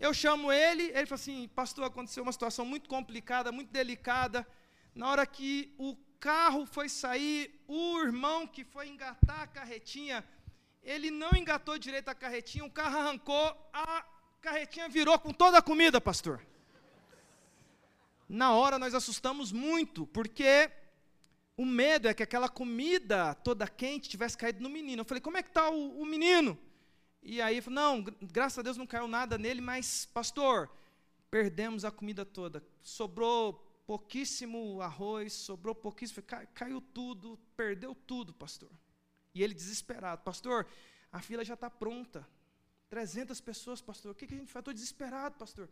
Eu 0.00 0.14
chamo 0.14 0.50
ele, 0.50 0.84
ele 0.84 1.04
fala 1.04 1.20
assim: 1.20 1.48
Pastor, 1.48 1.84
aconteceu 1.84 2.22
uma 2.22 2.32
situação 2.32 2.64
muito 2.64 2.88
complicada, 2.88 3.52
muito 3.52 3.70
delicada. 3.70 4.46
Na 4.94 5.10
hora 5.10 5.26
que 5.26 5.74
o 5.76 5.94
carro 6.18 6.64
foi 6.64 6.88
sair, 6.88 7.62
o 7.68 8.00
irmão 8.00 8.46
que 8.46 8.64
foi 8.64 8.88
engatar 8.88 9.42
a 9.42 9.46
carretinha, 9.46 10.24
ele 10.86 11.10
não 11.10 11.32
engatou 11.32 11.76
direito 11.76 12.08
a 12.08 12.14
carretinha, 12.14 12.64
o 12.64 12.70
carro 12.70 12.96
arrancou, 12.98 13.44
a 13.72 14.06
carretinha 14.40 14.88
virou 14.88 15.18
com 15.18 15.32
toda 15.32 15.58
a 15.58 15.62
comida, 15.62 16.00
pastor. 16.00 16.40
Na 18.28 18.54
hora 18.54 18.78
nós 18.78 18.94
assustamos 18.94 19.50
muito, 19.50 20.06
porque 20.06 20.70
o 21.56 21.66
medo 21.66 22.06
é 22.06 22.14
que 22.14 22.22
aquela 22.22 22.48
comida 22.48 23.34
toda 23.34 23.66
quente 23.66 24.08
tivesse 24.08 24.38
caído 24.38 24.62
no 24.62 24.70
menino. 24.70 25.00
Eu 25.00 25.04
falei: 25.04 25.20
Como 25.20 25.36
é 25.36 25.42
que 25.42 25.48
está 25.48 25.68
o, 25.68 26.00
o 26.00 26.06
menino? 26.06 26.56
E 27.20 27.42
aí, 27.42 27.60
não, 27.68 28.04
graças 28.22 28.60
a 28.60 28.62
Deus 28.62 28.76
não 28.76 28.86
caiu 28.86 29.08
nada 29.08 29.36
nele, 29.36 29.60
mas, 29.60 30.06
pastor, 30.06 30.70
perdemos 31.28 31.84
a 31.84 31.90
comida 31.90 32.24
toda. 32.24 32.64
Sobrou 32.80 33.54
pouquíssimo 33.84 34.80
arroz, 34.80 35.32
sobrou 35.32 35.74
pouquíssimo, 35.74 36.22
caiu 36.54 36.80
tudo, 36.80 37.36
perdeu 37.56 37.92
tudo, 37.92 38.32
pastor. 38.32 38.70
E 39.36 39.42
ele 39.42 39.52
desesperado, 39.52 40.22
pastor, 40.22 40.66
a 41.12 41.20
fila 41.20 41.44
já 41.44 41.52
está 41.52 41.68
pronta. 41.68 42.26
300 42.88 43.38
pessoas, 43.42 43.82
pastor, 43.82 44.12
o 44.12 44.14
que, 44.14 44.26
que 44.26 44.34
a 44.34 44.38
gente 44.38 44.50
faz? 44.50 44.62
Estou 44.62 44.72
desesperado, 44.72 45.36
pastor. 45.36 45.68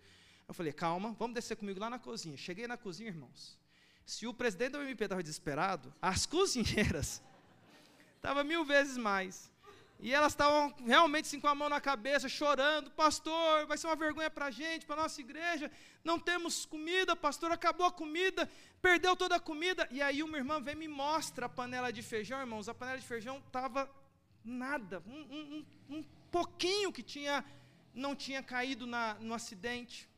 Eu 0.47 0.53
falei, 0.53 0.71
calma, 0.71 1.17
vamos 1.19 1.35
descer 1.35 1.57
comigo 1.57 1.81
lá 1.81 1.89
na 1.89 1.99
cozinha. 1.99 2.37
Cheguei 2.37 2.67
na 2.67 2.77
cozinha, 2.77 3.09
irmãos. 3.09 3.59
Se 4.05 4.27
o 4.27 4.35
presidente 4.35 4.73
da 4.73 4.81
UMP 4.81 5.03
estava 5.03 5.23
desesperado, 5.23 5.95
as 6.03 6.27
cozinheiras 6.37 7.23
estavam 8.17 8.45
mil 8.45 8.67
vezes 8.67 8.99
mais. 8.99 9.51
E 10.01 10.13
elas 10.13 10.33
estavam 10.33 10.75
realmente 10.85 11.27
assim, 11.27 11.41
com 11.41 11.49
a 11.49 11.55
mão 11.55 11.69
na 11.69 11.81
cabeça, 11.81 12.29
chorando: 12.29 12.91
Pastor, 12.91 13.67
vai 13.67 13.79
ser 13.79 13.87
uma 13.87 13.97
vergonha 13.97 14.31
para 14.31 14.47
a 14.47 14.51
gente, 14.51 14.87
para 14.87 14.97
a 14.97 15.03
nossa 15.03 15.21
igreja. 15.21 15.71
Não 16.03 16.19
temos 16.19 16.67
comida, 16.67 17.17
pastor, 17.17 17.51
acabou 17.53 17.87
a 17.87 17.93
comida, 17.93 18.51
perdeu 18.83 19.17
toda 19.17 19.37
a 19.37 19.41
comida. 19.41 19.89
E 19.91 20.03
aí 20.03 20.23
uma 20.23 20.37
irmã 20.37 20.61
vem 20.61 20.75
e 20.75 20.79
me 20.79 20.89
mostra 20.89 21.47
a 21.47 21.49
panela 21.49 21.93
de 21.93 22.03
feijão, 22.03 22.39
irmãos. 22.41 22.69
A 22.69 22.75
panela 22.75 22.99
de 22.99 23.07
feijão 23.07 23.39
estava 23.39 23.91
nada, 24.45 25.03
um, 25.07 25.21
um, 25.21 25.67
um, 25.89 26.05
pouquinho 26.31 26.93
que 26.93 27.03
tinha, 27.03 27.43
não 27.95 28.15
tinha 28.15 28.43
caído 28.43 28.87
na, 28.87 29.15
no 29.15 29.33
acidente. 29.33 30.09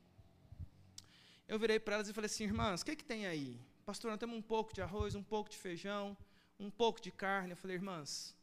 Eu 1.46 1.60
virei 1.60 1.78
para 1.78 1.94
elas 1.94 2.08
e 2.08 2.12
falei 2.12 2.26
assim: 2.26 2.44
Irmãs, 2.44 2.80
o 2.80 2.84
que, 2.84 2.96
que 2.96 3.04
tem 3.04 3.26
aí? 3.26 3.60
Pastor, 3.84 4.10
nós 4.10 4.18
temos 4.18 4.36
um 4.36 4.42
pouco 4.42 4.74
de 4.74 4.82
arroz, 4.82 5.14
um 5.14 5.22
pouco 5.22 5.48
de 5.48 5.56
feijão, 5.56 6.16
um 6.58 6.70
pouco 6.70 7.00
de 7.00 7.12
carne. 7.12 7.52
Eu 7.52 7.56
falei: 7.56 7.76
Irmãs 7.76 8.34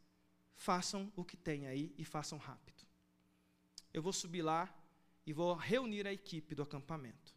façam 0.56 1.12
o 1.16 1.24
que 1.24 1.38
tem 1.38 1.68
aí 1.68 1.94
e 1.98 2.06
façam 2.06 2.38
rápido. 2.38 2.84
Eu 3.94 4.02
vou 4.02 4.14
subir 4.14 4.42
lá 4.42 4.74
e 5.26 5.34
vou 5.34 5.54
reunir 5.54 6.08
a 6.08 6.14
equipe 6.14 6.56
do 6.56 6.64
acampamento. 6.64 7.34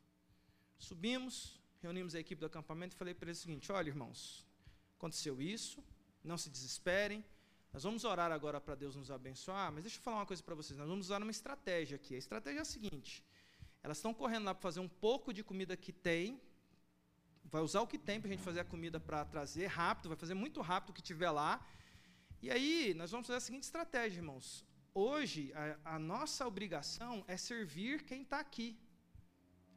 Subimos, 0.78 1.60
reunimos 1.80 2.14
a 2.14 2.20
equipe 2.20 2.40
do 2.40 2.46
acampamento 2.46 2.94
e 2.94 2.98
falei 2.98 3.14
para 3.14 3.28
eles 3.28 3.38
o 3.38 3.42
seguinte: 3.42 3.70
olha, 3.72 3.88
irmãos, 3.88 4.46
aconteceu 4.96 5.40
isso, 5.40 5.82
não 6.22 6.36
se 6.36 6.50
desesperem. 6.50 7.24
Nós 7.72 7.82
vamos 7.82 8.04
orar 8.04 8.32
agora 8.32 8.58
para 8.60 8.74
Deus 8.74 8.96
nos 8.96 9.10
abençoar, 9.10 9.70
mas 9.70 9.82
deixa 9.82 9.98
eu 9.98 10.02
falar 10.02 10.18
uma 10.18 10.26
coisa 10.26 10.42
para 10.42 10.54
vocês. 10.54 10.78
Nós 10.78 10.88
vamos 10.88 11.06
usar 11.06 11.20
uma 11.20 11.30
estratégia 11.30 11.96
aqui. 11.96 12.14
A 12.14 12.18
estratégia 12.18 12.60
é 12.60 12.62
a 12.62 12.64
seguinte: 12.64 13.24
elas 13.82 13.98
estão 13.98 14.14
correndo 14.14 14.44
lá 14.44 14.54
para 14.54 14.62
fazer 14.62 14.80
um 14.80 14.88
pouco 14.88 15.32
de 15.32 15.44
comida 15.44 15.76
que 15.76 15.92
tem, 15.92 16.40
vai 17.44 17.62
usar 17.62 17.80
o 17.80 17.86
que 17.86 17.98
tem 17.98 18.20
para 18.20 18.28
a 18.28 18.32
gente 18.32 18.42
fazer 18.42 18.60
a 18.60 18.64
comida 18.64 18.98
para 18.98 19.24
trazer 19.24 19.66
rápido, 19.66 20.08
vai 20.08 20.16
fazer 20.16 20.34
muito 20.34 20.60
rápido 20.60 20.90
o 20.90 20.92
que 20.92 21.02
tiver 21.02 21.30
lá, 21.30 21.64
e 22.42 22.50
aí, 22.50 22.94
nós 22.94 23.10
vamos 23.10 23.26
fazer 23.26 23.38
a 23.38 23.40
seguinte 23.40 23.64
estratégia, 23.64 24.18
irmãos. 24.18 24.64
Hoje, 24.94 25.52
a, 25.54 25.96
a 25.96 25.98
nossa 25.98 26.46
obrigação 26.46 27.24
é 27.26 27.36
servir 27.36 28.02
quem 28.04 28.22
está 28.22 28.40
aqui. 28.40 28.78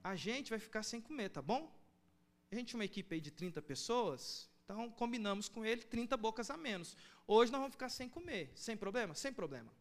A 0.04 0.16
gente 0.16 0.50
vai 0.50 0.60
ficar 0.60 0.84
sem 0.84 1.02
comer, 1.02 1.30
tá 1.30 1.42
bom? 1.42 1.74
A 2.52 2.56
gente 2.56 2.76
uma 2.76 2.86
equipe 2.86 3.16
aí 3.16 3.22
de 3.22 3.32
30 3.32 3.62
pessoas, 3.62 4.50
então 4.64 4.90
combinamos 4.92 5.48
com 5.48 5.66
ele 5.66 5.84
30 5.84 6.18
bocas 6.18 6.50
a 6.50 6.58
menos. 6.58 6.98
Hoje 7.28 7.52
nós 7.52 7.60
vamos 7.60 7.74
ficar 7.74 7.90
sem 7.90 8.10
comer. 8.10 8.52
Sem 8.56 8.76
problema? 8.76 9.14
Sem 9.14 9.32
problema. 9.32 9.72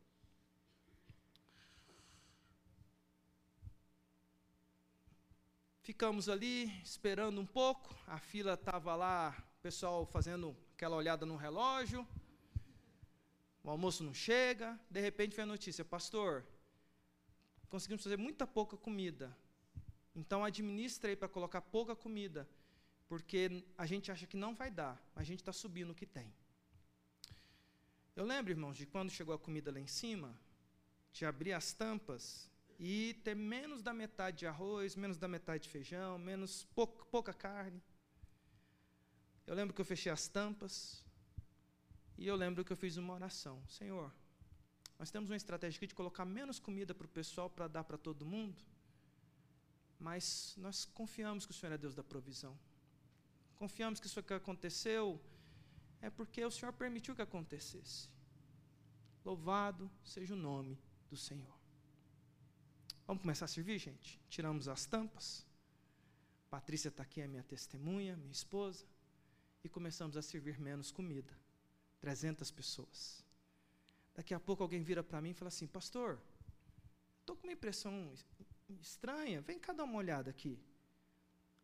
Ficamos 5.83 6.29
ali 6.29 6.71
esperando 6.83 7.41
um 7.41 7.47
pouco, 7.47 7.95
a 8.07 8.19
fila 8.19 8.53
estava 8.55 8.95
lá, 8.95 9.35
o 9.59 9.63
pessoal 9.63 10.05
fazendo 10.05 10.55
aquela 10.75 10.97
olhada 10.97 11.25
no 11.25 11.37
relógio 11.37 12.07
o 13.69 13.71
almoço 13.71 14.03
não 14.03 14.15
chega, 14.15 14.81
de 14.91 14.99
repente 14.99 15.37
vem 15.37 15.43
a 15.43 15.47
notícia, 15.47 15.85
pastor, 15.85 16.43
conseguimos 17.69 18.03
fazer 18.03 18.17
muita 18.17 18.47
pouca 18.47 18.79
comida. 18.79 19.37
Então 20.17 20.43
administra 20.43 21.11
aí 21.11 21.17
para 21.17 21.29
colocar 21.29 21.61
pouca 21.61 21.95
comida, 21.95 22.49
porque 23.07 23.63
a 23.77 23.85
gente 23.85 24.11
acha 24.11 24.27
que 24.27 24.39
não 24.39 24.55
vai 24.55 24.71
dar, 24.71 24.99
mas 25.15 25.21
a 25.21 25.27
gente 25.27 25.41
está 25.41 25.53
subindo 25.53 25.91
o 25.91 25.95
que 25.95 26.07
tem. 26.07 26.33
Eu 28.17 28.25
lembro, 28.25 28.51
irmãos, 28.51 28.75
de 28.75 28.87
quando 28.87 29.11
chegou 29.11 29.35
a 29.35 29.39
comida 29.39 29.71
lá 29.71 29.79
em 29.79 29.87
cima, 29.87 30.35
de 31.13 31.27
abrir 31.27 31.53
as 31.53 31.75
tampas 31.75 32.51
e 32.79 33.21
ter 33.23 33.37
menos 33.37 33.83
da 33.83 33.93
metade 33.93 34.39
de 34.39 34.47
arroz, 34.47 34.97
menos 34.97 35.19
da 35.19 35.29
metade 35.29 35.65
de 35.65 35.69
feijão, 35.69 36.19
menos 36.19 36.65
pouca, 36.75 37.05
pouca 37.05 37.35
carne. 37.35 37.83
Eu 39.47 39.55
lembro 39.55 39.75
que 39.75 39.81
eu 39.83 39.85
fechei 39.85 40.11
as 40.11 40.27
tampas 40.27 41.05
e 42.19 42.27
eu 42.27 42.35
lembro 42.35 42.65
que 42.65 42.73
eu 42.73 42.77
fiz 42.77 42.97
uma 42.97 43.15
oração. 43.15 43.63
Senhor, 43.69 44.13
nós 44.99 45.09
temos 45.09 45.31
uma 45.31 45.37
estratégia 45.37 45.79
aqui 45.79 45.87
de 45.87 45.95
colocar 45.95 46.25
menos 46.25 46.59
comida 46.59 46.93
para 46.93 47.07
o 47.07 47.09
pessoal 47.09 47.49
para 47.49 47.69
dar 47.69 47.85
para 47.85 47.97
todo 47.97 48.27
mundo, 48.27 48.61
mas 50.01 50.55
nós 50.59 50.85
confiamos 50.85 51.47
que 51.47 51.53
o 51.53 51.55
Senhor 51.55 51.73
é 51.73 51.79
Deus 51.79 51.95
da 51.95 52.03
provisão. 52.03 52.59
Confiamos 53.55 54.01
que 54.01 54.09
isso 54.09 54.21
que 54.21 54.35
aconteceu 54.35 55.21
é 56.01 56.11
porque 56.11 56.45
o 56.45 56.51
Senhor 56.51 56.73
permitiu 56.73 57.15
que 57.15 57.23
acontecesse. 57.23 58.09
Louvado 59.25 59.89
seja 60.03 60.35
o 60.35 60.37
nome 60.37 60.77
do 61.09 61.17
Senhor. 61.17 61.57
Vamos 63.07 63.23
começar 63.23 63.45
a 63.45 63.49
servir, 63.49 63.79
gente? 63.79 64.21
Tiramos 64.29 64.67
as 64.67 64.87
tampas. 64.87 65.47
Patrícia 66.51 66.89
está 66.89 67.03
aqui, 67.05 67.21
é 67.21 67.29
minha 67.29 67.43
testemunha, 67.45 68.17
minha 68.17 68.33
esposa. 68.33 68.85
E 69.63 69.69
começamos 69.69 70.17
a 70.17 70.23
servir 70.23 70.59
menos 70.59 70.91
comida. 70.91 71.33
300 72.01 72.51
pessoas. 72.51 73.25
Daqui 74.15 74.35
a 74.35 74.41
pouco 74.41 74.63
alguém 74.63 74.83
vira 74.83 75.03
para 75.03 75.21
mim 75.21 75.31
e 75.31 75.35
fala 75.35 75.49
assim: 75.49 75.67
Pastor, 75.67 76.19
estou 77.21 77.37
com 77.37 77.47
uma 77.47 77.53
impressão 77.53 78.13
estranha, 78.81 79.41
vem 79.41 79.59
cá 79.59 79.73
dar 79.73 79.85
uma 79.85 79.99
olhada 79.99 80.31
aqui. 80.31 80.59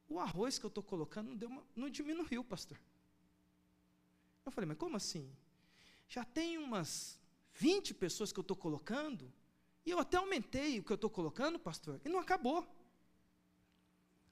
O 0.09 0.18
arroz 0.18 0.59
que 0.59 0.66
eu 0.66 0.68
estou 0.68 0.82
colocando 0.82 1.28
não, 1.30 1.37
deu 1.37 1.49
uma, 1.49 1.66
não 1.74 1.91
diminuiu, 1.91 2.45
pastor. 2.45 2.78
Eu 4.45 4.53
falei, 4.53 4.68
mas 4.68 4.76
como 4.76 4.97
assim? 4.97 5.30
Já 6.09 6.24
tem 6.24 6.59
umas 6.59 7.18
20 7.55 7.95
pessoas 7.95 8.30
que 8.32 8.39
eu 8.39 8.43
estou 8.43 8.57
colocando, 8.57 9.32
e 9.87 9.91
eu 9.91 9.99
até 9.99 10.16
aumentei 10.16 10.78
o 10.78 10.85
que 10.85 10.93
eu 10.93 10.97
estou 10.97 11.11
colocando, 11.11 11.59
pastor, 11.59 12.01
e 12.05 12.09
não 12.09 12.18
acabou. 12.18 12.66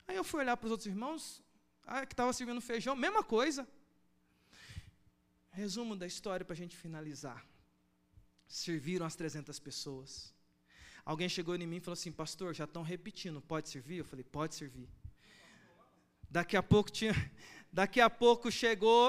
Aí 0.06 0.16
eu 0.16 0.24
fui 0.24 0.40
olhar 0.40 0.56
para 0.56 0.66
os 0.66 0.72
outros 0.72 0.86
irmãos, 0.86 1.42
ah, 1.86 2.04
que 2.04 2.12
estava 2.12 2.32
servindo 2.32 2.60
feijão, 2.60 2.94
mesma 2.94 3.24
coisa. 3.24 3.66
Resumo 5.52 5.94
da 5.94 6.06
história 6.06 6.44
para 6.44 6.54
a 6.54 6.56
gente 6.56 6.76
finalizar. 6.76 7.44
Serviram 8.48 9.04
as 9.04 9.14
300 9.14 9.58
pessoas. 9.58 10.34
Alguém 11.04 11.28
chegou 11.28 11.54
em 11.54 11.66
mim 11.66 11.76
e 11.76 11.80
falou 11.80 11.92
assim: 11.92 12.10
Pastor, 12.10 12.54
já 12.54 12.64
estão 12.64 12.82
repetindo, 12.82 13.40
pode 13.40 13.68
servir? 13.68 13.98
Eu 13.98 14.04
falei: 14.04 14.24
Pode 14.24 14.54
servir. 14.54 14.88
Daqui 16.30 16.56
a 16.56 16.62
pouco 16.62 16.90
tinha, 16.90 17.12
daqui 17.70 18.00
a 18.00 18.08
pouco 18.08 18.50
chegou, 18.50 19.04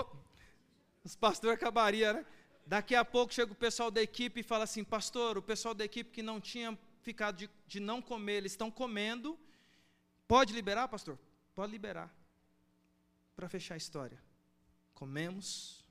os 1.03 1.15
pastores 1.15 1.55
acabaria, 1.55 2.13
né? 2.13 2.25
Daqui 2.65 2.95
a 2.95 3.05
pouco 3.05 3.33
chega 3.33 3.51
o 3.51 3.55
pessoal 3.55 3.89
da 3.89 4.01
equipe 4.01 4.41
e 4.41 4.43
fala 4.43 4.65
assim: 4.65 4.83
Pastor, 4.83 5.37
o 5.37 5.41
pessoal 5.41 5.73
da 5.73 5.85
equipe 5.85 6.11
que 6.11 6.21
não 6.21 6.41
tinha 6.41 6.77
ficado 7.01 7.37
de, 7.37 7.49
de 7.67 7.79
não 7.79 8.01
comer, 8.01 8.37
eles 8.37 8.53
estão 8.53 8.69
comendo. 8.69 9.39
Pode 10.27 10.53
liberar, 10.53 10.87
pastor? 10.87 11.17
Pode 11.53 11.71
liberar. 11.71 12.13
Para 13.35 13.47
fechar 13.47 13.75
a 13.75 13.77
história. 13.77 14.19
Comemos, 14.93 15.82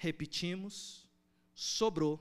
repetimos, 0.00 1.06
sobrou. 1.54 2.18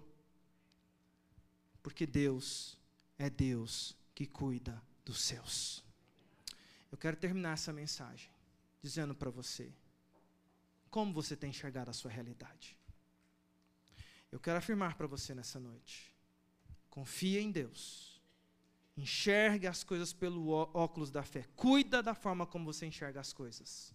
Porque 1.82 2.05
Deus 2.05 2.77
é 3.17 3.30
Deus 3.30 3.95
que 4.13 4.25
cuida 4.25 4.84
dos 5.05 5.21
seus. 5.21 5.82
Eu 6.91 6.97
quero 6.97 7.15
terminar 7.15 7.53
essa 7.53 7.71
mensagem 7.71 8.30
dizendo 8.82 9.15
para 9.15 9.30
você 9.30 9.73
como 10.91 11.13
você 11.13 11.38
tem 11.38 11.51
enxergado 11.51 11.89
a 11.89 11.93
sua 11.93 12.11
realidade. 12.11 12.77
Eu 14.30 14.41
quero 14.41 14.57
afirmar 14.57 14.95
para 14.97 15.07
você 15.07 15.34
nessa 15.34 15.57
noite: 15.57 16.13
confia 16.89 17.39
em 17.39 17.49
Deus. 17.49 18.21
Enxergue 18.97 19.67
as 19.67 19.86
coisas 19.86 20.11
pelo 20.11 20.49
óculos 20.49 21.09
da 21.09 21.23
fé. 21.23 21.45
Cuida 21.55 22.03
da 22.03 22.13
forma 22.13 22.45
como 22.45 22.65
você 22.65 22.86
enxerga 22.86 23.21
as 23.21 23.32
coisas. 23.32 23.93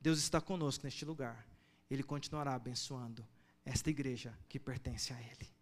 Deus 0.00 0.20
está 0.20 0.40
conosco 0.40 0.84
neste 0.84 1.04
lugar. 1.04 1.44
Ele 1.90 2.02
continuará 2.02 2.54
abençoando 2.54 3.26
esta 3.64 3.90
igreja 3.90 4.36
que 4.48 4.58
pertence 4.58 5.12
a 5.12 5.20
Ele. 5.20 5.57